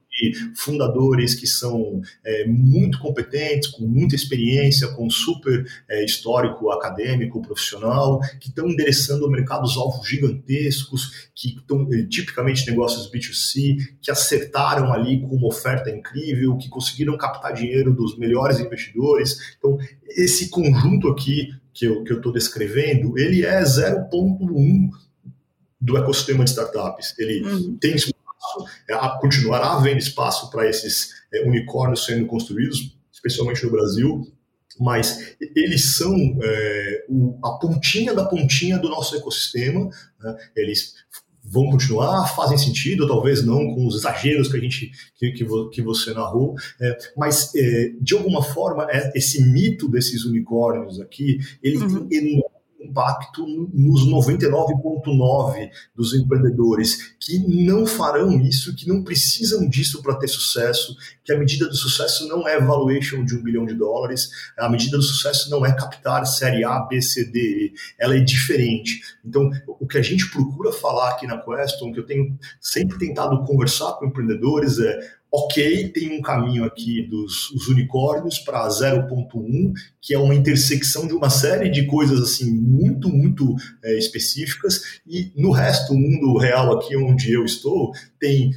fundadores 0.56 1.36
que 1.36 1.48
são 1.48 2.02
é, 2.24 2.46
muito 2.48 3.00
competentes, 3.00 3.70
com 3.70 3.86
muita 3.86 4.16
experiência, 4.16 4.88
com 4.90 5.10
super 5.10 5.66
é, 5.90 6.04
histórico 6.04 6.72
acadêmico, 6.72 7.42
profissional, 7.42 8.20
que 8.40 8.50
estão 8.50 8.68
endereçando 8.68 9.30
mercados 9.30 9.78
alvos 9.78 10.08
gigantescos, 10.08 11.30
que 11.34 11.56
estão 11.58 11.88
é, 11.92 12.04
tipicamente 12.04 12.70
negócios 12.70 13.10
B2C, 13.12 13.78
que 14.02 14.12
acertaram 14.12 14.94
ali 14.94 15.22
com 15.22 15.36
uma 15.36 15.48
oferta 15.48 15.90
incrível, 15.90 16.58
que 16.58 16.70
conseguiram 16.70 17.18
captar 17.18 17.54
dinheiro 17.54 17.94
dos 17.94 18.18
melhores 18.18 18.60
investidores. 18.60 19.56
Então, 19.58 19.78
esse 20.10 20.50
conjunto 20.50 21.08
aqui 21.08 21.50
que 21.74 21.86
eu 21.86 22.04
estou 22.04 22.32
descrevendo, 22.32 23.18
ele 23.18 23.46
é 23.46 23.62
0,1 23.62 24.90
do 25.80 25.98
ecossistema 25.98 26.44
de 26.44 26.52
startups. 26.52 27.16
Ele 27.18 27.42
uhum. 27.44 27.78
tem 27.78 27.96
espaço, 28.52 28.66
é, 28.90 29.20
continuará 29.20 29.74
havendo 29.74 30.00
espaço 30.00 30.50
para 30.50 30.70
esses 30.70 31.12
é, 31.34 31.44
unicórnios 31.48 32.06
sendo 32.06 32.26
construídos, 32.26 32.98
especialmente 33.12 33.64
no 33.64 33.72
Brasil, 33.72 34.28
mas 34.80 35.36
eles 35.56 35.96
são 35.96 36.16
é, 36.42 37.06
o, 37.10 37.38
a 37.44 37.52
pontinha 37.52 38.14
da 38.14 38.26
pontinha 38.26 38.78
do 38.80 38.90
nosso 38.90 39.16
ecossistema, 39.16 39.90
né? 40.20 40.36
eles 40.56 40.96
vão 41.44 41.70
continuar, 41.70 42.28
fazem 42.36 42.58
sentido, 42.58 43.08
talvez 43.08 43.44
não 43.44 43.74
com 43.74 43.88
os 43.88 43.96
exageros 43.96 44.48
que 44.48 44.58
a 44.58 44.60
gente 44.60 44.92
que, 45.16 45.32
que, 45.32 45.46
que 45.72 45.82
você 45.82 46.14
narrou, 46.14 46.56
é, 46.80 46.98
mas 47.18 47.54
é, 47.56 47.94
de 48.00 48.14
alguma 48.14 48.44
forma 48.44 48.88
é, 48.90 49.12
esse 49.16 49.44
mito 49.44 49.90
desses 49.90 50.24
unicórnios 50.24 51.00
aqui, 51.00 51.40
ele 51.62 51.78
uhum. 51.78 52.08
tem 52.08 52.18
enorme 52.18 52.51
impacto 52.92 53.46
nos 53.74 54.06
99,9% 54.06 55.70
dos 55.96 56.14
empreendedores 56.14 57.16
que 57.20 57.40
não 57.40 57.86
farão 57.86 58.40
isso, 58.42 58.76
que 58.76 58.88
não 58.88 59.04
precisam 59.04 59.68
disso 59.68 60.02
para 60.02 60.16
ter 60.16 60.28
sucesso, 60.28 60.96
que 61.24 61.32
a 61.32 61.40
medida 61.40 61.68
do 61.68 61.76
sucesso 61.76 62.28
não 62.28 62.48
é 62.48 62.60
valuation 62.60 63.24
de 63.24 63.36
um 63.36 63.42
bilhão 63.42 63.66
de 63.66 63.74
dólares, 63.74 64.30
a 64.58 64.70
medida 64.70 64.98
do 64.98 65.04
sucesso 65.04 65.50
não 65.50 65.66
é 65.66 65.74
captar 65.74 66.26
série 66.26 66.64
A, 66.64 66.80
B, 66.82 67.02
C, 67.02 67.26
D, 67.26 67.74
ela 67.98 68.16
é 68.16 68.20
diferente. 68.20 69.02
Então, 69.26 69.50
o 69.68 69.88
que 69.88 69.98
a 69.98 70.02
gente 70.02 70.30
procura 70.30 70.72
falar 70.72 71.12
aqui 71.12 71.26
na 71.26 71.38
Queston, 71.38 71.92
que 71.92 72.00
eu 72.00 72.06
tenho 72.06 72.38
sempre 72.60 72.98
tentado 72.98 73.44
conversar 73.46 73.94
com 73.94 74.06
empreendedores, 74.06 74.80
é 74.80 75.00
ok, 75.32 75.88
tem 75.90 76.12
um 76.12 76.22
caminho 76.22 76.66
aqui 76.66 77.02
dos 77.04 77.52
unicórnios 77.70 78.38
para 78.40 78.68
0.1, 78.68 79.72
que 80.02 80.14
é 80.14 80.20
uma 80.20 80.36
intersecção 80.36 81.08
de 81.08 81.14
uma 81.14 81.30
série 81.30 81.70
de 81.70 81.86
coisas 81.86 82.22
assim 82.22 82.52
muito, 82.52 83.08
muito 83.08 83.56
é, 83.82 83.98
específicas, 83.98 85.00
e 85.08 85.32
no 85.36 85.52
resto, 85.52 85.94
o 85.94 85.98
mundo 85.98 86.38
real 86.38 86.78
aqui 86.78 86.98
onde 86.98 87.32
eu 87.32 87.46
estou, 87.46 87.94
tem 88.20 88.54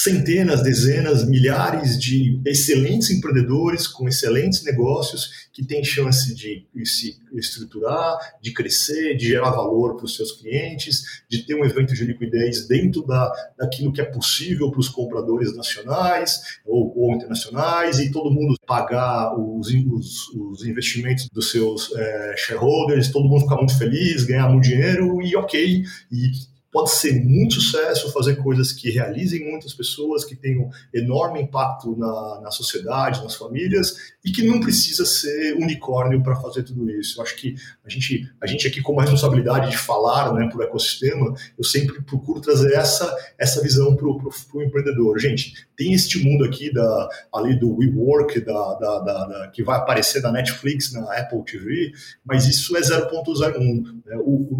centenas, 0.00 0.62
dezenas, 0.62 1.28
milhares 1.28 1.98
de 1.98 2.40
excelentes 2.46 3.10
empreendedores 3.10 3.88
com 3.88 4.08
excelentes 4.08 4.62
negócios 4.62 5.48
que 5.52 5.66
têm 5.66 5.82
chance 5.82 6.32
de 6.36 6.68
se 6.84 7.18
estruturar, 7.34 8.16
de 8.40 8.52
crescer, 8.52 9.16
de 9.16 9.26
gerar 9.26 9.50
valor 9.50 9.96
para 9.96 10.04
os 10.04 10.14
seus 10.14 10.30
clientes, 10.30 11.24
de 11.28 11.44
ter 11.44 11.56
um 11.56 11.64
evento 11.64 11.94
de 11.94 12.04
liquidez 12.04 12.68
dentro 12.68 13.04
da, 13.04 13.28
daquilo 13.58 13.92
que 13.92 14.00
é 14.00 14.04
possível 14.04 14.70
para 14.70 14.78
os 14.78 14.88
compradores 14.88 15.56
nacionais 15.56 16.60
ou, 16.64 16.96
ou, 16.96 17.16
internacionais 17.16 17.98
e 17.98 18.12
todo 18.12 18.30
mundo 18.30 18.54
pagar 18.64 19.36
os, 19.36 19.66
os, 19.66 20.28
os 20.28 20.64
investimentos 20.64 21.28
dos 21.32 21.50
seus 21.50 21.92
é, 21.96 22.34
shareholders, 22.36 23.10
todo 23.10 23.28
mundo 23.28 23.40
ficar 23.40 23.56
muito 23.56 23.76
feliz, 23.76 24.22
ganhar 24.22 24.48
muito 24.48 24.68
dinheiro 24.68 25.20
e 25.20 25.34
ok. 25.34 25.82
E 26.12 26.57
pode 26.70 26.90
ser 26.90 27.24
muito 27.24 27.54
sucesso, 27.54 28.12
fazer 28.12 28.36
coisas 28.36 28.72
que 28.72 28.90
realizem 28.90 29.50
muitas 29.50 29.72
pessoas, 29.72 30.24
que 30.24 30.36
tenham 30.36 30.68
enorme 30.92 31.40
impacto 31.40 31.96
na, 31.96 32.40
na 32.42 32.50
sociedade, 32.50 33.22
nas 33.22 33.34
famílias, 33.34 33.96
e 34.24 34.30
que 34.30 34.46
não 34.46 34.60
precisa 34.60 35.06
ser 35.06 35.54
unicórnio 35.54 36.22
para 36.22 36.36
fazer 36.36 36.62
tudo 36.62 36.90
isso. 36.90 37.18
Eu 37.18 37.24
acho 37.24 37.36
que 37.36 37.54
a 37.84 37.88
gente, 37.88 38.30
a 38.40 38.46
gente 38.46 38.66
aqui, 38.66 38.82
com 38.82 38.98
a 38.98 39.02
responsabilidade 39.02 39.70
de 39.70 39.78
falar 39.78 40.32
né, 40.34 40.46
para 40.48 40.58
o 40.58 40.62
ecossistema, 40.62 41.34
eu 41.56 41.64
sempre 41.64 42.02
procuro 42.02 42.40
trazer 42.40 42.74
essa, 42.74 43.16
essa 43.38 43.62
visão 43.62 43.96
para 43.96 44.06
o 44.06 44.62
empreendedor. 44.62 45.18
Gente, 45.18 45.54
tem 45.76 45.94
este 45.94 46.22
mundo 46.22 46.44
aqui 46.44 46.72
da, 46.72 47.08
ali 47.32 47.58
do 47.58 47.76
WeWork, 47.76 48.40
da, 48.40 48.74
da, 48.74 48.98
da, 48.98 49.26
da 49.26 49.48
que 49.48 49.62
vai 49.62 49.78
aparecer 49.78 50.20
na 50.20 50.30
Netflix, 50.30 50.92
na 50.92 51.04
Apple 51.14 51.42
TV, 51.44 51.92
mas 52.24 52.46
isso 52.46 52.76
é 52.76 52.80
0.01. 52.80 54.02
Né? 54.04 54.16
O, 54.18 54.54
o, 54.54 54.58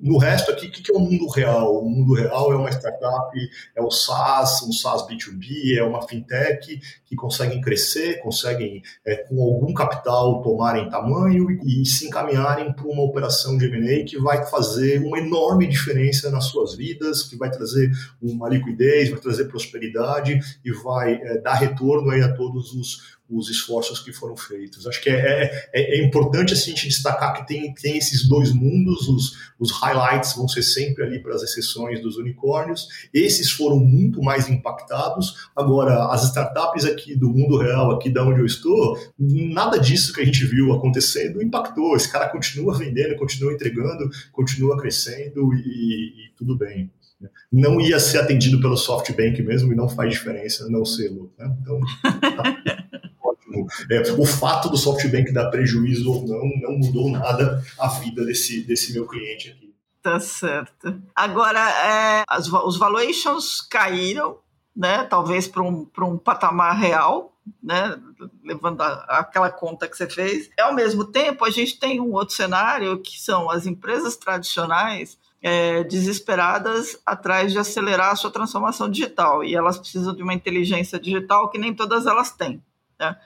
no 0.00 0.18
resto 0.18 0.50
aqui, 0.52 0.66
o 0.66 0.70
que, 0.70 0.82
que 0.82 0.92
é 0.92 0.94
o 0.94 1.00
mundo 1.00 1.26
real? 1.28 1.39
O 1.48 1.82
mundo 1.82 2.14
real 2.14 2.52
é 2.52 2.56
uma 2.56 2.70
startup, 2.70 3.36
é 3.76 3.82
o 3.82 3.90
SaaS, 3.90 4.62
um 4.62 4.72
SaaS 4.72 5.06
B2B, 5.06 5.76
é 5.76 5.82
uma 5.82 6.06
fintech 6.06 6.80
que 7.04 7.16
conseguem 7.16 7.60
crescer, 7.60 8.20
conseguem, 8.20 8.82
é, 9.04 9.16
com 9.16 9.42
algum 9.42 9.72
capital, 9.74 10.42
tomarem 10.42 10.88
tamanho 10.88 11.50
e, 11.50 11.82
e 11.82 11.86
se 11.86 12.06
encaminharem 12.06 12.72
para 12.72 12.86
uma 12.86 13.02
operação 13.02 13.56
de 13.58 13.66
M&A 13.66 14.04
que 14.04 14.18
vai 14.18 14.44
fazer 14.46 15.02
uma 15.02 15.18
enorme 15.18 15.66
diferença 15.66 16.30
nas 16.30 16.44
suas 16.44 16.76
vidas, 16.76 17.24
que 17.24 17.36
vai 17.36 17.50
trazer 17.50 17.90
uma 18.20 18.48
liquidez, 18.48 19.10
vai 19.10 19.20
trazer 19.20 19.46
prosperidade 19.46 20.38
e 20.64 20.72
vai 20.72 21.14
é, 21.14 21.38
dar 21.38 21.54
retorno 21.54 22.10
aí 22.10 22.22
a 22.22 22.32
todos 22.32 22.72
os, 22.72 23.18
os 23.30 23.48
esforços 23.48 24.00
que 24.00 24.12
foram 24.12 24.36
feitos. 24.36 24.86
Acho 24.86 25.00
que 25.00 25.08
é, 25.08 25.68
é, 25.72 26.00
é 26.00 26.04
importante 26.04 26.52
assim, 26.52 26.72
a 26.72 26.74
gente 26.74 26.88
destacar 26.88 27.34
que 27.34 27.46
tem, 27.46 27.72
tem 27.74 27.96
esses 27.96 28.28
dois 28.28 28.52
mundos, 28.52 29.08
os, 29.08 29.36
os 29.58 29.70
highlights 29.70 30.34
vão 30.34 30.48
ser 30.48 30.62
sempre 30.62 31.04
ali 31.04 31.22
para 31.22 31.34
as 31.34 31.42
exceções 31.42 32.00
dos 32.02 32.16
unicórnios, 32.16 32.88
esses 33.14 33.50
foram 33.50 33.78
muito 33.78 34.22
mais 34.22 34.48
impactados. 34.48 35.48
Agora, 35.54 36.06
as 36.12 36.24
startups 36.24 36.84
aqui 36.84 37.14
do 37.14 37.30
mundo 37.30 37.56
real, 37.56 37.92
aqui 37.92 38.10
da 38.10 38.24
onde 38.24 38.40
eu 38.40 38.46
estou, 38.46 38.98
nada 39.18 39.78
disso 39.78 40.12
que 40.12 40.20
a 40.20 40.24
gente 40.24 40.44
viu 40.44 40.72
acontecendo 40.72 41.42
impactou. 41.42 41.94
Esse 41.96 42.10
cara 42.10 42.28
continua 42.28 42.76
vendendo, 42.76 43.16
continua 43.16 43.52
entregando, 43.52 44.10
continua 44.32 44.76
crescendo 44.76 45.54
e, 45.54 46.26
e 46.26 46.30
tudo 46.36 46.56
bem 46.56 46.90
não 47.52 47.80
ia 47.80 47.98
ser 47.98 48.18
atendido 48.18 48.60
pelo 48.60 48.76
SoftBank 48.76 49.42
mesmo 49.42 49.72
e 49.72 49.76
não 49.76 49.88
faz 49.88 50.10
diferença 50.10 50.68
não 50.68 50.84
sê-lo. 50.84 51.32
Né? 51.38 51.54
Então, 51.60 51.80
tá. 52.02 52.80
É, 53.90 54.12
o 54.12 54.24
fato 54.24 54.68
do 54.68 54.76
SoftBank 54.76 55.32
dar 55.32 55.50
prejuízo 55.50 56.10
ou 56.10 56.26
não, 56.26 56.48
não 56.60 56.78
mudou 56.78 57.10
nada 57.10 57.62
a 57.78 57.88
vida 57.88 58.24
desse, 58.24 58.62
desse 58.62 58.92
meu 58.92 59.06
cliente 59.06 59.50
aqui. 59.50 59.70
Tá 60.02 60.18
certo. 60.18 61.00
Agora, 61.14 61.60
é, 61.60 62.24
as, 62.26 62.48
os 62.48 62.78
valuations 62.78 63.60
caíram, 63.60 64.38
né? 64.74 65.04
Talvez 65.04 65.46
para 65.46 65.62
um, 65.62 65.86
um 65.98 66.16
patamar 66.16 66.74
real, 66.76 67.36
né? 67.62 67.98
Levando 68.42 68.80
a, 68.80 69.18
aquela 69.18 69.50
conta 69.50 69.86
que 69.86 69.96
você 69.96 70.08
fez. 70.08 70.48
E, 70.56 70.60
ao 70.60 70.74
mesmo 70.74 71.04
tempo, 71.04 71.44
a 71.44 71.50
gente 71.50 71.78
tem 71.78 72.00
um 72.00 72.12
outro 72.12 72.34
cenário 72.34 72.98
que 73.00 73.20
são 73.20 73.50
as 73.50 73.66
empresas 73.66 74.16
tradicionais 74.16 75.18
é, 75.42 75.84
desesperadas 75.84 77.00
atrás 77.04 77.52
de 77.52 77.58
acelerar 77.58 78.12
a 78.12 78.16
sua 78.16 78.30
transformação 78.30 78.90
digital 78.90 79.42
e 79.42 79.54
elas 79.54 79.78
precisam 79.78 80.14
de 80.14 80.22
uma 80.22 80.34
inteligência 80.34 80.98
digital 80.98 81.50
que 81.50 81.58
nem 81.58 81.74
todas 81.74 82.06
elas 82.06 82.30
têm. 82.30 82.62
Né? 82.98 83.16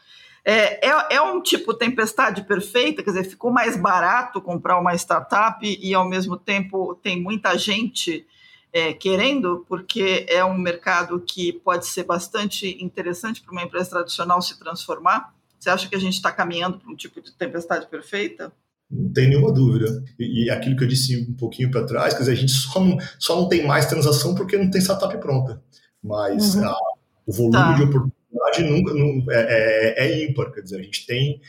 É, 0.45 0.87
é, 0.87 1.17
é, 1.17 1.23
um 1.23 1.41
tipo 1.41 1.73
tempestade 1.73 2.43
perfeita, 2.43 3.03
quer 3.03 3.11
dizer, 3.11 3.25
ficou 3.25 3.51
mais 3.51 3.79
barato 3.79 4.43
comprar 4.43 4.79
uma 4.79 4.95
startup 4.95 5.65
e 5.65 5.95
ao 5.95 6.07
mesmo 6.07 6.37
tempo 6.37 6.95
tem 6.97 7.21
muita 7.21 7.57
gente 7.57 8.27
é, 8.71 8.93
querendo, 8.93 9.65
porque 9.67 10.27
é 10.29 10.45
um 10.45 10.59
mercado 10.59 11.19
que 11.21 11.53
pode 11.53 11.87
ser 11.87 12.05
bastante 12.05 12.77
interessante 12.85 13.41
para 13.41 13.53
uma 13.53 13.63
empresa 13.63 13.91
tradicional 13.91 14.43
se 14.43 14.59
transformar. 14.59 15.33
Você 15.59 15.71
acha 15.71 15.89
que 15.89 15.97
a 15.97 16.01
gente 16.01 16.15
está 16.15 16.31
caminhando 16.31 16.79
para 16.79 16.93
um 16.93 16.97
tipo 16.97 17.23
de 17.23 17.33
tempestade 17.33 17.87
perfeita? 17.87 18.53
Não 18.91 19.11
tem 19.13 19.29
nenhuma 19.29 19.51
dúvida. 19.51 20.05
E, 20.19 20.45
e 20.45 20.51
aquilo 20.51 20.77
que 20.77 20.85
eu 20.85 20.89
disse 20.89 21.27
um 21.27 21.33
pouquinho 21.35 21.71
para 21.71 21.87
trás, 21.87 22.13
quer 22.13 22.21
dizer, 22.21 22.33
a 22.33 22.37
gente 22.37 22.53
só 22.53 22.81
não, 22.81 22.99
só 23.19 23.35
não 23.35 23.49
tem 23.49 23.67
mais 23.67 23.87
transação 23.87 24.35
porque 24.35 24.59
não 24.59 24.71
tem 24.71 24.83
startup 24.83 25.17
pronta. 25.19 25.63
Mas 26.03 26.55
uhum. 26.57 26.69
a, 26.69 26.77
o 27.27 27.33
volume 27.33 27.53
tá. 27.53 27.73
de 27.73 27.83
oportunidades 27.85 28.24
verdade 28.35 28.65
nunca, 28.65 28.93
não, 28.93 29.25
é, 29.31 29.95
é, 29.99 30.07
é 30.07 30.25
ímpar, 30.25 30.51
quer 30.53 30.63
dizer, 30.63 30.81
a 30.81 30.83
gente 30.83 31.07
tem 31.07 31.41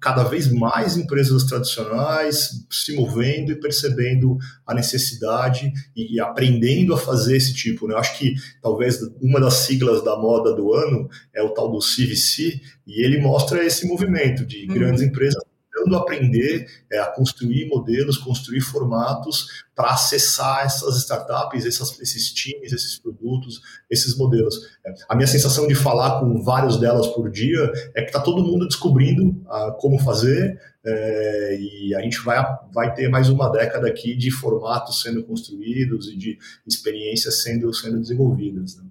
cada 0.00 0.22
vez 0.22 0.50
mais 0.50 0.96
empresas 0.96 1.44
tradicionais 1.44 2.64
se 2.70 2.94
movendo 2.94 3.50
e 3.50 3.60
percebendo 3.60 4.38
a 4.66 4.74
necessidade 4.74 5.72
e, 5.96 6.20
aprendendo 6.20 6.94
a 6.94 6.98
fazer 6.98 7.36
esse 7.36 7.52
tipo. 7.52 7.86
Né? 7.86 7.94
Eu 7.94 7.98
acho 7.98 8.16
que 8.18 8.34
talvez 8.62 9.00
uma 9.20 9.40
das 9.40 9.54
siglas 9.54 10.04
da 10.04 10.16
moda 10.16 10.54
do 10.54 10.72
ano 10.72 11.08
é 11.34 11.42
o 11.42 11.50
tal 11.50 11.70
do 11.70 11.80
CVC, 11.80 12.60
e 12.86 13.04
ele 13.04 13.20
mostra 13.20 13.64
esse 13.64 13.86
movimento 13.86 14.46
de 14.46 14.66
uhum. 14.68 14.74
grandes 14.74 15.02
empresas 15.02 15.42
tentando 15.82 15.96
aprender 15.96 16.66
é, 16.90 16.98
a 16.98 17.06
construir 17.06 17.68
modelos, 17.68 18.16
construir 18.16 18.60
formatos 18.60 19.64
para 19.74 19.90
acessar 19.90 20.64
essas 20.64 20.96
startups, 20.98 21.66
essas, 21.66 22.00
esses 22.00 22.32
times, 22.32 22.72
esses 22.72 22.98
produtos, 22.98 23.60
esses 23.90 24.16
modelos. 24.16 24.56
É, 24.84 24.94
a 25.08 25.16
minha 25.16 25.26
sensação 25.26 25.66
de 25.66 25.74
falar 25.74 26.20
com 26.20 26.42
vários 26.42 26.78
delas 26.78 27.08
por 27.08 27.30
dia 27.30 27.72
é 27.94 28.02
que 28.02 28.08
está 28.08 28.20
todo 28.20 28.44
mundo 28.44 28.66
descobrindo 28.66 29.42
ah, 29.48 29.76
como 29.78 29.98
fazer 29.98 30.60
é, 30.84 31.58
e 31.58 31.94
a 31.94 32.00
gente 32.00 32.18
vai, 32.20 32.44
vai 32.72 32.94
ter 32.94 33.08
mais 33.08 33.28
uma 33.28 33.48
década 33.50 33.88
aqui 33.88 34.16
de 34.16 34.30
formatos 34.30 35.02
sendo 35.02 35.22
construídos 35.22 36.08
e 36.08 36.16
de 36.16 36.38
experiências 36.66 37.42
sendo, 37.42 37.72
sendo 37.72 38.00
desenvolvidas. 38.00 38.76
Né? 38.76 38.84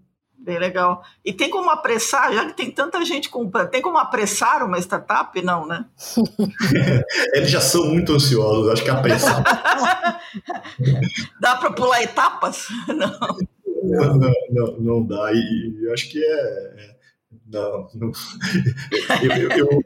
Bem 0.44 0.58
legal. 0.58 1.04
E 1.24 1.32
tem 1.32 1.52
como 1.52 1.70
apressar, 1.70 2.34
já 2.34 2.48
que 2.48 2.54
tem 2.54 2.72
tanta 2.72 3.06
gente 3.06 3.30
comprando, 3.30 3.70
tem 3.70 3.82
como 3.82 4.00
apressar 4.00 4.66
uma 4.66 4.80
startup? 4.80 5.40
Não, 5.44 5.68
né? 5.68 5.86
Eles 7.36 7.52
já 7.52 7.62
são 7.62 7.86
muito 7.86 8.14
ansiosos, 8.14 8.68
acho 8.70 8.84
que 8.84 8.90
apressar. 8.90 9.44
dá 11.40 11.58
para 11.58 11.72
pular 11.74 12.02
etapas? 12.02 12.68
Não. 12.90 13.52
Não, 13.84 14.20
não, 14.52 14.80
não, 14.80 15.08
dá. 15.08 15.32
E, 15.34 15.86
eu 15.86 15.92
acho 15.92 16.08
que 16.12 16.24
é. 16.24 16.34
é 16.34 16.96
não, 17.48 17.88
não. 17.96 18.12
eu, 19.24 19.32
eu, 19.32 19.58
eu 19.58 19.84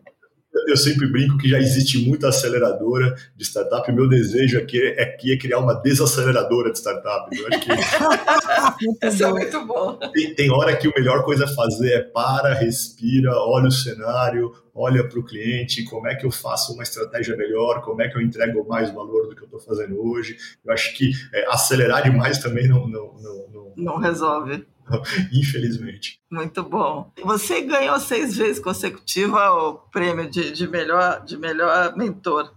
eu 0.67 0.77
sempre 0.77 1.07
brinco 1.07 1.37
que 1.37 1.49
já 1.49 1.59
existe 1.59 1.97
muita 2.07 2.29
aceleradora 2.29 3.15
de 3.35 3.43
startup. 3.43 3.89
O 3.89 3.95
meu 3.95 4.07
desejo 4.07 4.57
aqui 4.57 4.81
é, 4.81 5.03
é 5.03 5.37
criar 5.37 5.59
uma 5.59 5.73
desaceleradora 5.73 6.71
de 6.71 6.79
startup. 6.79 7.29
Eu 7.37 7.47
acho 7.47 7.59
que 7.59 7.71
Isso 9.07 9.23
é 9.23 9.31
muito 9.31 9.65
bom. 9.65 9.97
Tem, 10.13 10.33
tem, 10.33 10.51
hora 10.51 10.75
que 10.75 10.87
a 10.87 10.91
melhor 10.97 11.23
coisa 11.23 11.45
a 11.45 11.47
fazer 11.47 11.93
é 11.93 12.01
para, 12.01 12.53
respira, 12.53 13.31
olha 13.37 13.67
o 13.67 13.71
cenário, 13.71 14.51
olha 14.73 15.07
para 15.07 15.19
o 15.19 15.23
cliente, 15.23 15.83
como 15.83 16.07
é 16.07 16.15
que 16.15 16.25
eu 16.25 16.31
faço 16.31 16.73
uma 16.73 16.83
estratégia 16.83 17.35
melhor, 17.35 17.81
como 17.81 18.01
é 18.01 18.09
que 18.09 18.17
eu 18.17 18.21
entrego 18.21 18.67
mais 18.67 18.91
valor 18.91 19.27
do 19.27 19.35
que 19.35 19.41
eu 19.41 19.45
estou 19.45 19.59
fazendo 19.59 20.01
hoje. 20.01 20.37
Eu 20.63 20.73
acho 20.73 20.95
que 20.95 21.11
é, 21.33 21.45
acelerar 21.47 22.03
demais 22.03 22.39
também 22.39 22.67
não, 22.67 22.87
não, 22.87 23.13
não, 23.21 23.47
não, 23.51 23.73
não 23.75 23.97
resolve. 23.97 24.65
Infelizmente. 25.33 26.19
Muito 26.29 26.63
bom. 26.63 27.11
Você 27.23 27.61
ganhou 27.61 27.99
seis 27.99 28.35
vezes 28.35 28.59
consecutiva 28.59 29.51
o 29.51 29.73
prêmio 29.91 30.29
de, 30.29 30.51
de, 30.51 30.67
melhor, 30.67 31.23
de 31.25 31.37
melhor 31.37 31.95
mentor. 31.95 32.53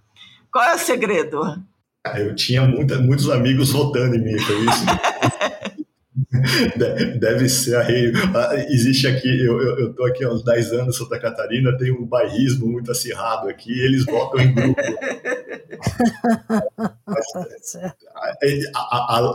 Qual 0.52 0.64
é 0.64 0.74
o 0.74 0.78
segredo? 0.78 1.40
Ah, 2.06 2.20
eu 2.20 2.34
tinha 2.34 2.62
muita, 2.62 2.98
muitos 2.98 3.28
amigos 3.30 3.70
votando 3.70 4.14
em 4.14 4.22
mim, 4.22 4.38
foi 4.38 4.56
isso. 4.60 4.84
Deve 7.18 7.48
ser 7.48 7.76
a 7.76 7.82
rei. 7.82 8.12
Ah, 8.34 8.54
existe 8.68 9.06
aqui, 9.06 9.44
eu 9.44 9.90
estou 9.90 10.06
aqui 10.06 10.24
há 10.24 10.32
uns 10.32 10.44
10 10.44 10.72
anos 10.72 10.96
em 10.96 10.98
Santa 10.98 11.18
Catarina, 11.18 11.76
tem 11.76 11.92
um 11.92 12.04
bairrismo 12.04 12.66
muito 12.66 12.90
acirrado 12.90 13.48
aqui, 13.48 13.72
eles 13.80 14.04
votam 14.04 14.40
em 14.40 14.54
grupo. 14.54 14.80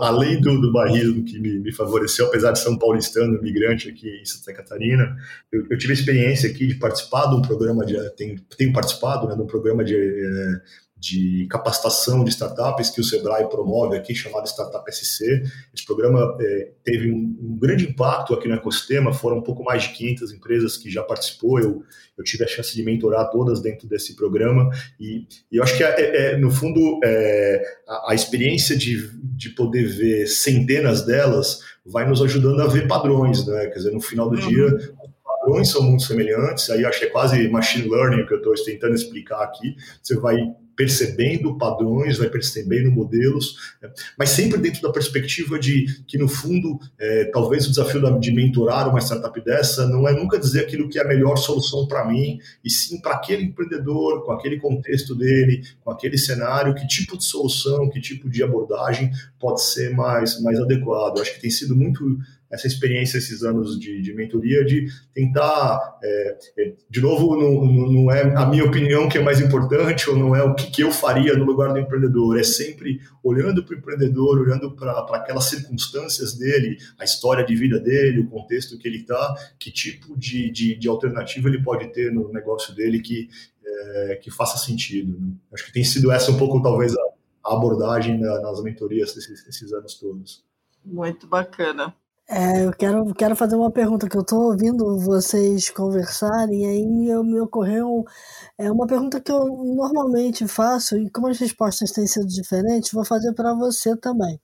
Além 0.02 0.42
do, 0.42 0.60
do 0.60 0.72
bairrismo 0.72 1.24
que 1.24 1.40
me, 1.40 1.60
me, 1.60 1.72
favoreceu, 1.72 2.28
apesar 2.28 2.52
de 2.52 2.60
ser 2.60 2.70
um 2.70 2.78
paulistano, 2.78 3.42
migrante 3.42 3.90
aqui 3.90 4.10
em 4.22 4.26
Santa 4.26 4.54
Catarina, 4.54 5.16
eu, 5.52 5.66
eu, 5.70 5.78
tive 5.78 5.94
a 5.94 5.96
experiência 5.96 6.50
aqui 6.50 6.68
de 6.68 6.76
participar 6.76 7.28
de 7.28 7.36
um 7.36 7.42
programa 7.42 7.86
de. 7.86 7.98
Tenho, 8.12 8.40
tenho 8.58 8.74
participado 8.74 9.28
né, 9.28 9.36
de 9.36 9.42
um 9.42 9.48
programa 9.48 9.84
de. 9.84 9.96
É, 9.96 10.83
de 11.04 11.46
capacitação 11.48 12.24
de 12.24 12.30
startups 12.30 12.90
que 12.90 13.02
o 13.02 13.04
Sebrae 13.04 13.50
promove 13.50 13.98
aqui, 13.98 14.16
chamado 14.16 14.48
Startup 14.48 14.90
SC. 14.90 15.44
Esse 15.76 15.86
programa 15.86 16.38
é, 16.40 16.70
teve 16.82 17.12
um, 17.12 17.38
um, 17.42 17.58
grande 17.60 17.90
impacto 17.90 18.34
aqui 18.34 18.48
no 18.48 18.54
ecossistema, 18.54 19.12
foram 19.12 19.40
um 19.40 19.42
pouco 19.42 19.66
mais 19.66 19.84
de 19.84 19.90
500 19.90 20.32
empresas 20.32 20.78
que 20.78 20.90
já 20.90 21.04
participou, 21.04 21.60
eu, 21.60 21.84
eu 22.18 22.24
tive 22.24 22.46
a 22.46 22.48
chance 22.48 22.74
de 22.74 22.82
mentorar 22.84 23.30
todas 23.30 23.62
dentro 23.62 23.86
desse 23.86 24.16
programa, 24.16 24.70
e, 24.98 25.28
e 25.52 25.58
eu 25.58 25.64
acho 25.64 25.76
que, 25.76 25.84
é, 25.84 25.90
é, 25.90 26.32
é 26.32 26.38
no 26.38 26.50
fundo, 26.50 27.02
é, 27.04 27.62
a, 27.86 28.12
a, 28.12 28.16
experiência 28.16 28.78
de, 28.78 29.10
de 29.36 29.50
poder 29.50 29.86
ver 29.86 30.26
centenas 30.28 31.06
delas 31.06 31.60
vai 31.86 32.08
nos 32.08 32.22
ajudando 32.22 32.62
a 32.62 32.68
ver 32.68 32.88
padrões, 32.88 33.46
né? 33.46 33.68
Quer 33.68 33.76
dizer, 33.76 33.92
no 33.92 34.00
final 34.00 34.30
do 34.30 34.40
uhum. 34.40 34.48
dia, 34.48 34.94
padrões 35.22 35.68
são 35.68 35.82
muito 35.82 36.04
semelhantes, 36.04 36.70
aí 36.70 36.86
acho 36.86 37.00
que 37.00 37.06
é 37.08 37.10
quase 37.10 37.46
machine 37.50 37.90
learning 37.90 38.26
que 38.26 38.34
eu 38.34 38.38
estou 38.38 38.54
tentando 38.64 38.96
explicar 38.96 39.44
aqui. 39.44 39.76
Você 40.02 40.16
vai 40.16 40.38
percebendo 40.76 41.58
padrões, 41.58 42.18
vai 42.18 42.30
percebendo 42.30 42.92
modelos, 42.92 43.56
né? 43.82 43.92
mas 44.18 44.30
sempre 44.30 44.60
dentro 44.60 44.82
da 44.82 44.92
perspectiva 44.92 45.60
de 45.60 46.04
que, 46.08 46.18
no 46.18 46.28
fundo, 46.28 46.80
é, 47.00 47.26
talvez 47.26 47.66
o 47.66 47.70
desafio 47.70 48.20
de 48.20 48.32
mentorar 48.32 48.90
uma 48.90 49.00
startup 49.00 49.40
dessa 49.44 49.88
não 49.88 50.08
é 50.08 50.14
nunca 50.14 50.40
dizer 50.40 50.62
aquilo 50.62 50.90
que 50.90 50.98
é 50.98 51.04
a 51.04 51.08
melhor 51.08 51.38
solução 51.38 51.88
para 51.88 52.06
mim, 52.06 52.40
e 52.64 52.70
sim 52.70 53.00
para 53.00 53.14
aquele 53.16 53.44
empreendedor, 53.44 54.24
com 54.24 54.32
aquele 54.32 54.60
contexto 54.60 55.16
dele, 55.16 55.64
com 55.84 55.92
aquele 55.92 56.18
cenário, 56.18 56.76
que 56.76 56.88
tipo 56.88 57.18
de 57.18 57.24
solução, 57.24 57.90
que 57.90 58.02
tipo 58.02 58.30
de 58.30 58.44
abordagem 58.44 59.12
pode 59.40 59.64
ser 59.64 59.94
mais, 59.94 60.42
mais 60.42 60.60
adequado. 60.60 61.20
Acho 61.20 61.34
que 61.36 61.42
tem 61.42 61.52
sido 61.52 61.76
muito 61.76 62.18
essa 62.54 62.68
experiência, 62.68 63.18
esses 63.18 63.44
anos 63.44 63.80
de, 63.80 64.00
de 64.00 64.14
mentoria, 64.14 64.64
de 64.64 64.86
tentar, 65.12 65.98
é, 66.04 66.38
é, 66.60 66.74
de 66.88 67.02
novo, 67.02 67.36
não, 67.36 67.66
não, 67.66 68.12
é 68.12 68.22
a 68.36 68.46
minha 68.46 68.64
opinião 68.64 69.10
que 69.10 69.18
é 69.18 69.22
mais 69.24 69.42
importante, 69.42 70.08
ou 70.08 70.16
não 70.16 70.36
é 70.36 70.44
o 70.44 70.54
que, 70.54 70.70
que 70.70 70.84
eu 70.84 70.92
faria 70.92 71.36
no 71.36 71.46
lugar 71.46 71.74
do 71.74 71.80
empreendedor, 71.80 72.40
é 72.40 72.44
sempre 72.44 73.02
olhando 73.24 73.64
para 73.66 73.76
o 73.76 73.80
empreendedor, 73.80 74.40
olhando 74.40 74.72
para 74.76 75.00
aquelas 75.18 75.46
circunstâncias 75.46 76.36
dele, 76.36 76.78
a 77.00 77.04
história 77.04 77.44
de 77.44 77.56
vida 77.56 77.80
dele, 77.80 78.20
o 78.20 78.30
contexto 78.30 78.78
que 78.78 78.88
ele 78.88 78.98
está, 78.98 79.36
que 79.58 79.72
tipo 79.72 80.16
de, 80.16 80.52
de, 80.52 80.76
de, 80.76 80.88
alternativa 80.88 81.50
ele 81.50 81.64
pode 81.64 81.92
ter 81.92 82.14
no 82.14 82.32
negócio 82.32 82.76
dele 82.76 83.02
que, 83.02 83.30
é, 83.66 84.20
que 84.22 84.30
faça 84.30 84.60
sentido. 84.60 85.20
Né? 85.20 85.34
Acho 85.52 85.66
que 85.66 85.74
tem 85.74 85.84
sido 85.84 86.12
essa 86.12 86.30
um 86.30 86.38
pouco, 86.38 86.62
talvez, 86.62 86.96
a, 86.96 87.02
a 87.46 87.56
abordagem 87.56 88.20
nas 88.20 88.62
mentorias 88.62 89.16
desses, 89.16 89.44
desses 89.44 89.74
anos 89.74 89.96
todos. 89.96 90.44
Muito 90.86 91.26
bacana. 91.26 91.96
É, 92.36 92.66
eu 92.66 92.72
quero, 92.74 93.14
quero 93.14 93.36
fazer 93.36 93.56
uma 93.56 93.70
pergunta 93.70 94.10
que 94.10 94.18
eu 94.18 94.22
estou 94.22 94.46
ouvindo 94.46 94.98
vocês 94.98 95.70
conversarem 95.70 96.64
e 96.64 96.66
aí 96.66 96.88
me, 96.88 97.40
ocorreu 97.40 98.04
é 98.58 98.72
uma 98.72 98.88
pergunta 98.88 99.22
que 99.22 99.32
eu 99.32 99.46
normalmente 99.46 100.48
faço 100.48 100.98
e 100.98 101.12
como 101.12 101.28
as 101.28 101.38
respostas 101.38 101.92
têm 101.92 102.08
sido 102.08 102.26
diferentes, 102.26 102.92
vou 102.92 103.06
fazer 103.06 103.34
para 103.34 103.54
você 103.54 103.96
também. 103.98 104.40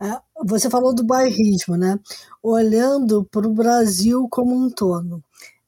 É, 0.00 0.18
você 0.46 0.70
falou 0.70 0.94
do 0.94 1.04
bairrismo, 1.04 1.76
né? 1.76 1.98
Olhando 2.42 3.26
para 3.30 3.46
o 3.46 3.52
Brasil 3.54 4.26
como 4.30 4.54
um 4.56 4.70
todo, 4.70 5.22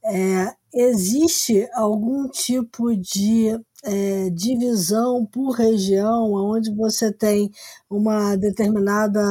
é, 0.05 0.55
existe 0.75 1.69
algum 1.75 2.27
tipo 2.29 2.97
de 2.97 3.61
é, 3.85 4.31
divisão 4.31 5.27
por 5.27 5.51
região, 5.53 6.33
onde 6.33 6.75
você 6.75 7.13
tem 7.13 7.51
uma 7.89 8.37
determinada 8.37 9.23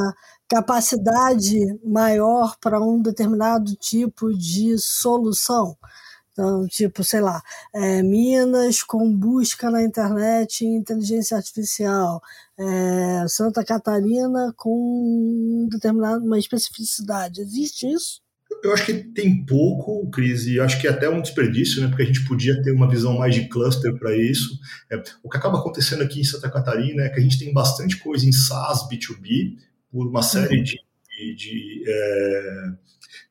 capacidade 0.49 1.57
maior 1.83 2.57
para 2.59 2.81
um 2.81 3.01
determinado 3.01 3.75
tipo 3.75 4.33
de 4.33 4.77
solução. 4.79 5.77
Então, 6.31 6.65
tipo, 6.67 7.03
sei 7.03 7.19
lá, 7.19 7.41
é, 7.75 8.01
Minas 8.01 8.81
com 8.81 9.13
busca 9.13 9.69
na 9.69 9.83
internet 9.83 10.63
e 10.63 10.67
inteligência 10.67 11.35
artificial, 11.35 12.21
é, 12.57 13.25
Santa 13.27 13.63
Catarina 13.63 14.53
com 14.55 15.67
determinada 15.69 16.23
uma 16.23 16.39
especificidade. 16.39 17.41
Existe 17.41 17.87
isso? 17.87 18.21
Eu 18.63 18.73
acho 18.73 18.85
que 18.85 18.93
tem 18.93 19.45
pouco, 19.45 20.09
Cris, 20.09 20.47
e 20.47 20.59
acho 20.59 20.79
que 20.81 20.87
é 20.87 20.89
até 20.89 21.09
um 21.09 21.21
desperdício, 21.21 21.81
né? 21.81 21.87
Porque 21.87 22.03
a 22.03 22.05
gente 22.05 22.25
podia 22.25 22.61
ter 22.61 22.71
uma 22.71 22.89
visão 22.89 23.17
mais 23.17 23.35
de 23.35 23.47
cluster 23.47 23.97
para 23.97 24.15
isso. 24.17 24.57
É, 24.91 25.01
o 25.23 25.29
que 25.29 25.37
acaba 25.37 25.59
acontecendo 25.59 26.03
aqui 26.03 26.19
em 26.19 26.23
Santa 26.23 26.49
Catarina 26.49 27.03
é 27.03 27.09
que 27.09 27.19
a 27.19 27.23
gente 27.23 27.37
tem 27.37 27.53
bastante 27.53 27.97
coisa 27.97 28.25
em 28.25 28.31
SaaS 28.31 28.87
B2B, 28.89 29.57
por 29.91 30.07
uma 30.07 30.21
série 30.21 30.57
uhum. 30.57 30.63
de, 30.63 30.79
de, 31.17 31.35
de, 31.35 31.83
é, 31.87 32.71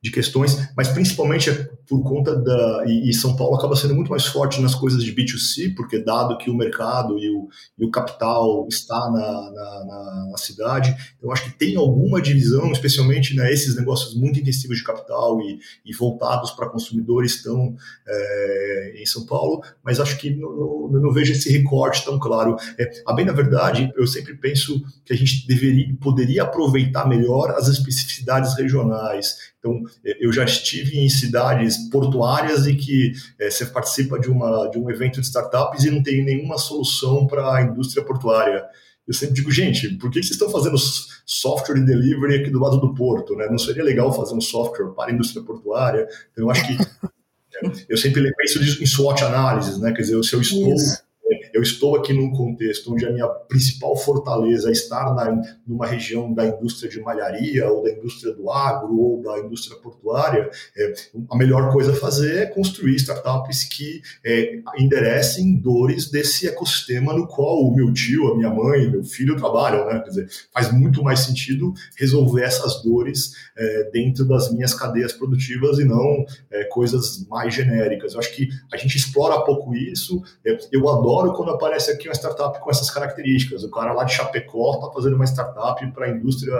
de 0.01 0.11
questões, 0.11 0.57
mas 0.75 0.87
principalmente 0.89 1.49
é 1.49 1.69
por 1.89 2.03
conta 2.03 2.35
da. 2.35 2.83
E, 2.85 3.11
São 3.13 3.35
Paulo 3.35 3.55
acaba 3.55 3.75
sendo 3.75 3.95
muito 3.95 4.11
mais 4.11 4.25
forte 4.25 4.61
nas 4.61 4.75
coisas 4.75 5.03
de 5.03 5.13
B2C, 5.13 5.73
porque 5.75 5.99
dado 5.99 6.37
que 6.37 6.49
o 6.49 6.55
mercado 6.55 7.17
e 7.17 7.29
o, 7.31 7.49
e 7.77 7.83
o 7.83 7.89
capital 7.89 8.67
está 8.69 9.09
na, 9.11 9.51
na, 9.51 10.27
na, 10.31 10.37
cidade, 10.37 10.95
eu 11.21 11.31
acho 11.31 11.45
que 11.45 11.57
tem 11.57 11.75
alguma 11.75 12.21
divisão, 12.21 12.71
especialmente 12.71 13.35
né, 13.35 13.51
esses 13.51 13.75
negócios 13.75 14.15
muito 14.15 14.39
intensivos 14.39 14.77
de 14.77 14.83
capital 14.83 15.41
e, 15.41 15.59
e 15.83 15.93
voltados 15.93 16.51
para 16.51 16.69
consumidores 16.69 17.35
estão 17.35 17.75
é, 18.07 18.93
em 19.01 19.05
São 19.05 19.25
Paulo, 19.25 19.63
mas 19.83 19.99
acho 19.99 20.17
que 20.17 20.29
não, 20.29 20.89
não, 20.91 21.11
vejo 21.11 21.33
esse 21.33 21.49
recorte 21.51 22.05
tão 22.05 22.19
claro. 22.19 22.55
É, 22.77 23.01
a 23.05 23.13
bem 23.13 23.25
na 23.25 23.33
verdade, 23.33 23.91
eu 23.97 24.05
sempre 24.05 24.35
penso 24.35 24.81
que 25.03 25.11
a 25.11 25.15
gente 25.15 25.47
deveria, 25.47 25.93
poderia 25.99 26.43
aproveitar 26.43 27.07
melhor 27.07 27.51
as 27.51 27.67
especificidades 27.67 28.55
regionais. 28.55 29.49
Então, 29.59 29.83
eu 30.19 30.31
já 30.31 30.45
estive 30.45 30.99
em 30.99 31.09
cidades 31.09 31.77
portuárias 31.89 32.65
e 32.65 32.75
que 32.75 33.11
é, 33.37 33.49
você 33.49 33.65
participa 33.65 34.17
de, 34.17 34.29
uma, 34.29 34.67
de 34.67 34.79
um 34.79 34.89
evento 34.89 35.19
de 35.19 35.27
startups 35.27 35.83
e 35.83 35.91
não 35.91 36.01
tem 36.01 36.23
nenhuma 36.23 36.57
solução 36.57 37.27
para 37.27 37.55
a 37.55 37.61
indústria 37.61 38.03
portuária. 38.03 38.65
Eu 39.05 39.13
sempre 39.13 39.35
digo, 39.35 39.51
gente, 39.51 39.89
por 39.97 40.09
que 40.09 40.21
vocês 40.21 40.31
estão 40.31 40.49
fazendo 40.49 40.77
software 41.25 41.75
de 41.75 41.85
delivery 41.85 42.35
aqui 42.35 42.49
do 42.49 42.59
lado 42.59 42.79
do 42.79 42.93
porto? 42.93 43.35
Né? 43.35 43.47
Não 43.49 43.57
seria 43.57 43.83
legal 43.83 44.13
fazer 44.13 44.33
um 44.33 44.41
software 44.41 44.91
para 44.95 45.11
a 45.11 45.13
indústria 45.13 45.43
portuária? 45.43 46.07
Então, 46.31 46.45
eu 46.45 46.51
acho 46.51 46.65
que 46.65 46.77
eu 47.89 47.97
sempre 47.97 48.31
penso 48.33 48.81
em 48.81 48.85
SWOT 48.85 49.23
análises, 49.25 49.77
né? 49.77 49.91
Quer 49.91 50.03
dizer, 50.03 50.23
se 50.23 50.33
eu 50.33 50.41
estou 50.41 50.73
Isso 50.73 51.08
eu 51.53 51.61
estou 51.61 51.95
aqui 51.95 52.13
num 52.13 52.31
contexto 52.31 52.93
onde 52.93 53.05
a 53.05 53.11
minha 53.11 53.27
principal 53.27 53.95
fortaleza 53.95 54.69
é 54.69 54.71
estar 54.71 55.13
na, 55.13 55.41
numa 55.65 55.85
região 55.85 56.33
da 56.33 56.45
indústria 56.45 56.89
de 56.89 56.99
malharia, 57.01 57.67
ou 57.69 57.83
da 57.83 57.91
indústria 57.91 58.33
do 58.33 58.49
agro, 58.49 58.97
ou 58.97 59.21
da 59.21 59.39
indústria 59.39 59.77
portuária, 59.77 60.49
é, 60.77 60.93
a 61.29 61.37
melhor 61.37 61.71
coisa 61.71 61.91
a 61.91 61.95
fazer 61.95 62.43
é 62.43 62.45
construir 62.45 62.95
startups 62.95 63.63
que 63.63 64.01
é, 64.25 64.59
enderecem 64.77 65.59
dores 65.59 66.09
desse 66.09 66.47
ecossistema 66.47 67.13
no 67.13 67.27
qual 67.27 67.61
o 67.61 67.75
meu 67.75 67.91
tio, 67.93 68.27
a 68.27 68.37
minha 68.37 68.49
mãe, 68.49 68.89
meu 68.89 69.03
filho 69.03 69.35
trabalham. 69.35 69.85
Né? 69.85 69.99
Quer 69.99 70.09
dizer, 70.09 70.29
faz 70.53 70.71
muito 70.71 71.03
mais 71.03 71.21
sentido 71.21 71.73
resolver 71.97 72.43
essas 72.43 72.81
dores 72.83 73.33
é, 73.57 73.89
dentro 73.91 74.25
das 74.25 74.51
minhas 74.51 74.73
cadeias 74.73 75.13
produtivas 75.13 75.79
e 75.79 75.85
não 75.85 76.25
é, 76.51 76.65
coisas 76.65 77.25
mais 77.27 77.53
genéricas. 77.53 78.13
Eu 78.13 78.19
acho 78.19 78.35
que 78.35 78.49
a 78.71 78.77
gente 78.77 78.97
explora 78.97 79.41
pouco 79.41 79.75
isso. 79.75 80.21
É, 80.45 80.57
eu 80.71 80.87
adoro 80.89 81.33
quando 81.39 81.51
aparece 81.51 81.89
aqui 81.89 82.09
uma 82.09 82.13
startup 82.13 82.59
com 82.59 82.69
essas 82.69 82.91
características. 82.91 83.63
O 83.63 83.71
cara 83.71 83.93
lá 83.93 84.03
de 84.03 84.13
Chapecó 84.13 84.73
está 84.73 84.91
fazendo 84.91 85.15
uma 85.15 85.23
startup 85.23 85.89
para 85.93 86.07
a 86.07 86.09
indústria 86.09 86.53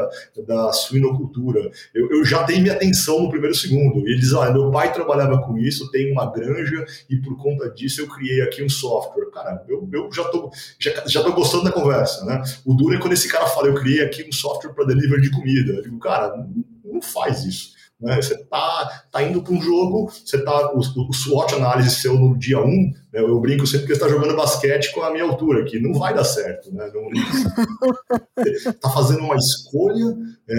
da 0.48 0.72
suinocultura. 0.72 1.70
Eu, 1.94 2.10
eu, 2.10 2.24
já 2.24 2.46
tenho 2.46 2.62
minha 2.62 2.74
atenção 2.74 3.24
no 3.24 3.30
primeiro 3.30 3.54
segundo. 3.54 4.08
E 4.08 4.14
ele 4.14 4.22
diz: 4.22 4.34
ah, 4.34 4.50
meu 4.54 4.72
pai 4.72 4.94
trabalhava 4.94 5.42
com 5.42 5.58
isso, 5.58 5.92
tem 5.92 6.14
uma 6.14 6.32
granja 6.32 6.86
e 7.10 7.18
por 7.18 7.36
conta 7.36 7.70
disso 7.70 8.00
eu 8.00 8.08
criei 8.08 8.42
aqui 8.42 8.64
um 8.64 8.70
software. 8.70 9.30
Cara, 9.32 9.66
eu, 9.68 9.90
eu 9.92 10.10
já 10.14 10.22
estou 10.22 10.50
já, 10.80 11.06
já 11.06 11.24
tô 11.24 11.34
gostando 11.34 11.66
da 11.66 11.74
conversa. 11.74 12.24
Né? 12.24 12.42
O 12.66 12.74
duro 12.74 12.96
é 12.96 13.00
quando 13.00 13.14
esse 13.14 13.28
cara 13.28 13.48
fala: 13.48 13.68
eu 13.68 13.76
criei 13.76 14.02
aqui 14.02 14.26
um 14.26 14.32
software 14.32 14.72
para 14.72 14.86
delivery 14.86 15.24
de 15.24 15.32
comida. 15.32 15.74
Eu 15.74 15.82
digo, 15.82 16.00
cara, 16.00 16.34
não 16.86 17.02
faz 17.02 17.44
isso. 17.44 17.79
Né? 18.00 18.16
Você 18.16 18.34
está 18.34 19.04
tá 19.12 19.24
indo 19.24 19.42
para 19.42 19.54
um 19.54 19.62
jogo, 19.62 20.10
você 20.10 20.42
tá, 20.44 20.72
o, 20.74 20.80
o 20.80 21.14
SWOT 21.14 21.56
análise 21.56 21.96
seu 21.96 22.14
no 22.14 22.38
dia 22.38 22.60
1, 22.60 22.66
um, 22.66 22.94
né? 23.12 23.20
eu 23.20 23.40
brinco 23.40 23.68
sempre 23.68 23.88
que 23.88 23.96
você 23.96 24.02
está 24.02 24.08
jogando 24.08 24.38
basquete 24.38 24.94
com 24.94 25.02
a 25.02 25.12
minha 25.12 25.26
altura, 25.26 25.66
que 25.66 25.80
não 25.80 25.94
vai 25.94 26.14
dar 26.14 26.24
certo. 26.24 26.74
Né? 26.74 26.90
Está 28.38 28.90
fazendo 28.92 29.20
uma 29.20 29.36
escolha. 29.36 30.16
É, 30.48 30.56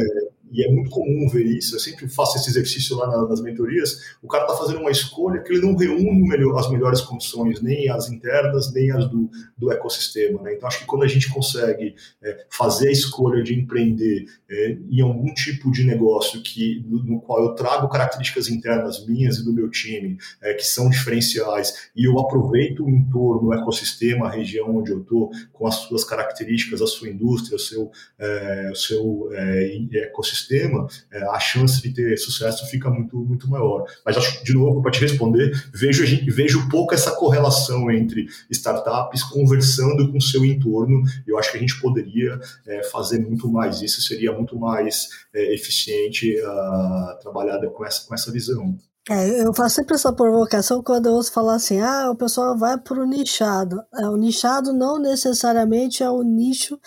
e 0.50 0.64
é 0.64 0.70
muito 0.70 0.90
comum 0.90 1.28
ver 1.28 1.44
isso, 1.44 1.74
eu 1.74 1.80
sempre 1.80 2.08
faço 2.08 2.36
esse 2.36 2.50
exercício 2.50 2.96
lá 2.96 3.26
nas 3.26 3.40
mentorias, 3.40 4.16
o 4.22 4.28
cara 4.28 4.44
está 4.44 4.56
fazendo 4.56 4.80
uma 4.80 4.90
escolha 4.90 5.40
que 5.40 5.52
ele 5.52 5.62
não 5.62 5.76
reúne 5.76 6.28
melhor, 6.28 6.58
as 6.58 6.70
melhores 6.70 7.00
condições, 7.00 7.60
nem 7.60 7.88
as 7.88 8.10
internas, 8.10 8.72
nem 8.72 8.90
as 8.90 9.08
do, 9.08 9.30
do 9.56 9.72
ecossistema. 9.72 10.42
Né? 10.42 10.54
Então, 10.54 10.68
acho 10.68 10.80
que 10.80 10.86
quando 10.86 11.04
a 11.04 11.08
gente 11.08 11.28
consegue 11.32 11.94
é, 12.22 12.46
fazer 12.50 12.88
a 12.88 12.92
escolha 12.92 13.42
de 13.42 13.54
empreender 13.54 14.26
é, 14.50 14.76
em 14.90 15.00
algum 15.00 15.32
tipo 15.34 15.70
de 15.70 15.84
negócio 15.84 16.42
que, 16.42 16.84
no, 16.86 17.02
no, 17.02 17.20
qual 17.20 17.42
eu 17.42 17.54
trago 17.54 17.88
características 17.88 18.48
internas 18.48 19.06
minhas 19.06 19.38
e 19.38 19.44
do 19.44 19.52
meu 19.52 19.70
time, 19.70 20.18
é, 20.42 20.54
que 20.54 20.64
são 20.64 20.88
diferenciais, 20.88 21.90
e 21.94 22.04
eu 22.04 22.18
aproveito 22.18 22.84
o 22.84 22.90
entorno, 22.90 23.48
o 23.48 23.54
ecossistema, 23.54 24.26
a 24.26 24.30
região 24.30 24.76
onde 24.76 24.90
eu 24.90 25.00
estou, 25.00 25.30
com 25.52 25.66
as 25.66 25.76
suas 25.76 26.04
características, 26.04 26.82
a 26.82 26.86
sua 26.86 27.08
indústria, 27.08 27.56
o 27.56 27.58
seu, 27.58 27.90
é, 28.18 28.70
o 28.72 28.76
seu 28.76 29.28
é, 29.32 29.78
ecossistema, 29.94 30.39
ecossistema, 30.40 30.86
é, 31.12 31.22
a 31.28 31.38
chance 31.38 31.80
de 31.82 31.92
ter 31.92 32.16
sucesso 32.16 32.66
fica 32.66 32.90
muito, 32.90 33.16
muito 33.16 33.48
maior. 33.48 33.84
Mas 34.04 34.16
acho 34.16 34.44
de 34.44 34.54
novo, 34.54 34.82
para 34.82 34.90
te 34.90 35.00
responder, 35.00 35.52
vejo, 35.72 36.04
vejo 36.32 36.68
pouco 36.68 36.94
essa 36.94 37.12
correlação 37.12 37.90
entre 37.90 38.26
startups 38.50 39.22
conversando 39.24 40.10
com 40.10 40.20
seu 40.20 40.44
entorno. 40.44 41.02
Eu 41.26 41.38
acho 41.38 41.50
que 41.50 41.58
a 41.58 41.60
gente 41.60 41.80
poderia 41.80 42.38
é, 42.66 42.82
fazer 42.84 43.18
muito 43.20 43.48
mais. 43.48 43.82
Isso 43.82 44.00
seria 44.02 44.32
muito 44.32 44.58
mais 44.58 45.08
é, 45.34 45.54
eficiente 45.54 46.36
uh, 46.40 47.20
trabalhada 47.20 47.68
com 47.70 47.84
essa, 47.84 48.06
com 48.06 48.14
essa 48.14 48.32
visão. 48.32 48.76
É, 49.08 49.42
eu 49.42 49.54
faço 49.54 49.76
sempre 49.76 49.94
essa 49.94 50.12
provocação 50.12 50.82
quando 50.82 51.06
eu 51.06 51.14
ouço 51.14 51.32
falar 51.32 51.54
assim: 51.54 51.80
ah, 51.80 52.10
o 52.10 52.16
pessoal 52.16 52.56
vai 52.56 52.78
para 52.78 53.00
o 53.00 53.06
nichado. 53.06 53.82
É, 53.94 54.06
o 54.06 54.16
nichado 54.16 54.72
não 54.72 54.98
necessariamente 54.98 56.02
é 56.02 56.10
o 56.10 56.22
nicho 56.22 56.78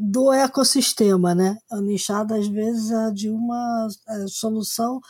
do 0.00 0.32
ecossistema, 0.32 1.34
né? 1.34 1.58
O 1.72 1.80
nichado, 1.80 2.32
às 2.32 2.46
vezes, 2.46 2.92
é 2.92 3.10
de 3.10 3.28
uma 3.28 3.88
é, 4.08 4.26
solução 4.28 5.00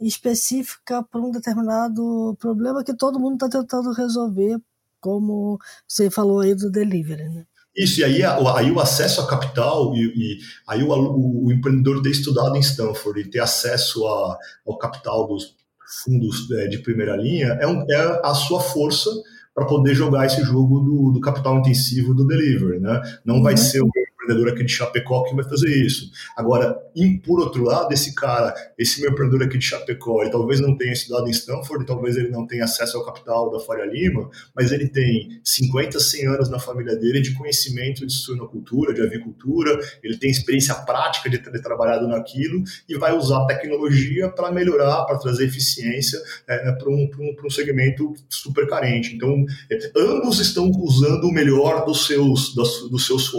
específica 0.00 1.02
para 1.02 1.20
um 1.20 1.30
determinado 1.30 2.34
problema 2.40 2.82
que 2.82 2.96
todo 2.96 3.20
mundo 3.20 3.34
está 3.34 3.60
tentando 3.60 3.92
resolver, 3.92 4.56
como 4.98 5.58
você 5.86 6.10
falou 6.10 6.40
aí 6.40 6.54
do 6.54 6.70
delivery, 6.70 7.28
né? 7.28 7.44
Isso, 7.76 8.00
e 8.00 8.04
aí, 8.04 8.22
aí 8.24 8.70
o 8.70 8.80
acesso 8.80 9.20
a 9.20 9.26
capital, 9.26 9.94
e, 9.94 10.00
e 10.00 10.38
aí 10.66 10.82
o, 10.82 10.88
o, 10.90 11.46
o, 11.46 11.52
empreendedor 11.52 12.02
ter 12.02 12.10
estudado 12.10 12.56
em 12.56 12.60
Stanford 12.60 13.20
e 13.20 13.30
ter 13.30 13.40
acesso 13.40 14.06
a, 14.06 14.38
ao 14.66 14.76
capital 14.78 15.28
dos 15.28 15.54
fundos 16.02 16.50
é, 16.52 16.66
de 16.66 16.78
primeira 16.78 17.16
linha 17.16 17.58
é, 17.60 17.66
um, 17.66 17.84
é 17.88 18.20
a 18.24 18.34
sua 18.34 18.60
força 18.60 19.10
para 19.54 19.66
poder 19.66 19.94
jogar 19.94 20.26
esse 20.26 20.42
jogo 20.42 20.80
do, 20.80 21.12
do 21.12 21.20
capital 21.20 21.58
intensivo 21.58 22.14
do 22.14 22.26
delivery, 22.26 22.80
né? 22.80 23.00
Não 23.24 23.42
vai 23.42 23.54
uhum. 23.54 23.58
ser 23.58 23.82
o 23.82 23.90
empreendedor 24.30 24.52
aqui 24.52 24.64
de 24.64 24.72
Chapecó 24.72 25.24
que 25.24 25.34
vai 25.34 25.44
fazer 25.44 25.70
isso. 25.84 26.10
Agora, 26.36 26.78
por 27.24 27.40
outro 27.40 27.64
lado, 27.64 27.92
esse 27.92 28.14
cara, 28.14 28.54
esse 28.78 29.00
meu 29.00 29.10
empreendedor 29.10 29.46
aqui 29.46 29.58
de 29.58 29.64
Chapecó, 29.64 30.22
ele 30.22 30.30
talvez 30.30 30.60
não 30.60 30.76
tenha 30.76 30.92
estudado 30.92 31.26
em 31.26 31.30
Stanford, 31.30 31.84
talvez 31.84 32.16
ele 32.16 32.28
não 32.28 32.46
tenha 32.46 32.64
acesso 32.64 32.96
ao 32.96 33.04
capital 33.04 33.50
da 33.50 33.60
Faria 33.60 33.86
Lima, 33.86 34.30
mas 34.54 34.72
ele 34.72 34.88
tem 34.88 35.40
50, 35.42 35.98
100 35.98 36.26
anos 36.26 36.50
na 36.50 36.58
família 36.58 36.96
dele 36.96 37.20
de 37.20 37.34
conhecimento 37.34 38.06
de 38.06 38.12
suinocultura, 38.12 38.94
de 38.94 39.02
avicultura, 39.02 39.78
ele 40.02 40.16
tem 40.16 40.30
experiência 40.30 40.74
prática 40.74 41.28
de 41.28 41.38
ter 41.38 41.60
trabalhado 41.60 42.06
naquilo 42.06 42.62
e 42.88 42.96
vai 42.96 43.12
usar 43.16 43.46
tecnologia 43.46 44.28
para 44.28 44.52
melhorar, 44.52 45.04
para 45.04 45.18
trazer 45.18 45.44
eficiência 45.46 46.20
é, 46.46 46.72
para 46.72 46.88
um, 46.88 47.10
um, 47.18 47.36
um 47.46 47.50
segmento 47.50 48.14
super 48.28 48.68
carente. 48.68 49.14
Então, 49.14 49.44
é, 49.70 49.78
ambos 49.96 50.38
estão 50.40 50.70
usando 50.70 51.24
o 51.24 51.32
melhor 51.32 51.84
dos 51.84 52.06
seus, 52.06 52.54
dos, 52.54 52.90
dos 52.90 53.06
seus 53.06 53.30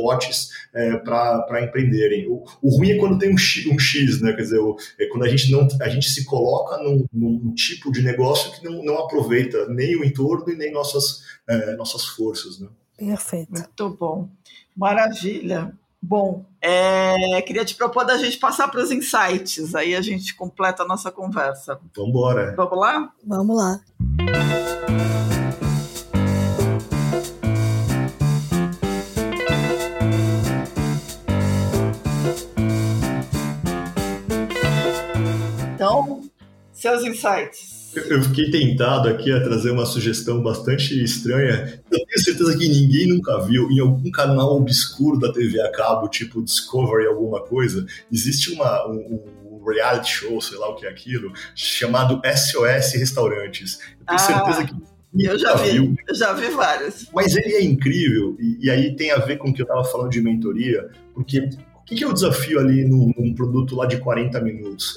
é, 0.74 0.81
para 1.04 1.64
empreenderem. 1.64 2.28
O, 2.28 2.44
o, 2.62 2.78
ruim 2.78 2.92
é 2.92 2.98
quando 2.98 3.18
tem 3.18 3.34
um 3.34 3.38
X, 3.38 3.66
um 3.68 3.80
X 3.80 4.22
né? 4.22 4.34
Quer 4.34 4.42
dizer, 4.42 4.60
o, 4.60 4.76
é 5.00 5.06
quando 5.08 5.24
a 5.24 5.30
gente, 5.30 5.52
não, 5.52 5.68
a 5.82 5.90
gente 5.90 6.10
se 6.10 6.26
coloca 6.26 6.78
num, 6.84 7.06
num 7.14 7.54
tipo 7.54 7.92
de 7.92 8.02
negócio 8.02 8.52
que 8.52 8.64
não, 8.64 8.84
não 8.84 8.98
aproveita 8.98 9.68
nem 9.68 9.96
o 9.96 10.04
entorno 10.04 10.52
e 10.52 10.56
nem 10.56 10.72
nossas, 10.72 11.24
é, 11.48 11.76
nossas 11.76 12.06
forças. 12.06 12.60
Né? 12.60 12.68
Perfeito. 12.98 13.52
Muito 13.52 13.90
bom. 14.00 14.30
Maravilha. 14.76 15.74
Bom, 16.02 16.44
é, 16.60 17.42
queria 17.44 17.64
te 17.64 17.76
propor 17.76 18.06
da 18.06 18.18
gente 18.18 18.38
passar 18.38 18.68
para 18.70 18.82
os 18.82 18.92
insights, 18.92 19.76
aí 19.76 19.96
a 19.96 20.02
gente 20.02 20.34
completa 20.34 20.82
a 20.82 20.88
nossa 20.88 21.12
conversa. 21.12 21.80
Vamos 21.96 22.10
embora. 22.10 22.56
Vamos 22.56 22.80
lá? 22.80 23.14
Vamos 23.24 23.56
lá. 23.56 23.80
Seus 36.82 37.04
insights. 37.04 37.92
Eu 37.94 38.24
fiquei 38.24 38.50
tentado 38.50 39.10
aqui 39.10 39.32
a 39.32 39.44
trazer 39.44 39.70
uma 39.70 39.86
sugestão 39.86 40.42
bastante 40.42 41.02
estranha. 41.04 41.82
Eu 41.92 42.06
tenho 42.06 42.20
certeza 42.20 42.58
que 42.58 42.68
ninguém 42.68 43.08
nunca 43.08 43.40
viu 43.42 43.70
em 43.70 43.80
algum 43.80 44.10
canal 44.10 44.56
obscuro 44.56 45.20
da 45.20 45.32
TV 45.32 45.62
a 45.62 45.72
cabo, 45.72 46.08
tipo 46.08 46.42
Discovery, 46.42 47.06
alguma 47.06 47.42
coisa, 47.42 47.86
existe 48.12 48.54
uma, 48.54 48.88
um, 48.88 49.22
um 49.46 49.66
reality 49.66 50.10
show, 50.10 50.42
sei 50.42 50.58
lá 50.58 50.70
o 50.70 50.76
que 50.76 50.86
é 50.86 50.90
aquilo, 50.90 51.34
chamado 51.54 52.22
SOS 52.26 52.94
Restaurantes. 52.94 53.80
Eu 54.00 54.06
tenho 54.06 54.06
ah. 54.08 54.18
certeza 54.18 54.66
que 54.66 54.74
eu 55.20 55.38
já 55.38 55.56
vi, 55.56 55.72
viu. 55.72 55.96
eu 56.08 56.16
já 56.16 56.34
vi 56.34 56.50
vários. 56.50 57.10
Mas 57.14 57.36
ele 57.36 57.56
é 57.56 57.64
incrível, 57.64 58.38
e, 58.40 58.66
e, 58.66 58.72
aí 58.72 58.96
tem 58.96 59.12
a 59.12 59.18
ver 59.18 59.38
com 59.38 59.50
o 59.50 59.54
que 59.54 59.62
eu 59.62 59.66
estava 59.66 59.84
falando 59.84 60.10
de 60.10 60.22
mentoria, 60.22 60.90
porque 61.14 61.50
o 61.92 61.96
que 61.96 62.04
é 62.04 62.08
o 62.08 62.14
desafio 62.14 62.60
ali 62.60 62.86
num, 62.86 63.12
num 63.18 63.34
produto 63.34 63.76
lá 63.76 63.86
de 63.86 63.98
40 63.98 64.40
minutos? 64.40 64.96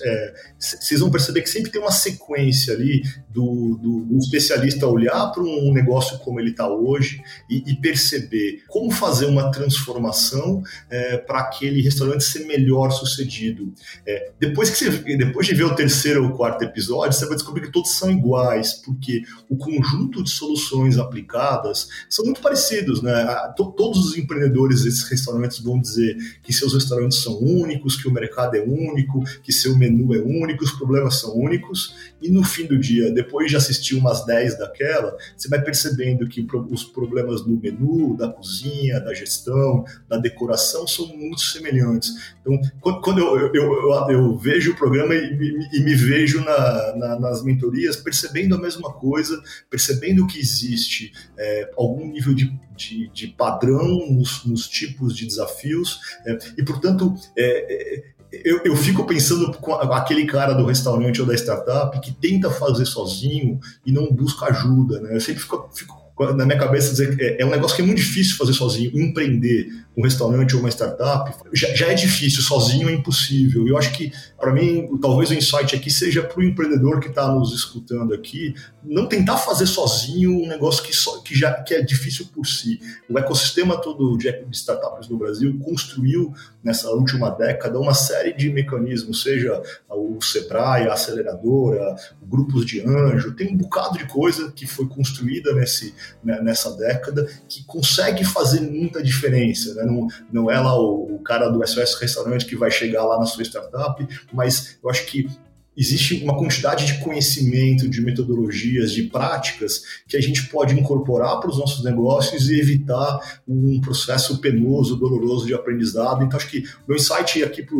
Vocês 0.58 1.00
é, 1.00 1.02
vão 1.02 1.10
perceber 1.10 1.42
que 1.42 1.50
sempre 1.50 1.70
tem 1.70 1.80
uma 1.80 1.90
sequência 1.90 2.72
ali 2.72 3.02
do, 3.28 3.76
do, 3.82 4.04
do 4.04 4.18
especialista 4.18 4.86
olhar 4.86 5.32
para 5.32 5.42
um 5.42 5.72
negócio 5.72 6.18
como 6.20 6.38
ele 6.38 6.50
está 6.50 6.68
hoje 6.68 7.20
e, 7.50 7.64
e, 7.66 7.76
perceber 7.80 8.62
como 8.68 8.92
fazer 8.92 9.26
uma 9.26 9.50
transformação 9.50 10.62
é, 10.88 11.18
para 11.18 11.40
aquele 11.40 11.82
restaurante 11.82 12.22
ser 12.22 12.46
melhor 12.46 12.90
sucedido. 12.90 13.74
É, 14.06 14.30
depois, 14.38 14.70
que 14.70 14.76
você, 14.76 15.16
depois 15.16 15.46
de 15.46 15.54
ver 15.54 15.64
o 15.64 15.74
terceiro 15.74 16.24
ou 16.24 16.30
quarto 16.30 16.62
episódio, 16.62 17.18
você 17.18 17.26
vai 17.26 17.34
descobrir 17.34 17.62
que 17.62 17.72
todos 17.72 17.98
são 17.98 18.10
iguais, 18.10 18.74
porque 18.74 19.22
o 19.48 19.56
conjunto 19.56 20.22
de 20.22 20.30
soluções 20.30 20.96
aplicadas 20.96 21.88
são 22.08 22.24
muito 22.24 22.40
parecidos. 22.40 23.02
Né? 23.02 23.12
Todos 23.56 24.06
os 24.06 24.16
empreendedores 24.16 24.84
desses 24.84 25.02
restaurantes 25.08 25.58
vão 25.58 25.80
dizer 25.80 26.16
que 26.42 26.52
seus 26.52 26.83
restaurantes 26.84 27.22
são 27.22 27.38
únicos, 27.38 27.96
que 27.96 28.08
o 28.08 28.12
mercado 28.12 28.56
é 28.56 28.60
único, 28.60 29.22
que 29.42 29.52
seu 29.52 29.76
menu 29.76 30.14
é 30.14 30.18
único, 30.18 30.64
os 30.64 30.72
problemas 30.72 31.16
são 31.20 31.34
únicos, 31.36 31.94
e 32.22 32.30
no 32.30 32.44
fim 32.44 32.66
do 32.66 32.78
dia, 32.78 33.10
depois 33.12 33.50
de 33.50 33.56
assistir 33.56 33.94
umas 33.96 34.24
10 34.24 34.58
daquela, 34.58 35.16
você 35.36 35.48
vai 35.48 35.60
percebendo 35.60 36.26
que 36.28 36.46
os 36.70 36.84
problemas 36.84 37.42
do 37.42 37.56
menu, 37.56 38.16
da 38.16 38.28
cozinha, 38.28 39.00
da 39.00 39.12
gestão, 39.12 39.84
da 40.08 40.16
decoração 40.16 40.86
são 40.86 41.06
muito 41.08 41.40
semelhantes. 41.40 42.34
Então, 42.40 42.60
quando 43.00 43.18
eu, 43.18 43.38
eu, 43.38 43.54
eu, 43.54 44.10
eu 44.10 44.38
vejo 44.38 44.72
o 44.72 44.76
programa 44.76 45.14
e, 45.14 45.18
e, 45.18 45.78
e 45.78 45.84
me 45.84 45.94
vejo 45.94 46.42
na, 46.44 46.96
na, 46.96 47.20
nas 47.20 47.42
mentorias 47.42 47.96
percebendo 47.96 48.54
a 48.54 48.58
mesma 48.58 48.92
coisa, 48.92 49.40
percebendo 49.70 50.26
que 50.26 50.38
existe 50.38 51.12
é, 51.36 51.70
algum 51.76 52.06
nível 52.06 52.34
de, 52.34 52.52
de, 52.76 53.08
de 53.08 53.28
padrão 53.28 54.10
nos, 54.10 54.44
nos, 54.44 54.68
tipos 54.68 55.16
de 55.16 55.26
desafios, 55.26 56.00
é, 56.26 56.38
e 56.58 56.64
portanto, 56.64 57.14
é, 57.36 58.02
é 58.02 58.14
eu, 58.44 58.60
eu, 58.64 58.76
fico 58.76 59.06
pensando 59.06 59.56
com 59.58 59.74
aquele 59.74 60.26
cara 60.26 60.54
do 60.54 60.66
restaurante 60.66 61.20
ou 61.20 61.26
da 61.26 61.34
startup 61.34 62.00
que 62.00 62.10
tenta 62.12 62.50
fazer 62.50 62.84
sozinho 62.84 63.60
e 63.86 63.92
não 63.92 64.10
busca 64.12 64.46
ajuda, 64.46 65.00
né? 65.00 65.14
Eu 65.14 65.20
sempre 65.20 65.40
fico, 65.40 65.70
fico 65.72 66.03
na 66.18 66.46
minha 66.46 66.58
cabeça 66.58 66.90
dizer 66.90 67.16
é, 67.20 67.42
é 67.42 67.46
um 67.46 67.50
negócio 67.50 67.74
que 67.74 67.82
é 67.82 67.84
muito 67.84 67.98
difícil 67.98 68.36
fazer 68.36 68.52
sozinho, 68.52 68.90
empreender 68.94 69.68
um 69.96 70.02
restaurante 70.02 70.54
ou 70.54 70.60
uma 70.60 70.68
startup, 70.68 71.32
já, 71.52 71.72
já 71.74 71.86
é 71.86 71.94
difícil, 71.94 72.42
sozinho 72.42 72.88
é 72.88 72.92
impossível. 72.92 73.66
E 73.66 73.70
eu 73.70 73.78
acho 73.78 73.92
que, 73.92 74.12
para 74.38 74.52
mim, 74.52 74.88
talvez 75.00 75.30
o 75.30 75.34
insight 75.34 75.74
aqui 75.74 75.90
seja 75.90 76.22
para 76.22 76.38
o 76.38 76.42
empreendedor 76.42 77.00
que 77.00 77.08
está 77.08 77.28
nos 77.32 77.52
escutando 77.52 78.12
aqui, 78.12 78.54
não 78.82 79.06
tentar 79.06 79.36
fazer 79.36 79.66
sozinho 79.66 80.42
um 80.42 80.46
negócio 80.48 80.82
que, 80.82 80.94
só, 80.94 81.20
que 81.20 81.34
já 81.34 81.52
que 81.52 81.74
é 81.74 81.82
difícil 81.82 82.26
por 82.32 82.46
si. 82.46 82.80
O 83.08 83.18
ecossistema 83.18 83.80
todo 83.80 84.16
de 84.16 84.28
startups 84.52 85.08
no 85.08 85.16
Brasil 85.16 85.56
construiu, 85.60 86.32
nessa 86.64 86.90
última 86.90 87.30
década, 87.30 87.78
uma 87.78 87.92
série 87.92 88.32
de 88.32 88.50
mecanismos, 88.50 89.22
seja 89.22 89.62
o 89.88 90.20
Sebrae, 90.22 90.88
a 90.88 90.94
aceleradora, 90.94 91.94
grupos 92.22 92.64
de 92.64 92.80
anjo, 92.80 93.36
tem 93.36 93.54
um 93.54 93.56
bocado 93.58 93.98
de 93.98 94.06
coisa 94.06 94.50
que 94.50 94.66
foi 94.66 94.88
construída 94.88 95.52
nesse, 95.52 95.94
né, 96.24 96.40
nessa 96.40 96.74
década 96.76 97.28
que 97.48 97.64
consegue 97.64 98.24
fazer 98.24 98.62
muita 98.62 99.02
diferença. 99.02 99.74
Né? 99.74 99.84
Não, 99.84 100.08
não 100.32 100.50
é 100.50 100.58
lá 100.58 100.74
o, 100.80 101.16
o 101.16 101.18
cara 101.18 101.48
do 101.50 101.64
SOS 101.66 102.00
Restaurante 102.00 102.46
que 102.46 102.56
vai 102.56 102.70
chegar 102.70 103.04
lá 103.04 103.18
na 103.18 103.26
sua 103.26 103.44
startup, 103.44 104.06
mas 104.32 104.78
eu 104.82 104.88
acho 104.88 105.04
que 105.06 105.28
existe 105.76 106.22
uma 106.22 106.36
quantidade 106.36 106.86
de 106.86 106.98
conhecimento, 106.98 107.88
de 107.88 108.00
metodologias, 108.00 108.92
de 108.92 109.04
práticas 109.04 109.82
que 110.06 110.16
a 110.16 110.20
gente 110.20 110.48
pode 110.48 110.78
incorporar 110.78 111.40
para 111.40 111.50
os 111.50 111.58
nossos 111.58 111.84
negócios 111.84 112.48
e 112.48 112.58
evitar 112.58 113.40
um 113.46 113.80
processo 113.80 114.40
penoso, 114.40 114.96
doloroso 114.96 115.46
de 115.46 115.54
aprendizado. 115.54 116.22
Então, 116.24 116.36
acho 116.36 116.48
que 116.48 116.60
o 116.60 116.88
meu 116.88 116.96
insight 116.96 117.42
aqui 117.42 117.62
para 117.62 117.76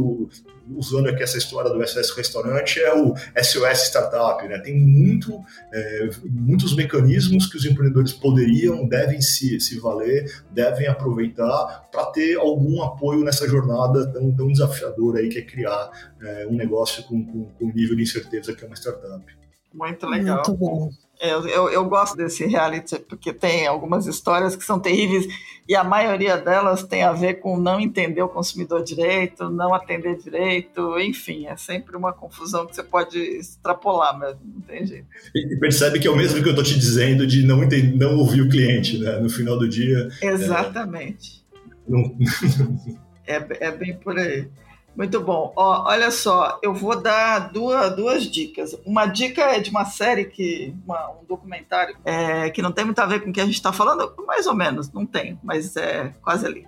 usando 0.71 1.09
aqui 1.09 1.23
essa 1.23 1.39
história 1.39 1.71
do 1.71 1.87
SS 1.87 2.15
Restaurante, 2.17 2.81
é 2.81 2.95
o 2.95 3.15
SOS 3.43 3.85
Startup. 3.89 4.47
Né? 4.47 4.59
Tem 4.61 4.79
muito, 4.79 5.41
é, 5.73 6.11
muitos 6.25 6.75
mecanismos 6.75 7.47
que 7.47 7.57
os 7.57 7.65
empreendedores 7.65 8.13
poderiam, 8.13 8.87
devem 8.87 9.21
se, 9.21 9.61
se 9.61 9.79
valer, 9.79 10.45
devem 10.51 10.87
aproveitar 10.87 11.89
para 11.91 12.07
ter 12.07 12.37
algum 12.37 12.83
apoio 12.83 13.25
nessa 13.25 13.49
jornada 13.49 14.07
tão, 14.13 14.35
tão 14.35 14.49
desafiadora 14.49 15.21
aí 15.21 15.29
que 15.29 15.39
é 15.39 15.43
criar 15.43 15.91
é, 16.21 16.47
um 16.47 16.55
negócio 16.55 17.03
com, 17.05 17.25
com, 17.25 17.45
com 17.45 17.73
nível 17.73 17.97
de 17.97 18.03
incerteza 18.03 18.55
que 18.55 18.65
é 18.65 18.67
uma 18.67 18.77
startup. 18.77 19.25
Muito 19.73 20.07
legal. 20.07 20.37
Muito 20.37 20.55
bom. 20.55 20.91
Eu, 21.25 21.49
eu, 21.49 21.71
eu, 21.71 21.85
gosto 21.87 22.17
desse 22.17 22.45
reality 22.45 22.99
porque 22.99 23.33
tem 23.33 23.67
algumas 23.67 24.07
histórias 24.07 24.55
que 24.55 24.63
são 24.63 24.79
terríveis 24.79 25.27
e 25.67 25.75
a 25.75 25.83
maioria 25.83 26.37
delas 26.37 26.83
tem 26.83 27.03
a 27.03 27.13
ver 27.13 27.41
com 27.41 27.59
não 27.59 27.81
entender 27.81 28.21
o 28.21 28.29
consumidor 28.29 28.85
direito, 28.85 29.49
não 29.49 29.73
atender 29.73 30.19
direito, 30.19 30.99
enfim, 30.99 31.47
é 31.47 31.57
sempre 31.57 31.97
uma 31.97 32.13
confusão 32.13 32.67
que 32.67 32.77
você 32.77 32.83
pode 32.83 33.19
extrapolar, 33.19 34.19
mas 34.19 34.37
não 34.45 34.61
tem 34.61 34.87
jeito. 34.87 35.07
E 35.35 35.57
percebe 35.57 35.99
que 35.99 36.07
é 36.07 36.11
o 36.11 36.17
mesmo 36.17 36.43
que 36.43 36.49
eu 36.49 36.53
estou 36.53 36.65
te 36.65 36.79
dizendo 36.79 37.27
de 37.27 37.47
não, 37.47 37.63
entender, 37.65 37.97
não 37.97 38.19
ouvir 38.19 38.43
o 38.43 38.49
cliente, 38.49 38.99
né? 38.99 39.19
No 39.19 39.31
final 39.31 39.59
do 39.59 39.67
dia. 39.67 40.09
Exatamente. 40.21 41.43
É, 41.55 41.91
não... 41.91 42.19
é, 43.27 43.69
é 43.69 43.73
bem 43.73 43.97
por 43.97 44.19
aí. 44.19 44.47
Muito 44.97 45.21
bom. 45.21 45.53
Ó, 45.57 45.89
olha 45.89 46.11
só, 46.11 46.59
eu 46.63 46.73
vou 46.73 47.01
dar 47.01 47.51
duas, 47.53 47.95
duas 47.97 48.23
dicas. 48.25 48.77
Uma 48.87 49.07
dica 49.07 49.43
é 49.43 49.59
de 49.59 49.71
uma 49.71 49.85
série 49.85 50.27
que, 50.27 50.75
uma, 50.85 51.11
um 51.11 51.25
documentário 51.25 51.97
é, 52.05 52.49
que 52.51 52.63
não 52.63 52.71
tem 52.71 52.85
muito 52.85 53.01
a 53.01 53.07
ver 53.07 53.21
com 53.21 53.31
o 53.31 53.33
que 53.33 53.41
a 53.41 53.45
gente 53.45 53.55
está 53.55 53.73
falando, 53.73 54.15
mais 54.27 54.47
ou 54.47 54.55
menos, 54.55 54.93
não 54.93 55.05
tem, 55.05 55.39
mas 55.43 55.77
é 55.77 56.15
quase 56.23 56.47
ali. 56.47 56.67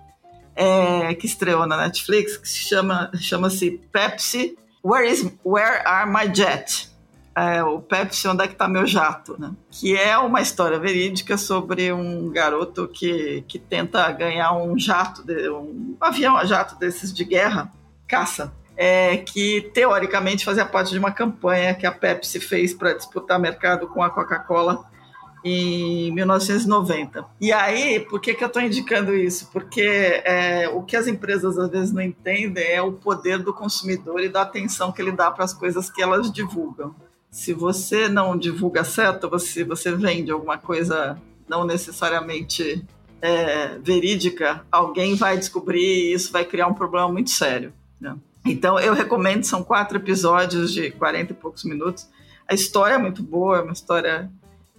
É, 0.55 1.13
que 1.13 1.25
estreou 1.25 1.65
na 1.65 1.77
Netflix, 1.77 2.35
que 2.35 2.49
se 2.49 2.67
chama 2.67 3.11
chama-se 3.15 3.79
Pepsi. 3.91 4.57
Where 4.83 5.09
is 5.09 5.31
Where 5.45 5.81
Are 5.85 6.09
My 6.09 6.33
Jet? 6.33 6.89
É, 7.35 7.63
o 7.63 7.79
Pepsi, 7.79 8.27
onde 8.27 8.43
é 8.43 8.47
que 8.47 8.53
está 8.53 8.67
meu 8.67 8.87
jato, 8.87 9.39
né? 9.39 9.51
Que 9.69 9.95
é 9.95 10.17
uma 10.17 10.41
história 10.41 10.79
verídica 10.79 11.37
sobre 11.37 11.93
um 11.93 12.31
garoto 12.31 12.87
que, 12.87 13.43
que 13.47 13.59
tenta 13.59 14.11
ganhar 14.11 14.53
um 14.53 14.77
jato, 14.77 15.23
de, 15.23 15.47
um 15.47 15.95
avião 16.01 16.35
a 16.35 16.45
jato 16.45 16.75
desses 16.79 17.13
de 17.13 17.23
guerra 17.23 17.71
caça, 18.07 18.53
é, 18.75 19.17
que 19.17 19.69
teoricamente 19.73 20.45
fazia 20.45 20.65
parte 20.65 20.91
de 20.91 20.99
uma 20.99 21.11
campanha 21.11 21.73
que 21.73 21.85
a 21.85 21.91
Pepsi 21.91 22.39
fez 22.39 22.73
para 22.73 22.93
disputar 22.93 23.39
mercado 23.39 23.87
com 23.87 24.03
a 24.03 24.09
Coca-Cola 24.09 24.85
em 25.43 26.11
1990. 26.11 27.25
E 27.39 27.51
aí, 27.51 27.99
por 27.99 28.19
que, 28.19 28.33
que 28.33 28.43
eu 28.43 28.47
estou 28.47 28.61
indicando 28.61 29.15
isso? 29.15 29.49
Porque 29.51 29.81
é, 29.81 30.69
o 30.69 30.83
que 30.83 30.95
as 30.95 31.07
empresas 31.07 31.57
às 31.57 31.69
vezes 31.69 31.91
não 31.91 32.01
entendem 32.01 32.65
é 32.65 32.81
o 32.81 32.93
poder 32.93 33.39
do 33.39 33.53
consumidor 33.53 34.21
e 34.21 34.29
da 34.29 34.41
atenção 34.41 34.91
que 34.91 35.01
ele 35.01 35.11
dá 35.11 35.31
para 35.31 35.45
as 35.45 35.53
coisas 35.53 35.89
que 35.89 36.01
elas 36.01 36.31
divulgam. 36.31 36.95
Se 37.31 37.53
você 37.53 38.07
não 38.07 38.37
divulga 38.37 38.83
certo, 38.83 39.29
você, 39.29 39.63
você 39.63 39.91
vende 39.91 40.31
alguma 40.31 40.57
coisa 40.57 41.19
não 41.47 41.65
necessariamente 41.65 42.85
é, 43.21 43.77
verídica, 43.79 44.65
alguém 44.71 45.15
vai 45.15 45.37
descobrir 45.37 45.81
e 45.81 46.13
isso 46.13 46.31
vai 46.31 46.45
criar 46.45 46.67
um 46.67 46.73
problema 46.73 47.07
muito 47.09 47.29
sério. 47.29 47.73
Né? 47.99 48.15
Então, 48.45 48.79
eu 48.79 48.93
recomendo, 48.93 49.43
são 49.43 49.63
quatro 49.63 49.97
episódios 49.97 50.71
de 50.71 50.91
40 50.91 51.33
e 51.33 51.35
poucos 51.35 51.63
minutos. 51.63 52.07
A 52.47 52.53
história 52.53 52.95
é 52.95 52.97
muito 52.97 53.21
boa, 53.21 53.57
é 53.57 53.61
uma 53.61 53.73
história 53.73 54.31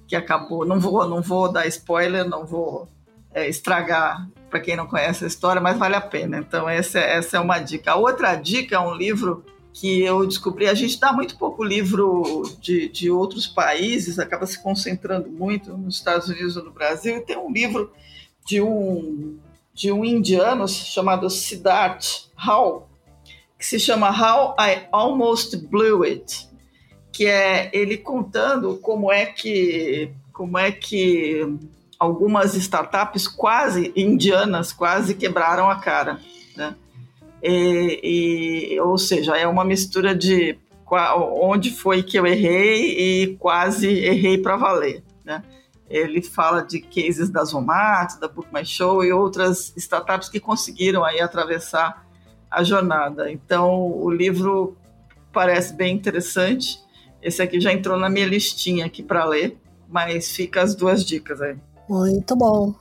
que 0.06 0.16
acabou. 0.16 0.64
Não 0.64 0.80
vou, 0.80 1.06
não 1.06 1.20
vou 1.20 1.52
dar 1.52 1.66
spoiler, 1.66 2.26
não 2.26 2.46
vou 2.46 2.88
é, 3.32 3.48
estragar 3.48 4.28
para 4.48 4.60
quem 4.60 4.76
não 4.76 4.86
conhece 4.86 5.24
a 5.24 5.26
história, 5.26 5.60
mas 5.60 5.78
vale 5.78 5.94
a 5.94 6.00
pena. 6.00 6.38
Então, 6.38 6.68
essa, 6.68 6.98
essa 6.98 7.36
é 7.36 7.40
uma 7.40 7.58
dica. 7.58 7.92
A 7.92 7.96
outra 7.96 8.34
dica 8.34 8.76
é 8.76 8.78
um 8.78 8.94
livro 8.94 9.44
que 9.72 10.00
eu 10.02 10.26
descobri. 10.26 10.66
A 10.66 10.74
gente 10.74 10.98
dá 10.98 11.12
muito 11.12 11.36
pouco 11.36 11.62
livro 11.62 12.42
de, 12.60 12.88
de 12.88 13.10
outros 13.10 13.46
países, 13.46 14.18
acaba 14.18 14.46
se 14.46 14.62
concentrando 14.62 15.30
muito 15.30 15.76
nos 15.76 15.96
Estados 15.96 16.28
Unidos 16.28 16.56
ou 16.56 16.64
no 16.64 16.70
Brasil. 16.70 17.18
E 17.18 17.20
tem 17.20 17.36
um 17.36 17.52
livro 17.52 17.92
de 18.46 18.60
um, 18.62 19.38
de 19.74 19.92
um 19.92 20.04
indiano 20.04 20.66
chamado 20.66 21.28
Siddharth 21.28 22.28
Hall, 22.34 22.87
que 23.58 23.66
se 23.66 23.78
chama 23.80 24.10
How 24.10 24.54
I 24.58 24.86
Almost 24.92 25.56
Blew 25.56 26.04
It, 26.04 26.48
que 27.12 27.26
é 27.26 27.68
ele 27.72 27.98
contando 27.98 28.76
como 28.76 29.10
é 29.10 29.26
que 29.26 30.12
como 30.32 30.56
é 30.56 30.70
que 30.70 31.58
algumas 31.98 32.54
startups 32.54 33.26
quase 33.26 33.92
indianas 33.96 34.72
quase 34.72 35.14
quebraram 35.14 35.68
a 35.68 35.80
cara, 35.80 36.20
né? 36.56 36.76
E, 37.42 38.74
e, 38.74 38.80
ou 38.80 38.96
seja, 38.96 39.36
é 39.36 39.46
uma 39.46 39.64
mistura 39.64 40.14
de 40.14 40.56
onde 41.40 41.70
foi 41.70 42.02
que 42.02 42.18
eu 42.18 42.26
errei 42.26 43.22
e 43.22 43.36
quase 43.36 43.88
errei 43.88 44.38
para 44.38 44.56
valer, 44.56 45.02
né? 45.24 45.42
Ele 45.90 46.22
fala 46.22 46.62
de 46.62 46.80
cases 46.80 47.30
da 47.30 47.44
Zomato, 47.44 48.20
da 48.20 48.28
Book 48.28 48.48
My 48.52 48.64
Show 48.64 49.04
e 49.04 49.12
outras 49.12 49.72
startups 49.76 50.28
que 50.28 50.38
conseguiram 50.38 51.04
aí 51.04 51.20
atravessar 51.20 52.06
a 52.50 52.62
jornada. 52.62 53.30
Então, 53.30 53.90
o 53.90 54.10
livro 54.10 54.76
parece 55.32 55.74
bem 55.74 55.94
interessante. 55.94 56.80
Esse 57.22 57.42
aqui 57.42 57.60
já 57.60 57.72
entrou 57.72 57.98
na 57.98 58.08
minha 58.08 58.26
listinha 58.26 58.86
aqui 58.86 59.02
para 59.02 59.24
ler, 59.24 59.58
mas 59.88 60.30
fica 60.30 60.62
as 60.62 60.74
duas 60.74 61.04
dicas 61.04 61.40
aí. 61.40 61.56
Muito 61.88 62.36
bom. 62.36 62.74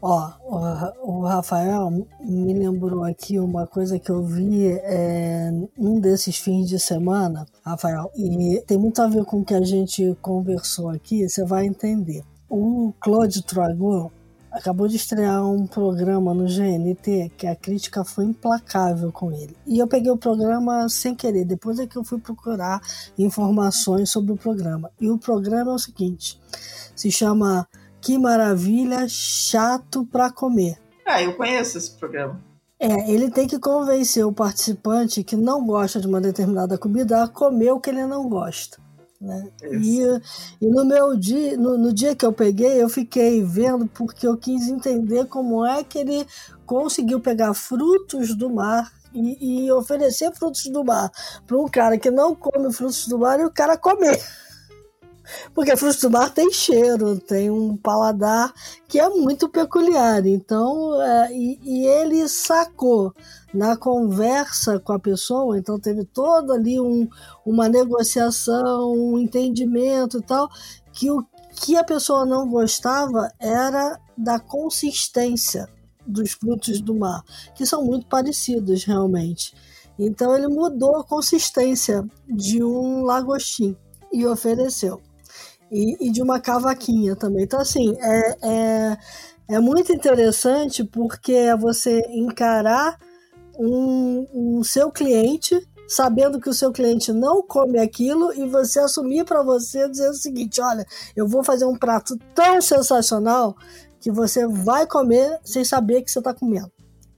Ó, 0.00 0.30
o, 1.02 1.22
Rafael 1.22 1.90
me 2.20 2.52
lembrou 2.52 3.02
aqui 3.02 3.38
uma 3.38 3.66
coisa 3.66 3.98
que 3.98 4.10
eu 4.10 4.22
vi 4.22 4.68
é, 4.68 5.50
num 5.76 5.98
desses 5.98 6.36
fins 6.36 6.68
de 6.68 6.78
semana, 6.78 7.46
Rafael, 7.64 8.10
e 8.14 8.62
tem 8.66 8.78
muito 8.78 9.00
a 9.00 9.08
ver 9.08 9.24
com 9.24 9.40
o 9.40 9.44
que 9.44 9.54
a 9.54 9.62
gente 9.62 10.14
conversou 10.20 10.90
aqui, 10.90 11.26
você 11.26 11.44
vai 11.44 11.66
entender. 11.66 12.22
O 12.48 12.92
Claude 13.00 13.42
Tragon, 13.42 14.10
acabou 14.56 14.88
de 14.88 14.96
estrear 14.96 15.44
um 15.44 15.66
programa 15.66 16.32
no 16.32 16.46
GNT 16.46 17.30
que 17.36 17.46
a 17.46 17.54
crítica 17.54 18.02
foi 18.04 18.24
implacável 18.24 19.12
com 19.12 19.30
ele. 19.30 19.54
E 19.66 19.78
eu 19.78 19.86
peguei 19.86 20.10
o 20.10 20.16
programa 20.16 20.88
sem 20.88 21.14
querer, 21.14 21.44
depois 21.44 21.78
é 21.78 21.86
que 21.86 21.96
eu 21.96 22.02
fui 22.02 22.18
procurar 22.18 22.80
informações 23.18 24.10
sobre 24.10 24.32
o 24.32 24.36
programa. 24.36 24.90
E 24.98 25.10
o 25.10 25.18
programa 25.18 25.72
é 25.72 25.74
o 25.74 25.78
seguinte: 25.78 26.40
se 26.94 27.10
chama 27.10 27.68
Que 28.00 28.18
Maravilha 28.18 29.06
Chato 29.08 30.06
para 30.06 30.30
Comer. 30.32 30.78
Ah, 31.04 31.22
eu 31.22 31.36
conheço 31.36 31.76
esse 31.76 31.90
programa. 31.90 32.42
É, 32.78 33.10
ele 33.10 33.30
tem 33.30 33.46
que 33.46 33.58
convencer 33.58 34.24
o 34.26 34.32
participante 34.32 35.22
que 35.22 35.36
não 35.36 35.66
gosta 35.66 36.00
de 36.00 36.06
uma 36.06 36.20
determinada 36.20 36.76
comida 36.76 37.22
a 37.22 37.28
comer 37.28 37.72
o 37.72 37.80
que 37.80 37.90
ele 37.90 38.06
não 38.06 38.28
gosta. 38.28 38.78
Né? 39.20 39.48
E, 39.62 40.00
e, 40.60 40.68
no 40.68 40.84
meu 40.84 41.16
dia, 41.16 41.56
no, 41.56 41.78
no, 41.78 41.92
dia 41.92 42.14
que 42.14 42.26
eu 42.26 42.32
peguei, 42.32 42.82
eu 42.82 42.88
fiquei 42.88 43.42
vendo 43.42 43.86
porque 43.86 44.26
eu 44.26 44.36
quis 44.36 44.68
entender 44.68 45.24
como 45.26 45.64
é 45.64 45.82
que 45.82 45.98
ele 45.98 46.26
conseguiu 46.66 47.18
pegar 47.18 47.54
frutos 47.54 48.34
do 48.34 48.50
mar 48.50 48.92
e, 49.14 49.64
e 49.64 49.72
oferecer 49.72 50.30
frutos 50.32 50.64
do 50.66 50.84
mar 50.84 51.10
para 51.46 51.56
um 51.56 51.66
cara 51.66 51.96
que 51.96 52.10
não 52.10 52.34
come 52.34 52.70
frutos 52.72 53.06
do 53.08 53.18
mar 53.18 53.40
e 53.40 53.44
o 53.44 53.50
cara 53.50 53.78
comer. 53.78 54.20
Porque 55.54 55.76
frutos 55.76 56.00
do 56.00 56.10
mar 56.10 56.32
tem 56.32 56.52
cheiro, 56.52 57.18
tem 57.18 57.50
um 57.50 57.76
paladar 57.76 58.52
que 58.86 59.00
é 59.00 59.08
muito 59.08 59.48
peculiar. 59.48 60.24
Então, 60.26 61.02
é, 61.02 61.32
e, 61.32 61.58
e, 61.64 61.86
ele 61.86 62.28
sacou 62.28 63.12
na 63.56 63.76
conversa 63.76 64.78
com 64.78 64.92
a 64.92 64.98
pessoa, 64.98 65.58
então 65.58 65.80
teve 65.80 66.04
todo 66.04 66.52
ali 66.52 66.78
um, 66.78 67.08
uma 67.44 67.68
negociação, 67.68 68.92
um 68.92 69.18
entendimento 69.18 70.18
e 70.18 70.22
tal, 70.22 70.48
que 70.92 71.10
o 71.10 71.24
que 71.58 71.74
a 71.74 71.82
pessoa 71.82 72.26
não 72.26 72.46
gostava 72.46 73.32
era 73.40 73.98
da 74.16 74.38
consistência 74.38 75.66
dos 76.06 76.32
frutos 76.32 76.80
do 76.82 76.94
mar, 76.94 77.24
que 77.54 77.64
são 77.64 77.82
muito 77.82 78.06
parecidos 78.06 78.84
realmente. 78.84 79.54
Então 79.98 80.36
ele 80.36 80.48
mudou 80.48 80.96
a 80.96 81.04
consistência 81.04 82.06
de 82.28 82.62
um 82.62 83.02
lagostim 83.02 83.74
e 84.12 84.26
ofereceu. 84.26 85.00
E, 85.72 86.08
e 86.08 86.12
de 86.12 86.22
uma 86.22 86.38
cavaquinha 86.38 87.16
também. 87.16 87.42
Então, 87.42 87.58
assim, 87.58 87.96
é, 87.98 88.36
é, 88.40 88.98
é 89.48 89.58
muito 89.58 89.92
interessante 89.92 90.84
porque 90.84 91.32
é 91.32 91.56
você 91.56 92.02
encarar 92.10 92.96
um, 93.58 94.26
um 94.32 94.64
seu 94.64 94.90
cliente 94.90 95.60
sabendo 95.88 96.40
que 96.40 96.48
o 96.48 96.54
seu 96.54 96.72
cliente 96.72 97.12
não 97.12 97.42
come 97.42 97.78
aquilo 97.78 98.32
e 98.32 98.46
você 98.48 98.80
assumir 98.80 99.24
para 99.24 99.42
você 99.42 99.88
dizer 99.88 100.10
o 100.10 100.14
seguinte: 100.14 100.60
olha, 100.60 100.86
eu 101.14 101.26
vou 101.26 101.44
fazer 101.44 101.64
um 101.64 101.76
prato 101.76 102.16
tão 102.34 102.60
sensacional 102.60 103.56
que 104.00 104.10
você 104.10 104.46
vai 104.46 104.86
comer 104.86 105.38
sem 105.44 105.64
saber 105.64 106.02
que 106.02 106.10
você 106.10 106.18
está 106.18 106.34
comendo. 106.34 106.70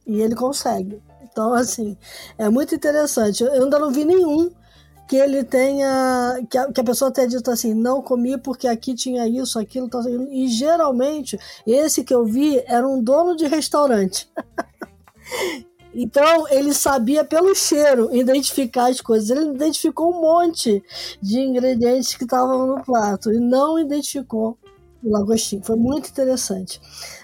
E 0.07 0.21
ele 0.21 0.35
consegue. 0.35 1.03
Então, 1.23 1.53
assim, 1.53 1.97
é 2.39 2.49
muito 2.49 2.75
interessante. 2.75 3.43
Eu 3.43 3.65
ainda 3.65 3.79
não 3.79 3.91
vi 3.91 4.05
nenhum 4.05 4.51
que 5.07 5.17
ele 5.17 5.45
tenha. 5.45 6.47
que 6.51 6.57
a, 6.57 6.73
que 6.73 6.81
a 6.81 6.85
pessoa 6.85 7.11
tenha 7.11 7.29
dito 7.29 7.51
assim, 7.51 7.75
não 7.75 8.03
comi 8.03 8.39
porque 8.39 8.67
aqui 8.69 8.95
tinha 8.95 9.27
isso, 9.29 9.59
aquilo, 9.59 9.89
tal, 9.89 10.03
e 10.09 10.49
geralmente 10.49 11.39
esse 11.67 12.05
que 12.05 12.15
eu 12.15 12.25
vi 12.25 12.63
era 12.67 12.87
um 12.87 13.03
dono 13.03 13.37
de 13.37 13.47
restaurante. 13.47 14.31
Então 15.95 16.47
ele 16.49 16.75
sabia 16.75 17.25
pelo 17.25 17.55
cheiro 17.55 18.15
identificar 18.15 18.91
as 18.91 19.01
coisas. 19.01 19.31
Ele 19.31 19.55
identificou 19.55 20.13
um 20.13 20.21
monte 20.21 20.83
de 21.21 21.41
ingredientes 21.41 22.15
que 22.15 22.25
estavam 22.25 22.67
no 22.67 22.83
prato 22.83 23.33
e 23.33 23.39
não 23.39 23.79
identificou 23.79 24.59
o 25.03 25.11
lagostim. 25.11 25.61
Foi 25.63 25.77
muito 25.77 26.11
interessante. 26.11 26.81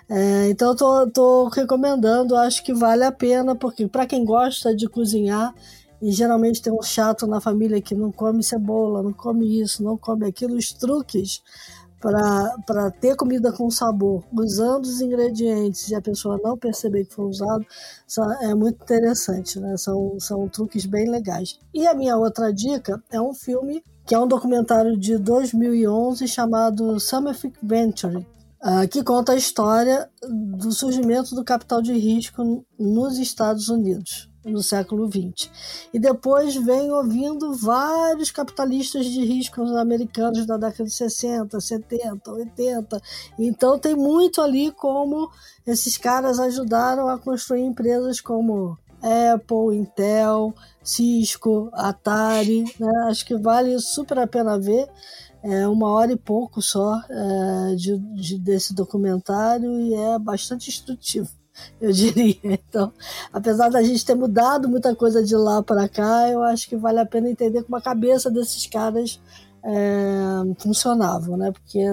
É, 0.08 0.48
então 0.48 0.70
eu 0.70 0.76
tô, 0.76 1.10
tô 1.10 1.48
recomendando, 1.48 2.36
acho 2.36 2.62
que 2.62 2.72
vale 2.72 3.04
a 3.04 3.12
pena, 3.12 3.54
porque 3.54 3.86
para 3.86 4.06
quem 4.06 4.24
gosta 4.24 4.74
de 4.74 4.88
cozinhar, 4.88 5.54
e 6.02 6.12
geralmente 6.12 6.60
tem 6.60 6.72
um 6.72 6.82
chato 6.82 7.26
na 7.26 7.40
família 7.40 7.80
que 7.80 7.94
não 7.94 8.12
come 8.12 8.42
cebola, 8.42 9.02
não 9.02 9.12
come 9.12 9.60
isso, 9.60 9.82
não 9.82 9.96
come 9.96 10.26
aquilo, 10.26 10.56
os 10.56 10.72
truques 10.72 11.42
para 12.04 12.90
ter 13.00 13.16
comida 13.16 13.50
com 13.50 13.70
sabor, 13.70 14.22
usando 14.32 14.84
os 14.84 15.00
ingredientes 15.00 15.88
e 15.88 15.94
a 15.94 16.02
pessoa 16.02 16.38
não 16.42 16.56
perceber 16.56 17.06
que 17.06 17.14
foi 17.14 17.24
usado, 17.24 17.64
é 18.42 18.54
muito 18.54 18.82
interessante, 18.82 19.58
né? 19.58 19.74
São, 19.78 20.18
são 20.20 20.46
truques 20.48 20.84
bem 20.84 21.08
legais. 21.08 21.58
E 21.72 21.86
a 21.86 21.94
minha 21.94 22.16
outra 22.16 22.52
dica 22.52 23.02
é 23.10 23.20
um 23.20 23.32
filme 23.32 23.82
que 24.06 24.14
é 24.14 24.18
um 24.18 24.28
documentário 24.28 24.98
de 24.98 25.16
2011 25.16 26.28
chamado 26.28 27.00
Summerfic 27.00 27.56
Venture, 27.62 28.18
uh, 28.18 28.86
que 28.90 29.02
conta 29.02 29.32
a 29.32 29.36
história 29.36 30.10
do 30.60 30.72
surgimento 30.72 31.34
do 31.34 31.42
capital 31.42 31.80
de 31.80 31.94
risco 31.94 32.66
nos 32.78 33.18
Estados 33.18 33.70
Unidos 33.70 34.33
no 34.44 34.62
século 34.62 35.10
XX. 35.10 35.50
E 35.92 35.98
depois 35.98 36.54
vem 36.54 36.90
ouvindo 36.90 37.54
vários 37.54 38.30
capitalistas 38.30 39.06
de 39.06 39.24
riscos 39.24 39.70
americanos 39.72 40.46
da 40.46 40.56
década 40.56 40.84
de 40.84 40.94
60, 40.94 41.60
70, 41.60 42.30
80. 42.30 43.02
Então 43.38 43.78
tem 43.78 43.94
muito 43.94 44.40
ali 44.40 44.70
como 44.72 45.30
esses 45.66 45.96
caras 45.96 46.38
ajudaram 46.38 47.08
a 47.08 47.18
construir 47.18 47.62
empresas 47.62 48.20
como 48.20 48.78
Apple, 49.02 49.76
Intel, 49.76 50.54
Cisco, 50.82 51.70
Atari. 51.72 52.64
Né? 52.78 52.90
Acho 53.08 53.24
que 53.26 53.36
vale 53.36 53.78
super 53.80 54.18
a 54.18 54.26
pena 54.26 54.58
ver. 54.58 54.88
É 55.42 55.68
uma 55.68 55.90
hora 55.90 56.10
e 56.10 56.16
pouco 56.16 56.62
só 56.62 56.98
é, 57.10 57.74
de, 57.74 57.98
de, 57.98 58.38
desse 58.38 58.74
documentário 58.74 59.78
e 59.78 59.92
é 59.92 60.18
bastante 60.18 60.70
instrutivo 60.70 61.28
eu 61.80 61.92
diria. 61.92 62.36
Então, 62.44 62.92
apesar 63.32 63.68
da 63.68 63.82
gente 63.82 64.04
ter 64.04 64.14
mudado 64.14 64.68
muita 64.68 64.94
coisa 64.94 65.22
de 65.22 65.34
lá 65.36 65.62
para 65.62 65.88
cá, 65.88 66.28
eu 66.28 66.42
acho 66.42 66.68
que 66.68 66.76
vale 66.76 67.00
a 67.00 67.06
pena 67.06 67.30
entender 67.30 67.62
como 67.62 67.76
a 67.76 67.82
cabeça 67.82 68.30
desses 68.30 68.66
caras 68.66 69.20
é, 69.62 70.54
funcionavam, 70.58 71.36
né? 71.36 71.52
Porque 71.52 71.84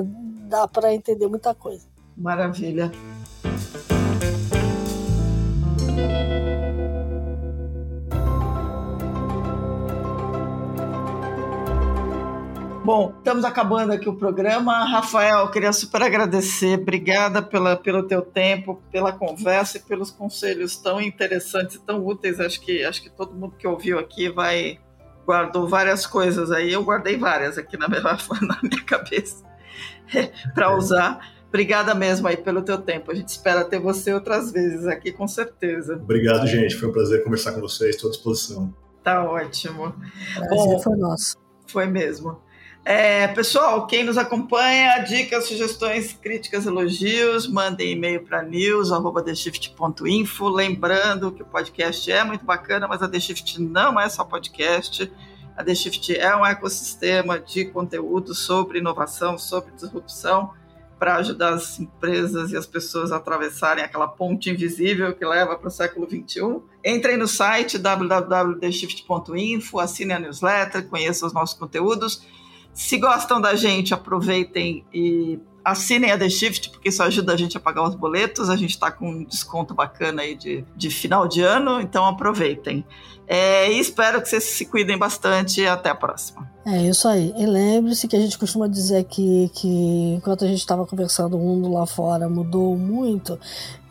dá 0.49 0.67
para 0.67 0.93
entender 0.93 1.27
muita 1.27 1.53
coisa. 1.53 1.85
Maravilha. 2.17 2.91
Bom, 12.83 13.13
estamos 13.15 13.45
acabando 13.45 13.93
aqui 13.93 14.09
o 14.09 14.15
programa. 14.15 14.83
Rafael, 14.85 15.47
queria 15.51 15.71
super 15.71 16.01
agradecer. 16.01 16.79
Obrigada 16.79 17.39
pela, 17.39 17.77
pelo 17.77 18.01
teu 18.01 18.23
tempo, 18.23 18.81
pela 18.91 19.11
conversa 19.11 19.77
e 19.77 19.81
pelos 19.81 20.09
conselhos 20.09 20.75
tão 20.77 20.99
interessantes 20.99 21.75
e 21.75 21.79
tão 21.79 22.03
úteis. 22.03 22.39
Acho 22.39 22.59
que, 22.59 22.83
acho 22.83 23.03
que 23.03 23.09
todo 23.11 23.35
mundo 23.35 23.55
que 23.55 23.67
ouviu 23.67 23.99
aqui 23.99 24.29
vai 24.29 24.79
guardou 25.27 25.67
várias 25.67 26.07
coisas 26.07 26.51
aí. 26.51 26.73
Eu 26.73 26.83
guardei 26.83 27.17
várias 27.17 27.55
aqui 27.55 27.77
na 27.77 27.87
minha, 27.87 28.01
na 28.41 28.59
minha 28.63 28.83
cabeça 28.83 29.45
para 30.55 30.75
usar. 30.75 31.19
Obrigada 31.49 31.93
mesmo 31.93 32.27
aí 32.27 32.37
pelo 32.37 32.63
teu 32.63 32.79
tempo. 32.79 33.11
A 33.11 33.13
gente 33.13 33.27
espera 33.27 33.63
ter 33.63 33.79
você 33.79 34.11
outras 34.11 34.51
vezes 34.51 34.87
aqui, 34.87 35.11
com 35.11 35.27
certeza. 35.27 35.97
Obrigado, 36.01 36.47
gente. 36.47 36.75
Foi 36.75 36.89
um 36.89 36.91
prazer 36.91 37.23
conversar 37.23 37.51
com 37.51 37.61
vocês. 37.61 37.95
Estou 37.95 38.09
à 38.09 38.11
disposição. 38.11 38.73
Tá 39.03 39.23
ótimo. 39.23 39.93
Prazer 40.33 40.49
Bom, 40.49 40.79
foi 40.79 40.97
nosso. 40.97 41.37
Foi 41.67 41.85
mesmo. 41.85 42.39
É, 42.83 43.27
pessoal, 43.27 43.85
quem 43.85 44.03
nos 44.03 44.17
acompanha, 44.17 45.03
dicas, 45.03 45.45
sugestões, 45.45 46.13
críticas, 46.13 46.65
elogios, 46.65 47.47
mandem 47.47 47.91
e-mail 47.91 48.23
para 48.23 48.41
news.theshift.info. 48.41 50.49
Lembrando 50.49 51.31
que 51.31 51.43
o 51.43 51.45
podcast 51.45 52.11
é 52.11 52.23
muito 52.23 52.43
bacana, 52.43 52.87
mas 52.87 53.03
a 53.03 53.07
The 53.07 53.19
Shift 53.19 53.61
não 53.61 53.99
é 53.99 54.09
só 54.09 54.23
podcast. 54.23 55.13
A 55.55 55.63
The 55.63 55.75
Shift 55.75 56.17
é 56.17 56.35
um 56.35 56.43
ecossistema 56.43 57.39
de 57.39 57.65
conteúdo 57.65 58.33
sobre 58.33 58.79
inovação, 58.79 59.37
sobre 59.37 59.75
disrupção, 59.75 60.51
para 60.97 61.17
ajudar 61.17 61.53
as 61.53 61.79
empresas 61.79 62.51
e 62.51 62.57
as 62.57 62.65
pessoas 62.65 63.11
a 63.11 63.17
atravessarem 63.17 63.83
aquela 63.83 64.07
ponte 64.07 64.49
invisível 64.49 65.13
que 65.13 65.23
leva 65.23 65.55
para 65.55 65.67
o 65.67 65.71
século 65.71 66.09
XXI. 66.09 66.59
Entrem 66.83 67.15
no 67.15 67.27
site 67.27 67.77
www.theshift.info, 67.77 69.79
assinem 69.79 70.15
a 70.15 70.19
newsletter, 70.19 70.87
conheçam 70.87 71.27
os 71.27 71.33
nossos 71.33 71.55
conteúdos 71.55 72.40
se 72.73 72.97
gostam 72.97 73.39
da 73.41 73.55
gente, 73.55 73.93
aproveitem 73.93 74.85
e 74.93 75.39
assinem 75.63 76.11
a 76.11 76.17
The 76.17 76.29
Shift, 76.29 76.69
porque 76.71 76.89
isso 76.89 77.03
ajuda 77.03 77.33
a 77.33 77.37
gente 77.37 77.55
a 77.55 77.59
pagar 77.59 77.83
os 77.83 77.95
boletos. 77.95 78.49
A 78.49 78.55
gente 78.55 78.71
está 78.71 78.91
com 78.91 79.09
um 79.09 79.23
desconto 79.23 79.73
bacana 79.73 80.21
aí 80.21 80.35
de, 80.35 80.65
de 80.75 80.89
final 80.89 81.27
de 81.27 81.41
ano, 81.41 81.79
então 81.79 82.05
aproveitem. 82.05 82.85
É, 83.33 83.71
e 83.71 83.79
espero 83.79 84.21
que 84.21 84.27
vocês 84.27 84.43
se 84.43 84.65
cuidem 84.65 84.97
bastante 84.97 85.65
até 85.65 85.89
a 85.89 85.95
próxima. 85.95 86.45
É 86.65 86.81
isso 86.81 87.07
aí. 87.07 87.33
E 87.37 87.45
lembre-se 87.45 88.05
que 88.05 88.17
a 88.17 88.19
gente 88.19 88.37
costuma 88.37 88.67
dizer 88.67 89.05
que 89.05 89.49
enquanto 90.17 90.43
a 90.43 90.47
gente 90.49 90.59
estava 90.59 90.85
conversando, 90.85 91.37
o 91.37 91.39
mundo 91.39 91.71
lá 91.71 91.85
fora 91.85 92.27
mudou 92.27 92.75
muito. 92.75 93.39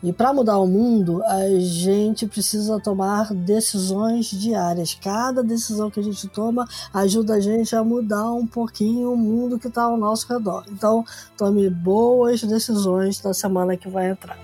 E 0.03 0.13
para 0.13 0.31
mudar 0.31 0.59
o 0.59 0.67
mundo, 0.67 1.23
a 1.23 1.49
gente 1.59 2.27
precisa 2.27 2.79
tomar 2.79 3.33
decisões 3.33 4.27
diárias. 4.27 4.93
Cada 4.93 5.41
decisão 5.41 5.89
que 5.89 5.99
a 5.99 6.03
gente 6.03 6.27
toma 6.27 6.67
ajuda 6.93 7.33
a 7.33 7.39
gente 7.39 7.75
a 7.75 7.83
mudar 7.83 8.31
um 8.33 8.45
pouquinho 8.45 9.11
o 9.11 9.17
mundo 9.17 9.57
que 9.57 9.69
está 9.69 9.85
ao 9.85 9.97
nosso 9.97 10.31
redor. 10.31 10.65
Então, 10.69 11.03
tome 11.35 11.67
boas 11.67 12.43
decisões 12.43 13.19
na 13.23 13.33
semana 13.33 13.75
que 13.75 13.89
vai 13.89 14.11
entrar. 14.11 14.37